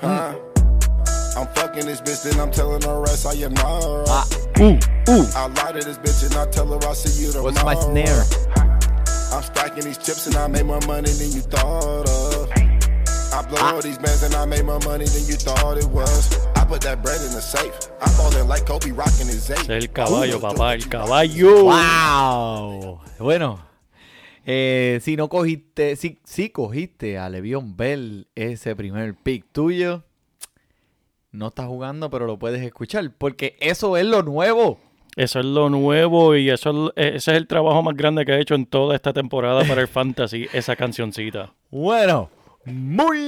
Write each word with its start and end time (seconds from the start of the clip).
Huh? 0.00 0.34
I'm 1.36 1.46
fucking 1.54 1.86
this 1.86 2.00
bitch, 2.00 2.24
then 2.24 2.40
I'm 2.40 2.50
telling 2.50 2.82
her 2.82 3.00
rest 3.00 3.26
I 3.26 3.34
am 3.34 3.54
not. 3.54 4.08
Ah, 4.08 4.26
ooh, 4.60 4.78
ooh. 5.08 5.26
I 5.34 5.46
lie 5.46 5.72
to 5.72 5.84
this 5.84 5.98
bitch 5.98 6.26
and 6.26 6.34
I 6.34 6.50
tell 6.50 6.66
her 6.66 6.78
I'll 6.86 6.94
see 6.94 7.22
you 7.22 7.32
tomorrow. 7.32 7.52
What's 7.52 7.64
my 7.64 7.74
snare? 7.74 8.24
I'm 9.32 9.42
stacking 9.42 9.84
these 9.84 9.98
chips 9.98 10.26
and 10.26 10.36
I 10.36 10.48
make 10.48 10.66
more 10.66 10.80
money 10.86 11.10
than 11.10 11.30
you 11.30 11.40
thought 11.40 12.08
of. 12.08 12.50
I 13.32 13.46
blow 13.48 13.60
all 13.62 13.80
these 13.80 13.96
bands 13.96 14.22
and 14.24 14.34
I 14.34 14.44
make 14.44 14.64
more 14.64 14.80
money 14.80 15.04
than 15.04 15.24
you 15.26 15.34
thought 15.34 15.78
it 15.78 15.86
was. 15.86 16.46
I 16.56 16.64
put 16.64 16.80
that 16.82 17.02
bread 17.02 17.20
in 17.20 17.32
the 17.32 17.40
safe. 17.40 17.72
I'm 18.02 18.10
falling 18.10 18.48
like 18.48 18.66
Kobe 18.66 18.90
rocking 18.90 19.28
his 19.28 19.48
eight. 19.50 19.60
Ese 19.60 19.70
es 19.70 19.84
el 19.84 19.92
caballo, 19.92 20.40
papá, 20.40 20.74
el 20.74 20.88
caballo. 20.88 21.64
¡Wow! 21.64 23.00
Bueno, 23.18 23.60
eh, 24.46 24.98
si 25.02 25.16
no 25.16 25.28
cogiste, 25.28 25.96
si, 25.96 26.18
si 26.24 26.50
cogiste 26.50 27.18
a 27.18 27.28
Le'Veon 27.28 27.76
Bell 27.76 28.26
ese 28.34 28.74
primer 28.76 29.14
pick 29.14 29.44
tuyo, 29.52 30.04
no 31.32 31.48
estás 31.48 31.66
jugando, 31.66 32.10
pero 32.10 32.26
lo 32.26 32.38
puedes 32.38 32.62
escuchar, 32.62 33.12
porque 33.16 33.56
eso 33.60 33.96
es 33.96 34.04
lo 34.06 34.22
nuevo. 34.22 34.80
Eso 35.16 35.40
es 35.40 35.46
lo 35.46 35.68
nuevo 35.70 36.36
y 36.36 36.50
eso 36.50 36.92
es- 36.96 37.14
ese 37.16 37.30
es 37.32 37.36
el 37.36 37.46
trabajo 37.46 37.82
más 37.82 37.96
grande 37.96 38.24
que 38.24 38.32
ha 38.32 38.38
hecho 38.38 38.54
en 38.54 38.66
toda 38.66 38.94
esta 38.94 39.12
temporada 39.12 39.64
para 39.64 39.80
el 39.82 39.88
Fantasy, 39.88 40.46
esa 40.52 40.76
cancioncita. 40.76 41.52
Bueno, 41.70 42.30
muy 42.64 43.18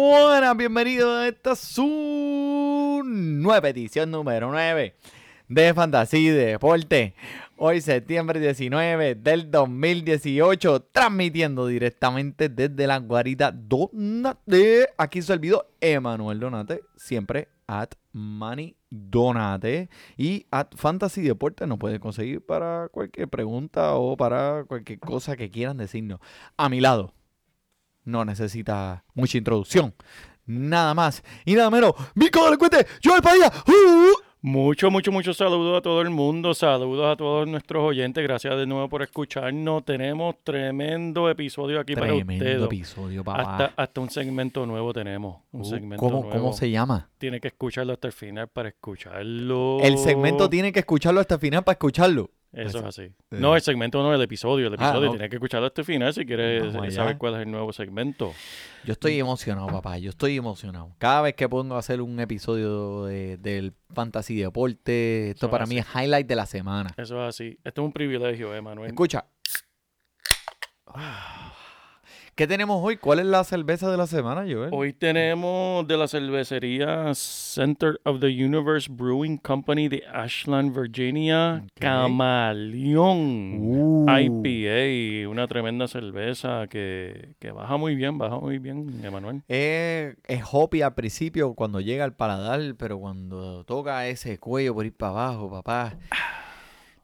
buenas, 0.00 0.56
bienvenidos 0.56 1.18
a 1.18 1.28
esta 1.28 1.54
su 1.56 3.02
nueva 3.04 3.68
edición 3.68 4.10
número 4.10 4.50
9 4.50 4.94
de 5.48 5.74
Fantasía 5.74 6.32
de 6.34 6.46
Deporte. 6.46 7.14
Hoy 7.64 7.80
septiembre 7.80 8.40
19 8.40 9.14
del 9.14 9.48
2018, 9.48 10.88
transmitiendo 10.90 11.68
directamente 11.68 12.48
desde 12.48 12.88
la 12.88 12.98
guarida 12.98 13.52
Donate. 13.52 14.88
Aquí 14.98 15.22
su 15.22 15.28
servidor 15.28 15.70
Emanuel 15.80 16.40
Donate, 16.40 16.82
siempre 16.96 17.46
at 17.68 17.90
Manny 18.10 18.74
Donate 18.90 19.88
y 20.16 20.44
at 20.50 20.74
Fantasy 20.74 21.22
Deporte 21.22 21.64
nos 21.68 21.78
puede 21.78 22.00
conseguir 22.00 22.44
para 22.44 22.88
cualquier 22.88 23.28
pregunta 23.28 23.94
o 23.94 24.16
para 24.16 24.64
cualquier 24.64 24.98
cosa 24.98 25.36
que 25.36 25.48
quieran 25.48 25.76
decirnos. 25.76 26.18
A 26.56 26.68
mi 26.68 26.80
lado, 26.80 27.14
no 28.02 28.24
necesita 28.24 29.04
mucha 29.14 29.38
introducción. 29.38 29.94
Nada 30.46 30.94
más 30.94 31.22
y 31.44 31.54
nada 31.54 31.70
menos. 31.70 31.92
Mico 32.16 32.42
Delincuente, 32.44 32.88
Joel 33.04 33.22
Padilla. 33.22 33.52
¡Uh! 33.68 34.21
Mucho, 34.44 34.90
mucho, 34.90 35.12
mucho 35.12 35.32
saludos 35.32 35.78
a 35.78 35.82
todo 35.82 36.02
el 36.02 36.10
mundo, 36.10 36.52
saludos 36.52 37.12
a 37.12 37.16
todos 37.16 37.46
nuestros 37.46 37.80
oyentes, 37.84 38.24
gracias 38.24 38.56
de 38.56 38.66
nuevo 38.66 38.88
por 38.88 39.02
escucharnos. 39.02 39.84
Tenemos 39.84 40.34
tremendo 40.42 41.30
episodio 41.30 41.78
aquí 41.78 41.94
para 41.94 42.08
Tremendo 42.08 42.44
ustedes. 42.44 42.64
episodio, 42.64 43.22
papá. 43.22 43.42
Hasta, 43.66 43.80
hasta 43.80 44.00
un 44.00 44.10
segmento 44.10 44.66
nuevo 44.66 44.92
tenemos. 44.92 45.42
Un 45.52 45.60
Uh, 45.60 45.64
segmento 45.64 46.04
¿Cómo, 46.04 46.22
nuevo. 46.24 46.30
¿Cómo 46.30 46.52
se 46.54 46.68
llama? 46.72 47.08
Tiene 47.18 47.40
que 47.40 47.46
escucharlo 47.48 47.92
hasta 47.92 48.08
el 48.08 48.12
final 48.12 48.48
para 48.48 48.70
escucharlo. 48.70 49.78
El 49.80 49.96
segmento 49.96 50.50
tiene 50.50 50.72
que 50.72 50.80
escucharlo 50.80 51.20
hasta 51.20 51.34
el 51.36 51.40
final 51.40 51.62
para 51.62 51.74
escucharlo. 51.74 52.30
Eso 52.52 52.78
es 52.80 52.84
así. 52.84 53.02
Eh. 53.02 53.14
No, 53.30 53.56
el 53.56 53.62
segmento 53.62 54.02
no, 54.02 54.14
el 54.14 54.20
episodio. 54.20 54.66
El 54.66 54.74
Ah, 54.74 54.76
episodio 54.76 55.06
no. 55.06 55.12
tiene 55.12 55.28
que 55.30 55.36
escucharlo 55.36 55.66
hasta 55.68 55.80
el 55.80 55.84
final 55.86 56.12
si 56.12 56.26
quieres 56.26 56.66
Vamos 56.66 56.82
allá. 56.82 56.90
saber 56.96 57.16
cuál 57.18 57.34
es 57.36 57.40
el 57.40 57.50
nuevo 57.50 57.72
segmento. 57.72 58.32
Yo 58.84 58.92
estoy 58.92 59.18
emocionado, 59.18 59.68
papá. 59.68 59.96
Yo 59.98 60.10
estoy 60.10 60.36
emocionado. 60.36 60.94
Cada 60.98 61.22
vez 61.22 61.34
que 61.34 61.48
pongo 61.48 61.76
a 61.76 61.78
hacer 61.78 62.02
un 62.02 62.20
episodio 62.20 63.04
de- 63.06 63.38
del 63.38 63.72
Fantasy 63.94 64.36
Deporte, 64.36 65.30
esto 65.30 65.46
Eso 65.46 65.50
para 65.50 65.64
es 65.64 65.70
mí 65.70 65.78
es 65.78 65.86
highlight 65.94 66.26
de 66.26 66.36
la 66.36 66.44
semana. 66.46 66.90
Eso 66.98 67.22
es 67.22 67.28
así. 67.34 67.58
Esto 67.64 67.80
es 67.82 67.86
un 67.86 67.92
privilegio, 67.92 68.54
eh, 68.54 68.60
Manuel. 68.60 68.88
Escucha. 68.90 69.24
¿Qué 72.34 72.46
tenemos 72.46 72.82
hoy? 72.82 72.96
¿Cuál 72.96 73.18
es 73.18 73.26
la 73.26 73.44
cerveza 73.44 73.90
de 73.90 73.98
la 73.98 74.06
semana, 74.06 74.40
Joel? 74.50 74.70
Hoy 74.72 74.94
tenemos 74.94 75.86
de 75.86 75.98
la 75.98 76.08
cervecería 76.08 77.12
Center 77.14 78.00
of 78.04 78.20
the 78.20 78.26
Universe 78.28 78.88
Brewing 78.90 79.36
Company 79.36 79.88
de 79.88 80.02
Ashland, 80.10 80.74
Virginia. 80.74 81.62
Camaleón 81.78 83.58
Uh. 83.60 84.06
IPA, 84.08 85.28
una 85.28 85.46
tremenda 85.46 85.86
cerveza 85.88 86.66
que, 86.68 87.34
que 87.38 87.50
baja 87.52 87.76
muy 87.76 87.96
bien, 87.96 88.16
baja 88.16 88.38
muy 88.38 88.58
bien, 88.58 89.04
Emanuel. 89.04 89.42
Es, 89.46 90.16
es 90.26 90.42
hoppy 90.50 90.80
al 90.80 90.94
principio 90.94 91.52
cuando 91.52 91.80
llega 91.82 92.04
al 92.04 92.14
paladar, 92.14 92.62
pero 92.78 92.98
cuando 92.98 93.62
toca 93.64 94.06
ese 94.08 94.38
cuello 94.38 94.72
por 94.72 94.86
ir 94.86 94.94
para 94.96 95.10
abajo, 95.10 95.50
papá, 95.50 95.98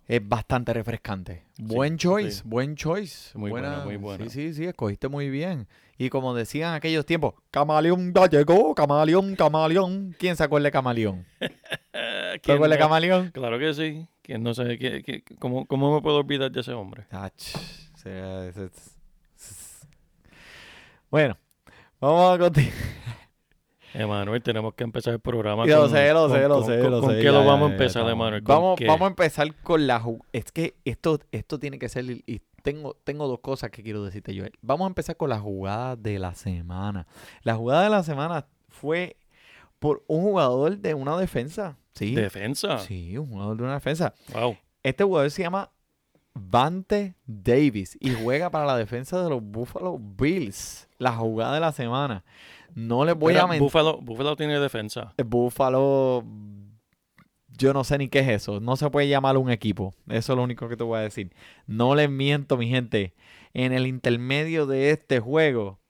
es 0.09 0.27
bastante 0.27 0.73
refrescante. 0.73 1.45
Buen 1.59 1.99
choice, 1.99 2.31
sí. 2.39 2.43
buen 2.45 2.75
choice. 2.75 3.37
Muy 3.39 3.51
buena, 3.51 3.81
muy 3.85 3.97
buena. 3.97 4.25
Sí, 4.25 4.31
sí, 4.31 4.55
sí, 4.55 4.65
escogiste 4.65 5.07
muy 5.09 5.29
bien. 5.31 5.69
Y 5.99 6.09
como 6.11 6.33
decían 6.35 6.71
en 6.71 6.75
aquellos 6.77 7.05
tiempos, 7.05 7.35
camaleón 7.51 8.13
ya 8.15 8.27
llegó, 8.27 8.75
camaleón, 8.75 9.37
camaleón. 9.37 10.15
¿Quién 10.19 10.35
se 10.37 10.45
acuerda 10.45 10.65
de 10.67 10.73
camaleón? 10.73 11.27
Eh, 11.41 11.51
¿Te 12.35 12.41
¿quién 12.41 12.55
acuerdas 12.57 12.79
de 12.79 12.83
no? 12.83 12.89
camaleón? 12.89 13.31
Claro 13.33 13.59
que 13.59 13.75
sí. 13.75 14.09
¿Quién 14.23 14.43
no 14.43 14.55
sabe 14.55 14.79
qué- 14.79 15.03
qué- 15.03 15.23
cómo, 15.39 15.67
¿Cómo 15.67 15.95
me 15.95 16.01
puedo 16.03 16.19
olvidar 16.19 16.51
de 16.51 16.61
ese 16.61 16.73
hombre? 16.73 17.05
Ach, 17.11 17.33
Bueno, 21.11 21.37
vamos 22.01 22.35
a 22.35 22.39
continuar. 22.39 22.75
Emanuel, 23.95 24.43
tenemos 24.43 24.75
que 24.75 24.85
empezar 24.85 25.15
el 25.15 25.21
programa. 25.21 25.65
Lo 25.67 25.81
con- 25.83 25.91
sé, 25.91 26.13
lo 26.13 26.29
con- 26.29 26.33
sé, 26.37 26.43
lo 26.49 26.55
con- 26.57 26.67
sé, 26.67 26.79
con- 26.81 26.91
lo 26.91 27.01
¿Con 27.01 27.11
sé, 27.11 27.17
qué 27.19 27.25
ya, 27.25 27.33
lo 27.33 27.41
ya, 27.41 27.47
vamos 27.47 27.69
a 27.69 27.73
empezar. 27.73 28.09
Emanuel? 28.09 28.43
¿Con 28.43 28.55
Vamos, 28.57 28.79
qué? 28.79 28.87
vamos 28.87 29.03
a 29.03 29.09
empezar 29.09 29.55
con 29.63 29.87
la 29.87 30.03
Es 30.33 30.53
que 30.53 30.77
esto, 30.85 31.19
esto 31.33 31.59
tiene 31.59 31.79
que 31.79 31.89
ser. 31.89 32.05
Y 32.05 32.41
tengo, 32.63 32.97
tengo 33.05 33.27
dos 33.29 33.41
cosas 33.41 33.71
que 33.71 33.83
quiero 33.83 34.05
decirte, 34.05 34.37
Joel. 34.39 34.53
Vamos 34.63 34.85
a 34.87 34.89
empezar 34.89 35.17
con 35.17 35.31
la 35.31 35.39
jugada 35.39 35.97
de 35.97 36.19
la 36.19 36.35
semana. 36.35 37.07
La 37.43 37.55
jugada 37.57 37.83
de 37.85 37.91
la 37.91 38.03
semana 38.03 38.47
fue 38.69 39.17
por 39.79 40.05
un 40.07 40.23
jugador 40.23 40.77
de 40.79 40.95
una 40.95 41.17
defensa. 41.17 41.77
Sí. 41.95 42.15
Defensa. 42.15 42.79
Sí, 42.79 43.17
un 43.17 43.29
jugador 43.29 43.57
de 43.57 43.63
una 43.65 43.75
defensa. 43.75 44.15
Wow. 44.33 44.57
Este 44.83 45.03
jugador 45.05 45.31
se 45.31 45.43
llama 45.43 45.71
Vante 46.35 47.15
Davis 47.27 47.97
y 48.01 48.11
juega 48.11 48.51
para 48.51 48.67
la 48.67 48.77
defensa 48.77 49.23
de 49.23 49.31
los 49.31 49.43
Buffalo 49.43 49.99
Bills. 49.99 50.89
La 50.99 51.13
jugada 51.13 51.55
de 51.55 51.61
la 51.61 51.73
semana. 51.73 52.25
No 52.75 53.05
les 53.05 53.17
voy 53.17 53.37
a 53.37 53.47
mentir. 53.47 53.63
Buffalo, 53.63 54.01
Buffalo 54.01 54.37
tiene 54.37 54.59
defensa. 54.59 55.15
El 55.17 55.25
Buffalo, 55.25 56.25
yo 57.49 57.73
no 57.73 57.85
sé 57.85 57.99
ni 57.99 58.09
qué 58.09 58.21
es 58.21 58.29
eso. 58.29 58.61
No 58.61 58.77
se 58.77 58.91
puede 58.91 59.09
llamar 59.09 59.37
un 59.37 59.51
equipo. 59.51 59.95
Eso 60.09 60.33
es 60.33 60.37
lo 60.37 60.43
único 60.43 60.69
que 60.69 60.77
te 60.77 60.85
voy 60.85 60.99
a 60.99 61.03
decir. 61.03 61.33
No 61.67 61.95
les 61.95 62.11
miento, 62.11 62.57
mi 62.57 62.69
gente. 62.69 63.15
En 63.55 63.73
el 63.73 63.87
intermedio 63.87 64.67
de 64.67 64.91
este 64.91 65.21
juego, 65.21 65.81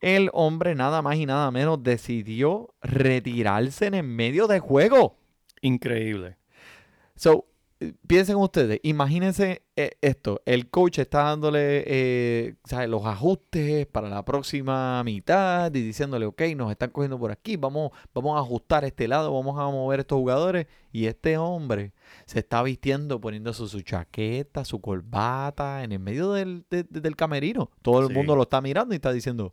el 0.00 0.30
hombre 0.34 0.74
nada 0.74 1.00
más 1.00 1.16
y 1.16 1.26
nada 1.26 1.50
menos 1.50 1.82
decidió 1.82 2.74
retirarse 2.82 3.86
en 3.86 3.94
el 3.94 4.04
medio 4.04 4.46
del 4.46 4.60
juego. 4.60 5.16
Increíble. 5.62 6.36
So, 7.16 7.32
eh, 7.38 7.53
piensen 8.06 8.36
ustedes, 8.36 8.80
imagínense 8.82 9.62
eh, 9.76 9.92
esto, 10.00 10.40
el 10.46 10.70
coach 10.70 10.98
está 10.98 11.24
dándole 11.24 11.84
eh, 11.86 12.54
¿sabes? 12.64 12.88
los 12.88 13.04
ajustes 13.06 13.86
para 13.86 14.08
la 14.08 14.24
próxima 14.24 15.02
mitad 15.04 15.74
y 15.74 15.82
diciéndole, 15.82 16.26
ok, 16.26 16.42
nos 16.56 16.70
están 16.70 16.90
cogiendo 16.90 17.18
por 17.18 17.30
aquí, 17.32 17.56
vamos, 17.56 17.90
vamos 18.14 18.36
a 18.36 18.40
ajustar 18.40 18.84
este 18.84 19.08
lado, 19.08 19.32
vamos 19.32 19.58
a 19.58 19.64
mover 19.70 20.00
estos 20.00 20.18
jugadores 20.18 20.66
y 20.92 21.06
este 21.06 21.36
hombre 21.38 21.92
se 22.26 22.38
está 22.38 22.62
vistiendo, 22.62 23.20
poniéndose 23.20 23.66
su 23.68 23.80
chaqueta, 23.82 24.64
su 24.64 24.80
corbata 24.80 25.84
en 25.84 25.92
el 25.92 25.98
medio 25.98 26.32
del, 26.32 26.64
de- 26.70 26.84
de- 26.84 27.00
del 27.00 27.16
camerino. 27.16 27.70
Todo 27.82 28.00
el 28.02 28.08
Sí. 28.08 28.14
mundo 28.14 28.36
lo 28.36 28.42
está 28.42 28.60
mirando 28.60 28.94
y 28.94 28.96
está 28.96 29.12
diciendo, 29.12 29.52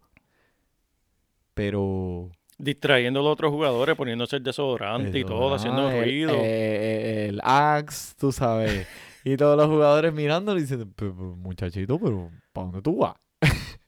pero... 1.53 2.29
Distrayendo 2.61 3.19
a 3.21 3.23
los 3.23 3.33
otros 3.33 3.51
jugadores, 3.51 3.95
poniéndose 3.95 4.35
el 4.37 4.43
desodorante 4.43 5.17
y 5.17 5.23
todo, 5.25 5.55
haciendo 5.55 5.87
Ah, 5.87 5.95
el- 5.97 6.03
ruido. 6.03 6.33
eh, 6.35 7.27
el 7.29 7.41
Axe, 7.43 8.13
tú 8.19 8.31
sabes. 8.31 8.87
y 9.25 9.35
todos 9.37 9.57
los 9.57 9.67
jugadores 9.67 10.13
mirándolo 10.13 10.59
y 10.59 10.61
diciendo, 10.61 10.87
"Pero, 10.95 11.15
pero, 11.15 11.35
muchachito, 11.35 11.99
pero 11.99 12.29
¿para 12.53 12.65
dónde 12.67 12.81
tú 12.81 12.97
vas? 12.97 13.15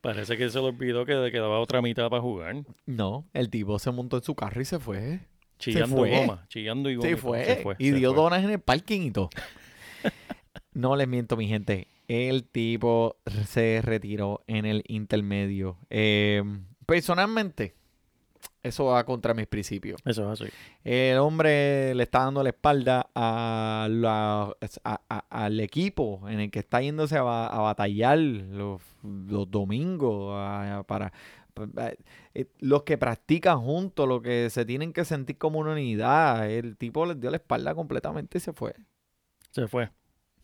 Parece 0.00 0.36
que 0.36 0.48
se 0.50 0.58
le 0.58 0.66
olvidó 0.66 1.04
que 1.06 1.14
le 1.14 1.30
quedaba 1.32 1.58
otra 1.60 1.82
mitad 1.82 2.08
para 2.10 2.22
jugar. 2.22 2.56
No, 2.84 3.26
el 3.32 3.48
tipo 3.50 3.78
se 3.78 3.90
montó 3.90 4.16
en 4.18 4.22
su 4.22 4.34
carro 4.34 4.60
y 4.60 4.64
se 4.64 4.78
fue. 4.78 5.20
Chillando 5.58 5.96
fue. 5.96 6.10
goma, 6.10 6.46
chillando 6.48 6.90
y 6.90 6.96
goma. 6.96 7.08
Se 7.08 7.16
fue. 7.16 7.44
se 7.44 7.56
fue, 7.56 7.76
y 7.78 7.90
se 7.90 7.94
dio 7.96 8.12
fue. 8.12 8.22
donas 8.22 8.44
en 8.44 8.50
el 8.50 8.60
parking 8.60 9.00
y 9.02 9.10
todo. 9.10 9.30
no 10.74 10.96
les 10.96 11.08
miento, 11.08 11.36
mi 11.36 11.48
gente. 11.48 11.88
El 12.08 12.44
tipo 12.44 13.16
se 13.46 13.80
retiró 13.82 14.42
en 14.46 14.64
el 14.66 14.84
intermedio. 14.86 15.78
Eh, 15.90 16.42
personalmente, 16.86 17.74
eso 18.66 18.86
va 18.86 19.04
contra 19.04 19.34
mis 19.34 19.46
principios. 19.46 20.00
Eso 20.04 20.32
es 20.32 20.40
así. 20.40 20.52
El 20.84 21.18
hombre 21.18 21.94
le 21.94 22.02
está 22.02 22.20
dando 22.20 22.42
la 22.42 22.50
espalda 22.50 23.08
a 23.14 23.88
la- 23.90 24.54
a- 24.84 25.00
a- 25.08 25.24
al 25.44 25.60
equipo 25.60 26.22
en 26.28 26.40
el 26.40 26.50
que 26.50 26.58
está 26.60 26.80
yéndose 26.80 27.16
a, 27.16 27.22
ba- 27.22 27.46
a 27.48 27.58
batallar 27.60 28.18
los, 28.18 28.80
los 29.02 29.50
domingos 29.50 30.34
para 30.86 31.12
pa- 31.54 31.92
eh, 32.34 32.46
los 32.60 32.82
que 32.82 32.98
practican 32.98 33.60
juntos, 33.60 34.06
los 34.06 34.20
que 34.22 34.50
se 34.50 34.64
tienen 34.66 34.92
que 34.92 35.04
sentir 35.04 35.38
como 35.38 35.58
una 35.58 35.72
unidad. 35.72 36.50
El 36.50 36.76
tipo 36.76 37.06
les 37.06 37.18
dio 37.20 37.30
la 37.30 37.38
espalda 37.38 37.74
completamente 37.74 38.38
y 38.38 38.40
se 38.40 38.52
fue. 38.52 38.74
Se 39.50 39.66
fue. 39.66 39.90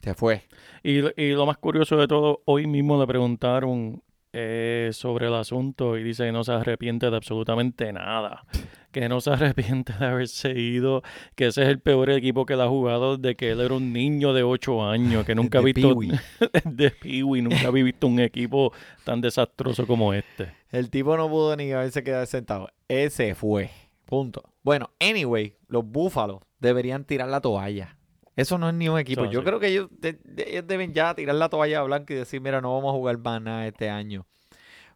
Se 0.01 0.15
fue. 0.15 0.43
Y, 0.83 0.99
y 1.21 1.33
lo 1.33 1.47
más 1.47 1.59
curioso 1.59 1.97
de 1.97 2.09
todo, 2.09 2.43
hoy 2.47 2.67
mismo 2.67 2.99
le 3.01 3.07
preguntaron 3.07 4.03
eh, 4.33 4.91
sobre 4.93 5.27
el 5.27 5.35
asunto 5.35 5.99
y 5.99 6.03
dice 6.03 6.25
que 6.25 6.33
no 6.33 6.43
se 6.43 6.53
arrepiente 6.53 7.11
de 7.11 7.17
absolutamente 7.17 7.93
nada. 7.93 8.45
Que 8.91 9.09
no 9.09 9.21
se 9.21 9.31
arrepiente 9.31 9.93
de 9.93 10.05
haberse 10.05 10.53
ido, 10.59 11.03
que 11.35 11.47
ese 11.47 11.63
es 11.63 11.69
el 11.69 11.81
peor 11.81 12.11
equipo 12.11 12.45
que 12.45 12.55
él 12.55 12.61
ha 12.61 12.69
jugado 12.69 13.17
desde 13.17 13.37
que 13.37 13.51
él 13.51 13.61
era 13.61 13.75
un 13.75 13.93
niño 13.93 14.33
de 14.33 14.43
8 14.43 14.85
años, 14.85 15.25
que 15.25 15.35
nunca 15.35 15.59
ha 15.59 15.63
visto 15.63 15.95
de 16.65 16.91
Peewee, 16.91 17.43
nunca 17.43 17.69
había 17.69 17.85
visto 17.85 18.07
un 18.07 18.21
equipo 18.21 18.73
tan 19.05 19.21
desastroso 19.21 19.87
como 19.87 20.13
este. 20.13 20.53
El 20.71 20.91
tipo 20.91 21.17
no 21.17 21.29
pudo 21.29 21.57
ni 21.57 21.73
haberse 21.73 22.03
quedado 22.03 22.27
sentado. 22.27 22.69
Ese 22.89 23.35
fue. 23.35 23.71
Punto. 24.05 24.43
Bueno, 24.63 24.91
anyway, 25.01 25.57
los 25.69 25.85
búfalos 25.85 26.41
deberían 26.61 27.05
tirar 27.05 27.29
la 27.29 27.41
toalla. 27.41 27.97
Eso 28.37 28.57
no 28.59 28.69
es 28.69 28.75
ni 28.75 28.89
un 28.89 28.99
equipo. 28.99 29.27
Yo 29.27 29.41
sí. 29.41 29.45
creo 29.47 29.61
que 29.61 29.69
ellos, 29.69 29.89
de- 29.91 30.15
de- 30.25 30.51
ellos 30.51 30.67
deben 30.67 30.93
ya 30.95 31.15
tirar 31.15 31.35
la 31.35 31.49
toalla 31.49 31.83
blanca 31.83 32.15
y 32.15 32.17
decir, 32.17 32.41
mira, 32.41 32.61
no 32.61 32.73
vamos 32.75 32.91
a 32.95 32.97
jugar 32.97 33.19
más 33.19 33.43
nada 33.43 33.67
este 33.67 33.91
año. 33.91 34.27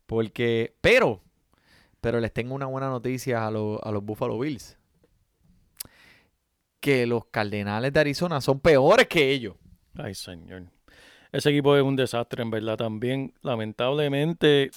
Porque, 0.06 0.74
pero, 0.80 1.20
pero 2.00 2.20
les 2.20 2.32
tengo 2.32 2.54
una 2.54 2.66
buena 2.66 2.88
noticia 2.88 3.46
a, 3.46 3.50
los- 3.50 3.78
a 3.82 3.90
los 3.90 4.02
Buffalo 4.04 4.38
Bills. 4.38 4.78
Que 6.80 7.06
los 7.06 7.26
Cardenales 7.26 7.92
de 7.92 8.00
Arizona 8.00 8.40
son 8.40 8.60
peores 8.60 9.06
que 9.08 9.30
ellos. 9.32 9.56
Ay, 9.96 10.14
señor. 10.14 10.64
Ese 11.32 11.50
equipo 11.50 11.76
es 11.76 11.82
un 11.82 11.96
desastre, 11.96 12.42
en 12.42 12.50
verdad, 12.50 12.76
también. 12.76 13.34
Lamentablemente, 13.42 14.70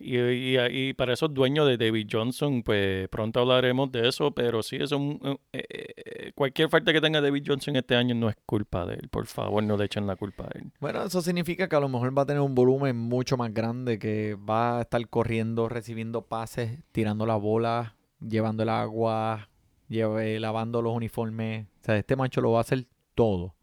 y, 0.00 0.18
y- 0.18 0.58
y 0.88 0.92
para 0.94 1.14
esos 1.14 1.32
dueños 1.32 1.66
de 1.66 1.76
David 1.78 2.08
Johnson, 2.10 2.62
pues 2.62 3.08
pronto 3.08 3.40
hablaremos 3.40 3.90
de 3.90 4.08
eso, 4.08 4.30
pero 4.32 4.62
sí, 4.62 4.76
es 4.76 4.92
un, 4.92 5.18
eh, 5.52 5.64
eh, 5.68 6.32
cualquier 6.34 6.68
falta 6.68 6.92
que 6.92 7.00
tenga 7.00 7.20
David 7.20 7.44
Johnson 7.46 7.74
este 7.76 7.96
año 7.96 8.14
no 8.14 8.28
es 8.28 8.36
culpa 8.44 8.84
de 8.86 8.94
él. 8.94 9.08
Por 9.08 9.26
favor, 9.26 9.62
no 9.62 9.76
le 9.76 9.86
echen 9.86 10.06
la 10.06 10.16
culpa 10.16 10.44
a 10.44 10.58
él. 10.58 10.70
Bueno, 10.80 11.02
eso 11.02 11.22
significa 11.22 11.68
que 11.68 11.76
a 11.76 11.80
lo 11.80 11.88
mejor 11.88 12.16
va 12.16 12.22
a 12.22 12.26
tener 12.26 12.42
un 12.42 12.54
volumen 12.54 12.96
mucho 12.96 13.36
más 13.36 13.52
grande, 13.54 13.98
que 13.98 14.34
va 14.34 14.78
a 14.78 14.82
estar 14.82 15.08
corriendo, 15.08 15.68
recibiendo 15.68 16.22
pases, 16.26 16.80
tirando 16.92 17.24
la 17.26 17.36
bola, 17.36 17.96
llevando 18.20 18.62
el 18.62 18.68
agua, 18.68 19.48
lleve- 19.88 20.38
lavando 20.38 20.82
los 20.82 20.94
uniformes. 20.94 21.66
O 21.82 21.84
sea, 21.84 21.96
este 21.96 22.16
macho 22.16 22.40
lo 22.42 22.52
va 22.52 22.58
a 22.58 22.60
hacer 22.62 22.86
todo. 23.14 23.54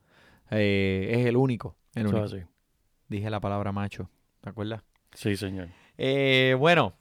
Eh, 0.50 1.10
es 1.19 1.25
el 1.28 1.38
único. 1.38 1.75
El 1.94 2.07
único. 2.07 2.48
Dije 3.07 3.30
la 3.30 3.39
palabra 3.39 3.72
macho. 3.72 4.10
¿Te 4.42 4.50
acuerdas? 4.50 4.81
Sí, 5.13 5.36
señor. 5.38 5.69
Eh, 5.98 6.56
bueno, 6.57 6.94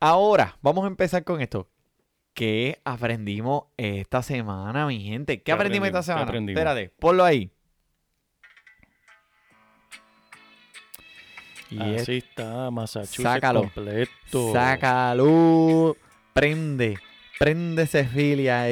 ahora 0.00 0.56
vamos 0.62 0.84
a 0.84 0.88
empezar 0.88 1.24
con 1.24 1.40
esto. 1.40 1.68
¿Qué 2.34 2.80
aprendimos 2.84 3.64
esta 3.76 4.22
semana, 4.22 4.86
mi 4.86 5.00
gente? 5.02 5.38
¿Qué, 5.38 5.42
¿Qué 5.44 5.52
aprendimos 5.52 5.88
esta 5.88 6.02
semana? 6.04 6.24
aprendimos? 6.24 6.58
Espérate, 6.60 6.90
ponlo 7.00 7.24
ahí. 7.24 7.50
Y 11.70 11.94
es- 11.94 12.02
Así 12.02 12.18
está, 12.18 12.70
Massachusetts 12.70 13.22
Sácalo. 13.22 13.60
completo. 13.62 14.52
Sácalo. 14.52 15.96
Prende. 16.32 16.98
Prende 17.38 17.82
ese 17.82 18.04
filia 18.04 18.70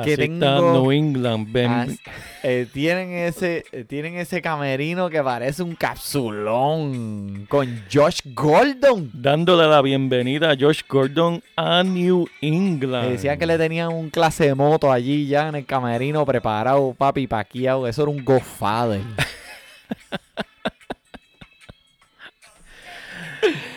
Así 0.00 0.14
que 0.16 0.24
está 0.24 0.56
tengo- 0.56 0.72
New 0.72 0.92
England. 0.92 1.46
Ven, 1.50 1.70
As- 1.70 1.98
eh, 2.42 2.66
tienen, 2.72 3.10
ese, 3.12 3.64
eh, 3.72 3.84
tienen 3.84 4.16
ese 4.16 4.40
camerino 4.42 5.10
que 5.10 5.22
parece 5.22 5.62
un 5.62 5.74
capsulón. 5.74 7.46
Con 7.48 7.82
Josh 7.92 8.20
Gordon. 8.34 9.10
dándole 9.12 9.66
la 9.68 9.82
bienvenida 9.82 10.50
a 10.52 10.56
Josh 10.58 10.82
Gordon 10.88 11.42
a 11.56 11.82
New 11.82 12.26
England. 12.40 13.10
Decían 13.10 13.38
que 13.38 13.46
le 13.46 13.58
tenían 13.58 13.88
un 13.92 14.10
clase 14.10 14.46
de 14.46 14.54
moto 14.54 14.90
allí 14.92 15.26
ya 15.26 15.48
en 15.48 15.56
el 15.56 15.66
camerino 15.66 16.24
preparado, 16.26 16.94
papi, 16.96 17.26
paqueado. 17.26 17.86
Eso 17.86 18.02
era 18.02 18.10
un 18.10 18.24
Godfather. 18.24 19.00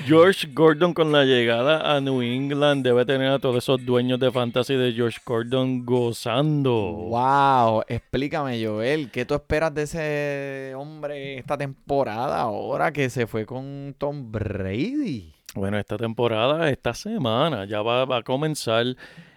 George 0.06 0.48
Gordon 0.54 0.94
con 0.94 1.12
la 1.12 1.26
llegada 1.26 1.96
a 1.96 2.02
New 2.02 2.22
England 2.22 2.84
debe 2.84 3.06
tener 3.06 3.28
a 3.30 3.40
todos 3.40 3.58
esos 3.58 3.86
dueños 3.86 4.20
de 4.20 4.32
fantasy 4.32 4.76
de 4.76 4.94
George 4.94 5.20
Gordon 5.26 5.86
gozando. 5.86 6.72
wow. 6.72 7.84
Explícame, 7.88 8.64
Joel, 8.66 9.12
¿qué 9.12 9.26
tú 9.26 9.36
esperas 9.36 9.74
de 9.74 9.84
ese 9.84 10.74
hombre 10.76 11.38
esta 11.38 11.58
temporada 11.58 12.42
ahora 12.42 12.92
que 12.92 13.10
se 13.10 13.28
fue 13.28 13.46
con 13.46 13.96
Tom 13.98 14.32
Brady? 14.32 15.34
Bueno, 15.54 15.78
esta 15.78 15.98
temporada, 15.98 16.70
esta 16.70 16.94
semana, 16.94 17.66
ya 17.66 17.82
va, 17.82 18.06
va 18.06 18.18
a 18.18 18.24
comenzar. 18.24 18.86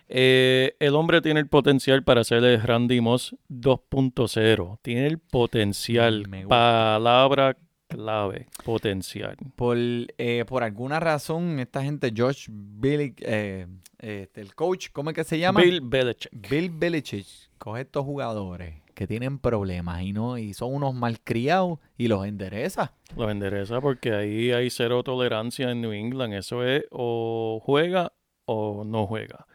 Eh, 0.08 0.76
el 0.78 0.94
hombre 0.94 1.20
tiene 1.20 1.40
el 1.40 1.49
potencial 1.49 2.05
para 2.05 2.25
ser 2.25 2.44
el 2.44 2.62
Randy 2.62 3.00
Moss 3.00 3.37
2.0. 3.50 4.78
Tiene 4.82 5.06
el 5.06 5.19
potencial. 5.19 6.25
Palabra 6.49 7.56
clave. 7.94 8.46
Potencial. 8.64 9.37
Por, 9.56 9.76
eh, 9.79 10.44
por 10.46 10.62
alguna 10.62 11.00
razón, 11.00 11.58
esta 11.58 11.82
gente, 11.82 12.12
Josh 12.17 12.49
Billy, 12.50 13.14
eh, 13.20 13.67
este, 13.99 14.41
el 14.41 14.55
coach, 14.55 14.88
¿cómo 14.93 15.11
es 15.11 15.17
que 15.17 15.25
se 15.25 15.38
llama? 15.38 15.61
Bill 15.61 15.81
Belichick. 15.81 16.49
Bill 16.49 16.70
Belichick 16.70 17.26
coge 17.58 17.82
estos 17.82 18.05
jugadores 18.05 18.82
que 18.94 19.06
tienen 19.06 19.38
problemas 19.38 20.02
y 20.02 20.12
no 20.12 20.38
y 20.38 20.55
son 20.55 20.75
unos 20.75 20.94
malcriados 20.94 21.79
y 21.96 22.08
los 22.08 22.26
endereza. 22.26 22.93
Lo 23.17 23.31
endereza 23.31 23.81
porque 23.81 24.12
ahí 24.12 24.52
hay 24.52 24.70
cero 24.70 25.02
tolerancia 25.02 25.70
en 25.70 25.81
New 25.81 25.93
England. 25.93 26.35
Eso 26.35 26.64
es 26.64 26.85
o 26.90 27.61
juega 27.62 28.12
o 28.44 28.85
no 28.85 29.06
juega. 29.06 29.47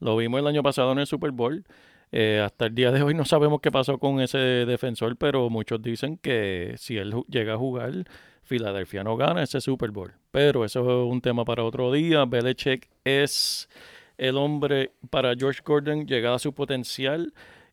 Lo 0.00 0.16
vimos 0.16 0.40
el 0.40 0.46
año 0.46 0.62
pasado 0.62 0.92
en 0.92 1.00
el 1.00 1.06
Super 1.06 1.32
Bowl. 1.32 1.64
Eh, 2.10 2.40
hasta 2.44 2.66
el 2.66 2.74
día 2.74 2.90
de 2.90 3.02
hoy 3.02 3.14
no 3.14 3.24
sabemos 3.24 3.60
qué 3.60 3.70
pasó 3.70 3.98
con 3.98 4.20
ese 4.20 4.38
defensor, 4.38 5.16
pero 5.16 5.50
muchos 5.50 5.82
dicen 5.82 6.16
que 6.16 6.74
si 6.78 6.96
él 6.96 7.14
llega 7.28 7.54
a 7.54 7.58
jugar, 7.58 8.04
Filadelfia 8.42 9.04
no 9.04 9.16
gana 9.16 9.42
ese 9.42 9.60
Super 9.60 9.90
Bowl. 9.90 10.14
Pero 10.30 10.64
eso 10.64 10.80
es 10.80 11.12
un 11.12 11.20
tema 11.20 11.44
para 11.44 11.64
otro 11.64 11.92
día. 11.92 12.24
Belichick 12.24 12.88
es 13.04 13.68
el 14.16 14.36
hombre 14.36 14.92
para 15.10 15.34
George 15.34 15.60
Gordon 15.64 16.06
llegar 16.06 16.32
a 16.32 16.38
su 16.38 16.52
potencial 16.52 17.32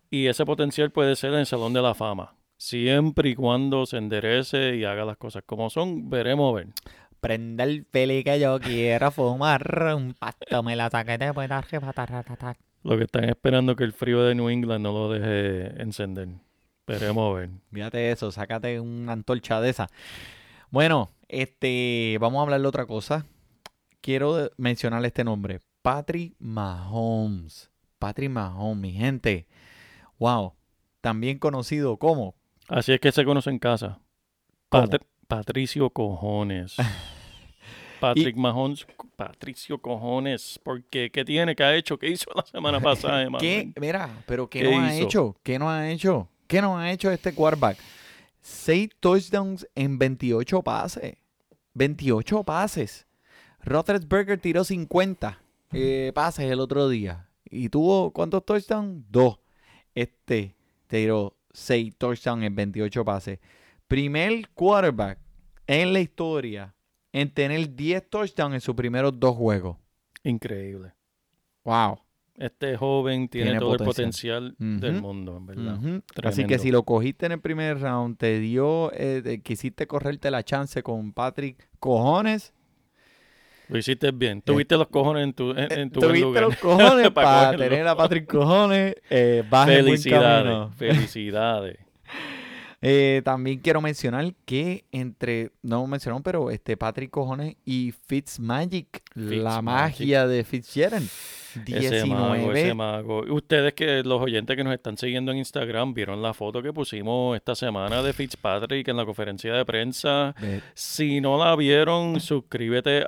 y 0.10 0.28
ese 0.28 0.46
potencial 0.46 0.92
puede 0.92 1.16
ser 1.16 1.34
en 1.34 1.40
el 1.40 1.46
Salón 1.46 1.74
de 1.74 1.82
la 1.82 1.94
Fama. 1.94 2.36
Siempre 2.58 3.30
y 3.30 3.36
cuando 3.36 3.86
se 3.86 3.98
enderece 3.98 4.76
y 4.76 4.86
haga 4.86 5.04
las 5.06 5.18
cosas 5.18 5.44
como 5.46 5.70
son, 5.70 6.10
veremos 6.10 6.56
ver. 6.56 6.68
Prende 7.20 7.64
el 7.64 7.86
peli 7.86 8.24
que 8.24 8.40
yo 8.40 8.60
quiero 8.60 9.12
fumar. 9.12 9.94
Un 9.96 10.14
pasto 10.14 10.62
me 10.64 10.76
la 10.76 10.90
saqué 10.90 11.18
de 11.18 11.26
arrebatar. 11.26 12.58
Lo 12.86 13.00
que 13.00 13.06
están 13.06 13.24
esperando 13.24 13.72
es 13.72 13.80
que 13.80 13.84
el 13.84 13.94
frío 13.94 14.22
de 14.22 14.36
New 14.36 14.48
England 14.48 14.84
no 14.84 14.92
lo 14.92 15.10
deje 15.10 15.82
encender. 15.82 16.30
Veremos 16.86 17.32
a 17.32 17.40
ver. 17.40 17.50
Fíjate 17.74 18.12
eso, 18.12 18.32
sácate 18.32 18.80
una 18.80 19.14
antorcha 19.14 19.60
de 19.60 19.72
esa. 19.72 19.88
Bueno, 20.70 21.10
este, 21.28 22.16
vamos 22.22 22.38
a 22.38 22.42
hablar 22.44 22.62
de 22.62 22.68
otra 22.68 22.86
cosa. 22.86 23.26
Quiero 24.02 24.52
mencionar 24.58 25.04
este 25.04 25.24
nombre. 25.24 25.62
Patrick 25.82 26.36
Mahomes. 26.38 27.72
Patrick 27.98 28.30
Mahomes, 28.30 28.78
mi 28.78 28.92
gente. 28.92 29.48
Wow. 30.20 30.54
También 31.02 31.40
conocido 31.40 31.98
como 31.98 32.36
Así 32.68 32.94
es 32.94 33.00
que 33.00 33.12
se 33.12 33.26
conoce 33.26 33.50
en 33.50 33.58
casa. 33.58 34.00
Patricio 35.28 35.90
Cojones. 35.90 36.78
Patrick 38.06 38.36
Mahomes, 38.36 38.86
Patricio 39.16 39.80
Cojones. 39.80 40.60
Porque, 40.64 41.10
¿qué 41.10 41.26
tiene? 41.26 41.56
¿Qué 41.56 41.64
ha 41.64 41.76
hecho? 41.76 41.98
¿Qué 41.98 42.10
hizo 42.10 42.30
la 42.36 42.46
semana 42.46 42.80
pasada. 42.80 43.28
Mira, 43.80 44.10
pero 44.28 44.48
¿qué, 44.48 44.62
¿Qué 44.62 44.72
no 44.72 44.82
ha 44.82 44.96
hecho? 44.96 45.36
¿Qué 45.42 45.58
no 45.58 45.70
ha 45.72 45.90
hecho? 45.90 46.30
¿Qué 46.46 46.62
no 46.62 46.78
ha 46.78 46.92
hecho 46.92 47.10
este 47.10 47.34
quarterback? 47.34 47.80
Seis 48.42 48.90
touchdowns 49.00 49.68
en 49.74 49.98
28 49.98 50.62
pases. 50.62 51.16
28 51.74 52.44
pases. 52.44 53.08
Roethlisberger 53.64 54.40
tiró 54.40 54.64
50 54.64 55.42
eh, 55.72 56.12
pases 56.14 56.52
el 56.52 56.60
otro 56.60 56.88
día. 56.88 57.28
¿Y 57.50 57.70
tuvo 57.70 58.12
cuántos 58.12 58.46
touchdowns? 58.46 59.04
Dos. 59.10 59.40
Este 59.96 60.54
tiró 60.86 61.36
6 61.54 61.96
touchdowns 61.98 62.44
en 62.44 62.56
28 62.56 63.04
pases. 63.04 63.40
Primer 63.88 64.48
quarterback 64.50 65.18
en 65.66 65.94
la 65.94 66.02
historia 66.02 66.76
en 67.22 67.30
tener 67.34 67.74
10 67.76 68.10
touchdowns 68.10 68.56
en 68.56 68.62
sus 68.62 68.76
primeros 68.76 69.18
dos 69.20 69.36
juegos. 69.36 69.78
Increíble. 70.24 70.92
Wow. 71.64 72.00
Este 72.38 72.76
joven 72.76 73.30
tiene, 73.30 73.52
Tiene 73.52 73.60
todo 73.62 73.76
el 73.76 73.86
potencial. 73.86 74.56
del 74.60 75.02
mundo, 75.02 75.38
en 75.38 75.46
verdad. 75.46 75.80
Así 76.24 76.44
que 76.46 76.60
si 76.60 76.70
lo 76.72 76.84
cogiste 76.84 77.26
en 77.28 77.32
el 77.32 77.40
primer 77.40 77.80
round, 77.80 78.18
te 78.18 78.40
dio, 78.40 78.92
eh, 78.94 79.40
quisiste 79.42 79.88
correrte 79.88 80.30
la 80.30 80.44
chance 80.44 80.84
con 80.84 81.14
Patrick 81.14 81.70
Cojones, 81.80 82.52
Lo 83.70 83.78
hiciste 83.78 84.12
bien. 84.12 84.42
Tuviste 84.42 84.76
los 84.78 84.90
cojones 84.90 85.24
en 85.24 85.34
tu, 85.34 85.52
en, 85.52 85.72
en 85.72 85.90
tu 85.92 86.02
Eh, 86.02 86.08
tuviste 86.08 86.26
lugar. 86.26 86.44
los 86.44 86.58
cojones 86.58 87.10
Pa' 87.12 87.24
para 87.24 87.58
tener 87.58 87.88
a 87.88 87.96
Patrick 87.96 88.28
Cojones, 88.30 88.96
eh, 89.10 89.44
buen 89.50 89.66
Felicidades. 90.78 91.78
Eh, 92.88 93.24
también 93.26 93.58
quiero 93.62 93.82
mencionar 93.82 94.36
que 94.46 94.86
entre, 94.92 95.50
no 95.64 95.88
mencionaron, 95.88 96.22
pero 96.22 96.52
este 96.52 96.78
Patrick 96.78 97.10
Cojones 97.10 97.56
y 97.66 97.92
Fitzmagic, 98.08 99.02
la 99.16 99.30
Fitzmagic. 99.30 99.64
magia 99.64 100.28
de 100.28 100.44
Fitzgerald. 100.44 101.10
Ese 101.66 102.06
mago, 102.06 102.36
19. 102.36 102.62
ese 102.62 102.74
mago. 102.76 103.24
Ustedes 103.34 103.74
que 103.74 104.04
los 104.04 104.22
oyentes 104.22 104.56
que 104.56 104.64
nos 104.64 104.72
están 104.72 104.98
siguiendo 104.98 105.32
en 105.32 105.40
Instagram 105.40 105.96
vieron 105.96 106.22
la 106.22 106.36
foto 106.36 106.62
que 106.62 106.72
pusimos 106.74 107.36
esta 107.36 107.56
semana 107.56 108.04
de 108.04 108.14
Fitzpatrick 108.14 108.88
en 108.88 108.98
la 108.98 109.06
conferencia 109.06 109.52
de 109.56 109.66
prensa. 109.66 110.36
Si 110.76 111.22
no 111.22 111.44
la 111.44 111.56
vieron, 111.56 112.20
suscríbete 112.20 113.04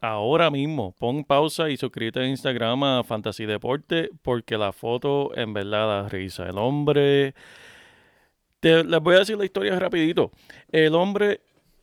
ahora 0.00 0.50
mismo. 0.50 0.94
Pon 0.98 1.22
pausa 1.24 1.68
y 1.68 1.76
suscríbete 1.76 2.24
en 2.24 2.30
Instagram 2.30 2.82
a 2.82 3.04
Fantasy 3.04 3.44
Deporte 3.44 4.08
porque 4.22 4.56
la 4.56 4.72
foto 4.72 5.36
en 5.36 5.52
verdad 5.52 5.86
da 5.86 6.08
risa. 6.08 6.48
El 6.48 6.56
hombre... 6.56 7.34
Te, 8.60 8.82
les 8.82 9.00
voy 9.00 9.14
a 9.14 9.20
decir 9.20 9.36
la 9.36 9.44
historia 9.44 9.78
rapidito. 9.78 10.32
El 10.70 10.94
hombre, 10.94 11.40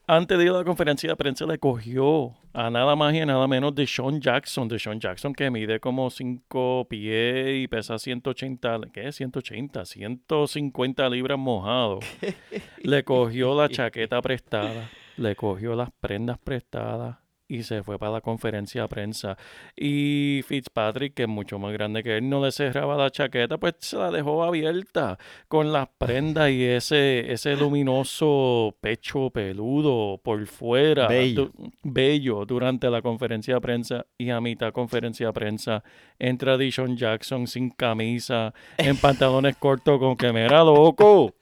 antes 0.07 0.37
de 0.37 0.43
ir 0.43 0.49
a 0.49 0.53
la 0.53 0.63
conferencia 0.63 1.09
de 1.09 1.15
prensa, 1.15 1.45
le 1.45 1.57
cogió 1.57 2.35
a 2.53 2.69
nada 2.69 2.95
más 2.95 3.13
y 3.13 3.19
a 3.19 3.25
nada 3.25 3.47
menos 3.47 3.73
de 3.75 3.87
Sean 3.87 4.19
Jackson. 4.19 4.67
De 4.67 4.77
Sean 4.77 4.99
Jackson 4.99 5.33
que 5.33 5.49
mide 5.49 5.79
como 5.79 6.09
5 6.09 6.87
pies 6.89 7.63
y 7.63 7.67
pesa 7.67 7.97
180, 7.97 8.79
¿qué? 8.93 9.11
180, 9.11 9.85
150 9.85 11.09
libras 11.09 11.39
mojado. 11.39 11.99
Le 12.83 13.03
cogió 13.03 13.55
la 13.55 13.69
chaqueta 13.69 14.21
prestada, 14.21 14.89
le 15.17 15.35
cogió 15.35 15.75
las 15.75 15.91
prendas 15.91 16.37
prestadas 16.37 17.24
y 17.47 17.63
se 17.63 17.83
fue 17.83 17.99
para 17.99 18.11
la 18.13 18.21
conferencia 18.21 18.83
de 18.83 18.87
prensa. 18.87 19.37
Y 19.75 20.41
Fitzpatrick, 20.47 21.13
que 21.13 21.23
es 21.23 21.29
mucho 21.29 21.59
más 21.59 21.73
grande 21.73 22.01
que 22.03 22.17
él, 22.17 22.27
no 22.27 22.43
le 22.43 22.51
cerraba 22.51 22.97
la 22.97 23.11
chaqueta, 23.11 23.57
pues 23.57 23.75
se 23.79 23.97
la 23.97 24.09
dejó 24.11 24.43
abierta 24.43 25.17
con 25.47 25.71
las 25.71 25.87
prendas 25.97 26.49
y 26.49 26.63
ese, 26.63 27.31
ese 27.31 27.55
luminoso 27.55 28.75
pecho 28.81 29.29
peludo 29.29 30.19
por 30.23 30.45
fuera. 30.47 31.07
Bello. 31.07 31.51
Du- 31.55 31.71
bello 31.83 32.45
durante 32.45 32.89
la 32.89 33.01
conferencia 33.01 33.55
de 33.55 33.61
prensa 33.61 34.05
y 34.17 34.29
a 34.31 34.41
mitad 34.41 34.71
conferencia 34.73 35.27
de 35.27 35.33
prensa 35.33 35.83
entra 36.17 36.57
Dishon 36.57 36.97
Jackson 36.97 37.45
sin 37.47 37.69
camisa, 37.69 38.53
en 38.77 38.97
pantalones 38.97 39.55
cortos 39.57 39.99
con 39.99 40.15
que 40.15 40.31
me 40.33 40.45
era 40.45 40.63
loco. 40.63 41.33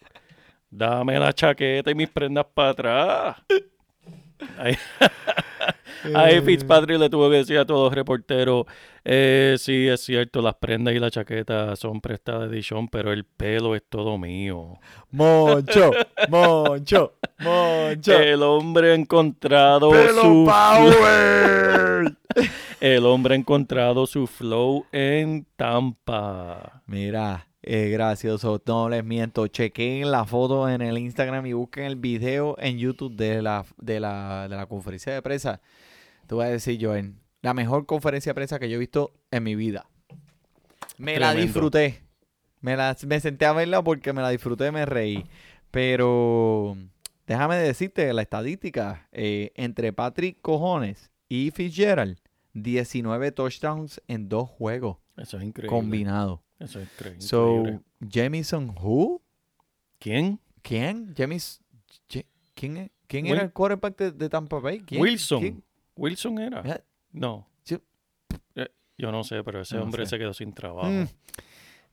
Dame 0.70 1.20
la 1.20 1.32
chaqueta 1.34 1.92
y 1.92 1.96
mis 1.96 2.10
prendas 2.10 2.46
para 2.54 2.70
atrás. 2.72 3.38
Ahí, 6.04 6.36
ahí 6.36 6.42
Fitzpatrick 6.42 7.00
le 7.00 7.10
tuvo 7.10 7.30
que 7.30 7.38
decir 7.38 7.58
a 7.58 7.66
todos 7.66 7.86
los 7.86 7.94
reporteros, 7.94 8.66
eh, 9.06 9.56
sí, 9.60 9.88
es 9.88 10.02
cierto, 10.02 10.42
las 10.42 10.56
prendas 10.56 10.94
y 10.94 11.00
la 11.00 11.12
chaqueta 11.12 11.76
son 11.76 12.00
prestadas 12.00 12.50
de 12.50 12.56
Dishon, 12.56 12.88
pero 12.88 13.12
el 13.12 13.26
pelo 13.26 13.76
es 13.76 13.84
todo 13.90 14.18
mío. 14.18 14.80
Moncho, 15.12 15.92
Moncho, 16.30 17.14
Moncho. 17.40 18.20
El 18.20 18.44
hombre 18.44 18.92
ha 18.92 18.96
encontrado 18.96 19.92
Pelo 19.92 20.22
su 20.22 20.46
Power. 20.46 22.16
el 22.80 23.06
hombre 23.06 23.36
ha 23.36 23.38
encontrado 23.38 24.08
su 24.08 24.26
flow 24.26 24.86
en 24.94 25.46
Tampa. 25.58 26.82
Mira, 26.86 27.48
eh, 27.62 27.90
gracioso, 27.90 28.62
no 28.66 28.88
les 28.88 29.04
miento. 29.04 29.48
Chequen 29.48 30.12
la 30.12 30.24
foto 30.24 30.70
en 30.70 30.82
el 30.82 30.98
Instagram 30.98 31.46
y 31.46 31.54
busquen 31.54 31.84
el 31.84 31.98
video 31.98 32.56
en 32.58 32.78
YouTube 32.78 33.16
de 33.18 33.42
la, 33.42 33.66
de 33.78 34.00
la, 34.00 34.48
de 34.48 34.56
la 34.56 34.66
conferencia 34.66 35.14
de 35.14 35.22
prensa. 35.22 35.60
Te 36.28 36.36
voy 36.36 36.46
a 36.46 36.50
decir, 36.50 36.78
Joel, 36.84 37.16
la 37.42 37.54
mejor 37.54 37.86
conferencia 37.86 38.32
de 38.32 38.36
prensa 38.36 38.60
que 38.60 38.70
yo 38.70 38.76
he 38.76 38.80
visto 38.80 39.12
en 39.32 39.44
mi 39.44 39.56
vida. 39.56 39.86
Me 40.98 41.20
la 41.20 41.34
disfruté. 41.34 42.02
Me, 42.62 42.78
la, 42.78 42.96
me 43.08 43.20
senté 43.20 43.46
a 43.46 43.54
verla 43.54 43.84
porque 43.84 44.14
me 44.14 44.22
la 44.22 44.30
disfruté, 44.30 44.72
me 44.72 44.86
reí. 44.86 45.26
Pero 45.72 46.78
déjame 47.28 47.58
decirte 47.58 48.12
la 48.14 48.22
estadística. 48.22 49.08
eh, 49.12 49.52
entre 49.56 49.92
Patrick 49.92 50.40
Cojones 50.42 51.12
y 51.28 51.52
Fitzgerald, 51.52 52.18
19 52.54 53.32
touchdowns 53.32 54.02
en 54.08 54.30
dos 54.30 54.50
juegos 54.50 54.98
Eso 55.18 55.38
es 55.38 55.44
increíble. 55.44 55.76
combinados. 55.76 56.40
Eso 56.60 56.80
es 56.80 56.88
incre- 56.88 57.20
So, 57.20 57.58
increíble. 57.58 57.80
Jamison, 58.10 58.70
who? 58.80 59.22
¿Quién? 60.00 60.40
¿Quién? 60.62 61.14
James, 61.18 61.60
Je- 62.08 62.26
¿quién, 62.54 62.92
quién 63.08 63.26
era 63.26 63.42
el 63.42 63.52
quarterback 63.52 63.98
de, 63.98 64.12
de 64.12 64.30
Tampa 64.30 64.60
Bay? 64.60 64.80
¿Quién? 64.82 65.02
Wilson. 65.02 65.40
¿Quién? 65.42 65.64
Wilson 65.96 66.40
era. 66.40 66.62
Eh, 66.66 66.82
No. 67.12 67.48
Yo- 67.66 67.80
Eh, 68.56 68.68
Yo 68.98 69.12
no 69.12 69.24
sé, 69.24 69.44
pero 69.44 69.62
ese 69.62 69.76
No 69.76 69.84
hombre 69.84 70.06
sé. 70.06 70.12
se 70.12 70.18
quedó 70.20 70.34
sin 70.34 70.54
trabajo. 70.54 70.90
Mm. 70.90 71.08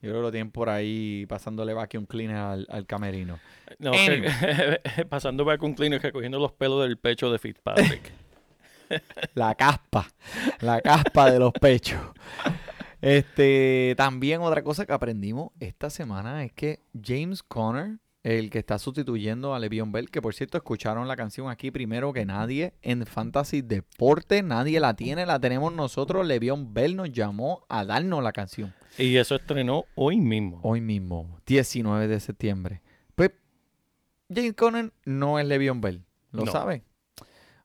Yo 0.03 0.09
creo 0.09 0.15
que 0.15 0.23
lo 0.23 0.31
tienen 0.31 0.51
por 0.51 0.71
ahí 0.71 1.27
pasándole 1.29 1.75
vacuum 1.75 2.07
cleaner 2.07 2.37
al, 2.37 2.67
al 2.71 2.87
camerino. 2.87 3.39
No, 3.79 3.93
que- 3.93 4.81
pasando 5.11 5.45
vacuum 5.45 5.75
cleaner, 5.75 6.01
recogiendo 6.01 6.39
los 6.39 6.53
pelos 6.53 6.83
del 6.83 6.97
pecho 6.99 7.31
de 7.31 7.39
Fitzpatrick. 7.39 8.13
La 9.35 9.55
caspa, 9.55 10.09
la 10.63 10.81
caspa 10.81 11.31
de 11.31 11.39
los 11.39 11.53
pechos. 11.53 12.01
Este, 13.01 13.95
también 13.97 14.41
otra 14.43 14.63
cosa 14.65 14.85
que 14.85 14.93
aprendimos 14.93 15.51
esta 15.61 15.91
semana 15.91 16.43
es 16.45 16.53
que 16.53 16.81
James 17.01 17.43
Conner, 17.45 17.99
el 18.23 18.51
que 18.51 18.59
está 18.59 18.79
sustituyendo 18.79 19.55
a 19.55 19.59
Le'Veon 19.59 19.93
Bell, 19.93 20.11
que 20.11 20.21
por 20.21 20.35
cierto 20.35 20.59
escucharon 20.59 21.09
la 21.09 21.17
canción 21.17 21.49
aquí 21.49 21.71
primero 21.71 22.13
que 22.13 22.27
nadie 22.27 22.75
en 22.83 23.07
Fantasy 23.07 23.63
Deporte, 23.63 24.43
nadie 24.43 24.79
la 24.79 24.95
tiene, 24.95 25.25
la 25.25 25.39
tenemos 25.41 25.73
nosotros. 25.73 26.27
Le'Veon 26.27 26.75
Bell 26.75 26.97
nos 26.97 27.11
llamó 27.13 27.65
a 27.69 27.85
darnos 27.85 28.23
la 28.23 28.33
canción 28.33 28.75
y 28.99 29.17
eso 29.17 29.37
estrenó 29.37 29.85
hoy 29.95 30.21
mismo. 30.21 30.61
hoy 30.63 30.81
mismo, 30.83 31.41
19 31.47 32.09
de 32.09 32.21
septiembre. 32.21 32.83
Pues 33.15 33.31
James 34.29 34.55
Conner 34.55 34.93
no 35.07 35.39
es 35.39 35.47
Le'Veon 35.47 35.81
Bell, 35.81 36.05
lo 36.33 36.45
No. 36.45 36.53
sabe. 36.53 36.83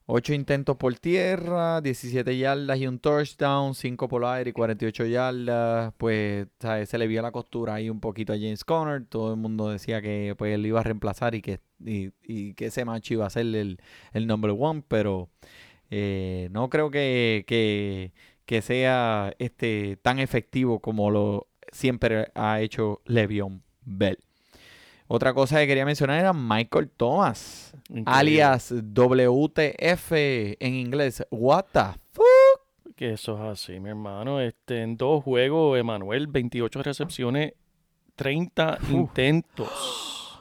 8 0.08 0.34
intentos 0.34 0.76
por 0.76 0.94
tierra, 0.98 1.80
17 1.80 2.38
yardas 2.38 2.78
y 2.78 2.86
un 2.86 3.00
touchdown, 3.00 3.74
5 3.74 4.08
por 4.08 4.24
aire 4.24 4.50
y 4.50 4.52
48 4.52 5.06
yardas. 5.06 5.92
Pues 5.98 6.46
¿sabes? 6.60 6.88
se 6.88 6.98
le 6.98 7.08
vio 7.08 7.22
la 7.22 7.32
costura 7.32 7.74
ahí 7.74 7.90
un 7.90 8.00
poquito 8.00 8.32
a 8.32 8.36
James 8.36 8.64
Conner. 8.64 9.04
Todo 9.04 9.32
el 9.32 9.36
mundo 9.40 9.68
decía 9.68 10.00
que 10.00 10.34
pues, 10.38 10.54
él 10.54 10.64
iba 10.64 10.80
a 10.80 10.84
reemplazar 10.84 11.34
y 11.34 11.42
que, 11.42 11.60
y 11.84 12.54
que 12.54 12.66
ese 12.66 12.84
macho 12.84 13.14
iba 13.14 13.26
a 13.26 13.30
ser 13.30 13.46
el, 13.46 13.80
el 14.12 14.26
number 14.28 14.54
one, 14.56 14.84
pero 14.86 15.28
eh, 15.90 16.48
no 16.52 16.70
creo 16.70 16.90
que, 16.90 17.44
que, 17.48 18.12
que 18.44 18.62
sea 18.62 19.34
este, 19.40 19.96
tan 20.02 20.20
efectivo 20.20 20.80
como 20.80 21.10
lo 21.10 21.48
siempre 21.72 22.30
ha 22.34 22.60
hecho 22.60 23.02
Le'Veon 23.06 23.62
Bell. 23.84 24.18
Otra 25.08 25.32
cosa 25.34 25.58
que 25.60 25.66
quería 25.66 25.84
mencionar 25.84 26.18
era 26.20 26.32
Michael 26.32 26.90
Thomas, 26.96 27.72
Increíble. 27.88 28.12
alias 28.12 28.72
WTF 28.72 30.12
en 30.12 30.74
inglés. 30.74 31.24
What 31.30 31.66
the 31.72 31.80
fuck? 32.12 32.94
Que 32.96 33.12
eso 33.12 33.34
es 33.36 33.40
así, 33.60 33.78
mi 33.78 33.90
hermano. 33.90 34.40
Este, 34.40 34.82
en 34.82 34.96
dos 34.96 35.22
juegos, 35.22 35.78
Emanuel, 35.78 36.26
28 36.26 36.82
recepciones, 36.82 37.52
30 38.16 38.78
intentos. 38.90 40.40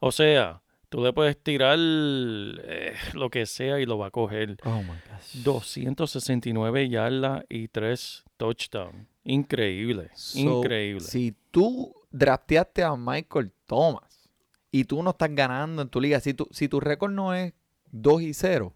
O 0.00 0.10
sea, 0.12 0.60
tú 0.88 1.02
le 1.02 1.12
puedes 1.12 1.38
tirar 1.42 1.78
eh, 1.80 2.94
lo 3.14 3.30
que 3.30 3.46
sea 3.46 3.78
y 3.80 3.86
lo 3.86 3.98
va 3.98 4.08
a 4.08 4.10
coger. 4.10 4.56
Oh 4.64 4.82
my 4.82 4.88
gosh. 4.88 5.42
269 5.44 6.88
yardas 6.88 7.44
y 7.48 7.68
3 7.68 8.24
touchdowns. 8.36 9.06
Increíble, 9.24 10.10
So, 10.14 10.38
increíble. 10.40 11.00
Si 11.00 11.34
tú 11.52 11.94
drafteaste 12.12 12.82
a 12.82 12.94
Michael 12.96 13.52
Thomas 13.66 14.28
y 14.70 14.84
tú 14.84 15.02
no 15.02 15.10
estás 15.10 15.34
ganando 15.34 15.82
en 15.82 15.88
tu 15.88 16.00
liga, 16.00 16.20
si 16.20 16.34
tu, 16.34 16.46
si 16.50 16.68
tu 16.68 16.80
récord 16.80 17.12
no 17.12 17.34
es 17.34 17.52
2 17.90 18.22
y 18.22 18.34
0, 18.34 18.72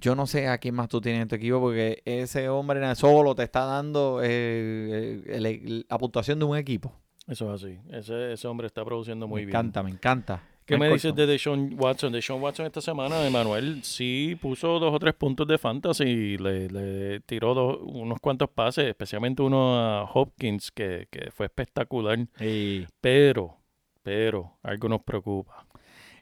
yo 0.00 0.14
no 0.14 0.26
sé 0.26 0.48
a 0.48 0.58
quién 0.58 0.74
más 0.74 0.88
tú 0.88 1.00
tienes 1.00 1.22
en 1.22 1.28
tu 1.28 1.34
equipo 1.34 1.60
porque 1.60 2.02
ese 2.04 2.48
hombre 2.48 2.94
solo 2.94 3.34
te 3.34 3.42
está 3.42 3.64
dando 3.64 4.20
eh, 4.22 5.22
el- 5.26 5.46
el- 5.46 5.86
la 5.88 5.98
puntuación 5.98 6.38
de 6.38 6.44
un 6.44 6.56
equipo. 6.56 6.92
Eso 7.26 7.52
es 7.54 7.62
así. 7.62 7.78
Ese, 7.90 8.32
ese 8.32 8.48
hombre 8.48 8.66
está 8.68 8.84
produciendo 8.84 9.26
muy 9.26 9.42
me 9.42 9.46
bien. 9.46 9.58
encanta, 9.58 9.82
me 9.82 9.90
encanta. 9.90 10.42
¿Qué 10.68 10.76
me 10.78 10.88
dices 10.92 11.14
de 11.14 11.26
Deshaun 11.26 11.74
Watson? 11.78 12.12
Deshaun 12.12 12.42
Watson 12.42 12.66
esta 12.66 12.80
semana, 12.82 13.26
Emanuel, 13.26 13.82
sí 13.82 14.36
puso 14.40 14.78
dos 14.78 14.94
o 14.94 14.98
tres 14.98 15.14
puntos 15.14 15.46
de 15.48 15.56
fantasy, 15.58 16.36
le, 16.36 16.68
le 16.68 17.20
tiró 17.20 17.54
dos- 17.54 17.78
unos 17.82 18.20
cuantos 18.20 18.50
pases, 18.50 18.84
especialmente 18.86 19.40
uno 19.42 19.78
a 19.78 20.04
Hopkins, 20.04 20.70
que, 20.70 21.08
que 21.10 21.30
fue 21.30 21.46
espectacular. 21.46 22.18
Pero, 23.00 23.56
pero, 24.02 24.58
algo 24.62 24.88
nos 24.88 25.02
preocupa. 25.02 25.66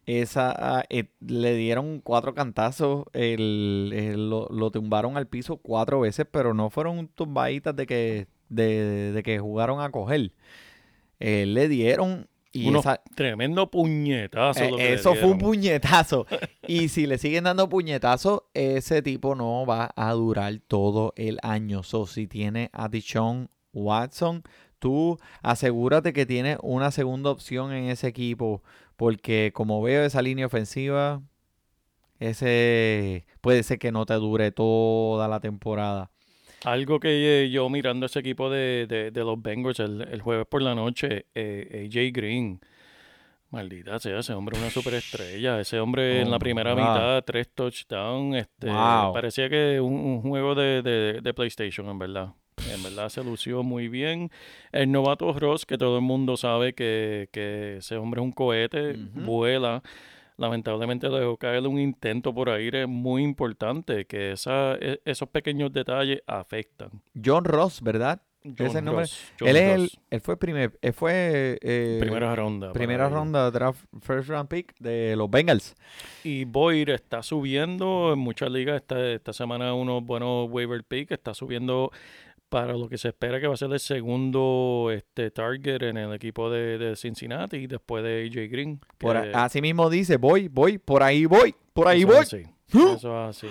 esa, 0.06 0.54
ah, 0.78 0.84
eh, 0.90 1.08
le 1.20 1.54
dieron 1.56 2.00
cuatro 2.00 2.32
cantazos, 2.32 3.04
el, 3.12 3.90
el- 3.92 4.30
lo, 4.30 4.46
lo 4.50 4.70
tumbaron 4.70 5.16
al 5.16 5.26
piso 5.26 5.56
cuatro 5.56 5.98
veces, 6.00 6.24
pero 6.30 6.54
no 6.54 6.70
fueron 6.70 7.08
tumbaditas 7.08 7.74
de 7.74 7.86
que 7.86 8.26
de, 8.48 9.10
de 9.12 9.22
que 9.24 9.40
jugaron 9.40 9.80
a 9.80 9.90
coger. 9.90 10.30
Eh, 11.18 11.46
le 11.46 11.66
dieron 11.68 12.28
y 12.58 12.76
esa- 12.76 13.02
Tremendo 13.14 13.70
puñetazo. 13.70 14.64
eh, 14.64 14.70
que 14.76 14.92
eso 14.94 15.14
fue 15.14 15.30
un 15.30 15.38
puñetazo. 15.38 16.26
y 16.66 16.88
si 16.88 17.06
le 17.06 17.18
siguen 17.18 17.44
dando 17.44 17.68
puñetazos, 17.68 18.42
ese 18.54 19.02
tipo 19.02 19.34
no 19.34 19.64
va 19.66 19.90
a 19.96 20.12
durar 20.12 20.58
todo 20.66 21.12
el 21.16 21.38
año. 21.42 21.82
So, 21.82 22.06
si 22.06 22.26
tiene 22.26 22.70
a 22.72 22.88
Deshaun 22.88 23.48
Watson, 23.72 24.42
tú 24.78 25.18
asegúrate 25.42 26.12
que 26.12 26.26
tiene 26.26 26.58
una 26.62 26.90
segunda 26.90 27.30
opción 27.30 27.72
en 27.72 27.90
ese 27.90 28.08
equipo. 28.08 28.62
Porque 28.96 29.52
como 29.54 29.82
veo 29.82 30.04
esa 30.04 30.22
línea 30.22 30.46
ofensiva, 30.46 31.20
ese 32.18 33.26
puede 33.40 33.62
ser 33.62 33.78
que 33.78 33.92
no 33.92 34.06
te 34.06 34.14
dure 34.14 34.50
toda 34.52 35.28
la 35.28 35.40
temporada. 35.40 36.10
Algo 36.64 36.98
que 36.98 37.44
eh, 37.44 37.50
yo 37.50 37.68
mirando 37.68 38.06
ese 38.06 38.18
equipo 38.20 38.50
de, 38.50 38.86
de- 38.88 39.10
de 39.10 39.20
los 39.24 39.40
Bengals 39.40 39.78
el, 39.80 40.02
el 40.02 40.20
jueves 40.20 40.46
por 40.48 40.62
la 40.62 40.74
noche, 40.74 41.26
eh, 41.34 41.88
AJ 41.88 42.12
Green. 42.12 42.60
Maldita 43.50 43.98
sea, 44.00 44.18
ese 44.18 44.32
hombre 44.32 44.56
es 44.56 44.62
una 44.62 44.70
superestrella. 44.70 45.60
Ese 45.60 45.78
hombre 45.78 46.20
en 46.20 46.30
la 46.30 46.38
primera 46.38 46.74
wow. 46.74 46.80
mitad, 46.82 47.22
tres 47.24 47.48
touchdowns. 47.54 48.36
Este, 48.36 48.66
Wow. 48.66 49.12
Parecía 49.12 49.48
que 49.48 49.80
un, 49.80 49.94
un 49.94 50.20
juego 50.22 50.54
de, 50.54 50.82
de- 50.82 51.20
de 51.22 51.34
PlayStation, 51.34 51.88
en 51.88 51.98
verdad. 51.98 52.28
En 52.74 52.82
verdad 52.82 53.08
se 53.10 53.22
lució 53.22 53.62
muy 53.62 53.86
bien. 53.88 54.30
El 54.72 54.90
novato 54.90 55.32
Ross, 55.32 55.64
que 55.64 55.78
todo 55.78 55.96
el 55.98 56.02
mundo 56.02 56.36
sabe 56.36 56.72
que, 56.74 57.28
que 57.30 57.76
ese 57.76 57.96
hombre 57.96 58.20
es 58.20 58.24
un 58.24 58.32
cohete, 58.32 58.94
vuela. 59.14 59.82
Lamentablemente 60.38 61.08
dejó 61.08 61.36
caer 61.36 61.66
un 61.66 61.78
intento 61.78 62.34
por 62.34 62.50
aire 62.50 62.86
muy 62.86 63.22
importante, 63.22 64.04
que 64.04 64.32
esa, 64.32 64.74
e- 64.74 65.00
esos 65.04 65.28
pequeños 65.30 65.72
detalles 65.72 66.20
afectan. 66.26 66.90
John 67.24 67.44
Ross, 67.44 67.80
¿verdad? 67.82 68.20
John 68.56 68.66
Ese 68.68 68.80
Ross, 68.80 69.32
John 69.40 69.48
él, 69.48 69.56
es 69.56 69.74
el, 69.74 69.90
él 70.10 70.20
fue 70.20 70.36
primer, 70.38 70.78
él 70.80 70.92
fue 70.92 71.58
eh, 71.62 71.96
primera 72.00 72.36
ronda. 72.36 72.72
primera 72.72 73.08
ronda 73.08 73.50
draft 73.50 73.84
first 74.00 74.28
round 74.28 74.48
pick 74.48 74.72
de 74.78 75.16
los 75.16 75.28
Bengals. 75.28 75.74
Y 76.22 76.44
Boyd 76.44 76.90
está 76.90 77.24
subiendo 77.24 78.12
en 78.12 78.20
muchas 78.20 78.50
ligas. 78.50 78.76
Esta, 78.76 79.10
esta 79.10 79.32
semana 79.32 79.74
unos 79.74 80.04
buenos 80.04 80.48
waiver 80.48 80.84
pick. 80.84 81.10
Está 81.10 81.34
subiendo 81.34 81.90
para 82.48 82.74
lo 82.74 82.88
que 82.88 82.96
se 82.98 83.08
espera 83.08 83.40
que 83.40 83.46
va 83.46 83.54
a 83.54 83.56
ser 83.56 83.72
el 83.72 83.80
segundo 83.80 84.90
este, 84.92 85.30
target 85.30 85.82
en 85.82 85.96
el 85.96 86.12
equipo 86.14 86.48
de, 86.50 86.78
de 86.78 86.96
Cincinnati 86.96 87.66
después 87.66 88.04
de 88.04 88.24
AJ 88.26 88.50
Green. 88.50 88.80
Por 88.98 89.16
a- 89.16 89.44
así 89.44 89.60
mismo 89.60 89.90
dice, 89.90 90.16
voy, 90.16 90.48
voy, 90.48 90.78
por 90.78 91.02
ahí 91.02 91.26
voy, 91.26 91.54
por 91.72 91.88
ahí 91.88 92.02
Eso 92.02 92.06
voy. 92.08 92.16
es 92.16 92.22
así, 92.34 92.42
Eso 92.68 92.94
es 93.30 93.44
así. 93.44 93.48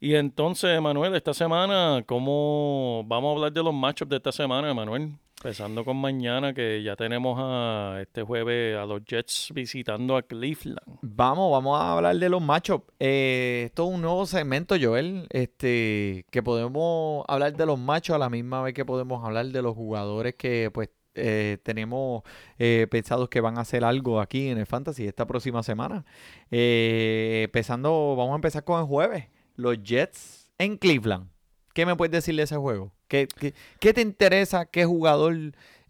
Y 0.00 0.14
entonces, 0.16 0.80
Manuel, 0.80 1.14
esta 1.14 1.32
semana, 1.32 2.02
¿cómo 2.06 3.04
vamos 3.06 3.30
a 3.30 3.32
hablar 3.36 3.52
de 3.52 3.62
los 3.62 3.72
matchups 3.72 4.10
de 4.10 4.16
esta 4.16 4.32
semana, 4.32 4.74
Manuel? 4.74 5.12
Empezando 5.42 5.84
con 5.84 5.96
mañana, 5.96 6.54
que 6.54 6.84
ya 6.84 6.94
tenemos 6.94 7.36
a 7.36 7.98
este 8.00 8.22
jueves 8.22 8.76
a 8.76 8.86
los 8.86 9.04
Jets 9.04 9.50
visitando 9.52 10.16
a 10.16 10.22
Cleveland. 10.22 10.78
Vamos, 11.00 11.50
vamos 11.50 11.80
a 11.80 11.94
hablar 11.94 12.16
de 12.16 12.28
los 12.28 12.40
matchups. 12.40 12.86
Eh, 13.00 13.64
esto 13.66 13.88
es 13.88 13.94
un 13.96 14.02
nuevo 14.02 14.24
segmento, 14.24 14.76
Joel, 14.80 15.26
este, 15.30 16.26
que 16.30 16.44
podemos 16.44 17.24
hablar 17.26 17.56
de 17.56 17.66
los 17.66 17.76
machos 17.76 18.14
a 18.14 18.20
la 18.20 18.30
misma 18.30 18.62
vez 18.62 18.72
que 18.72 18.84
podemos 18.84 19.24
hablar 19.24 19.46
de 19.46 19.62
los 19.62 19.74
jugadores 19.74 20.36
que 20.36 20.70
pues 20.72 20.90
eh, 21.16 21.58
tenemos 21.64 22.22
eh, 22.60 22.86
pensados 22.88 23.28
que 23.28 23.40
van 23.40 23.58
a 23.58 23.62
hacer 23.62 23.82
algo 23.82 24.20
aquí 24.20 24.46
en 24.46 24.58
el 24.58 24.66
Fantasy 24.66 25.08
esta 25.08 25.26
próxima 25.26 25.64
semana. 25.64 26.04
Eh, 26.52 27.42
empezando, 27.46 28.14
vamos 28.16 28.34
a 28.34 28.36
empezar 28.36 28.62
con 28.62 28.78
el 28.78 28.86
jueves. 28.86 29.24
Los 29.56 29.82
Jets 29.82 30.52
en 30.58 30.76
Cleveland. 30.76 31.32
¿Qué 31.74 31.84
me 31.84 31.96
puedes 31.96 32.12
decir 32.12 32.36
de 32.36 32.42
ese 32.44 32.56
juego? 32.56 32.92
¿Qué, 33.12 33.92
te 33.92 34.00
interesa? 34.00 34.64
¿Qué 34.64 34.86
jugador 34.86 35.36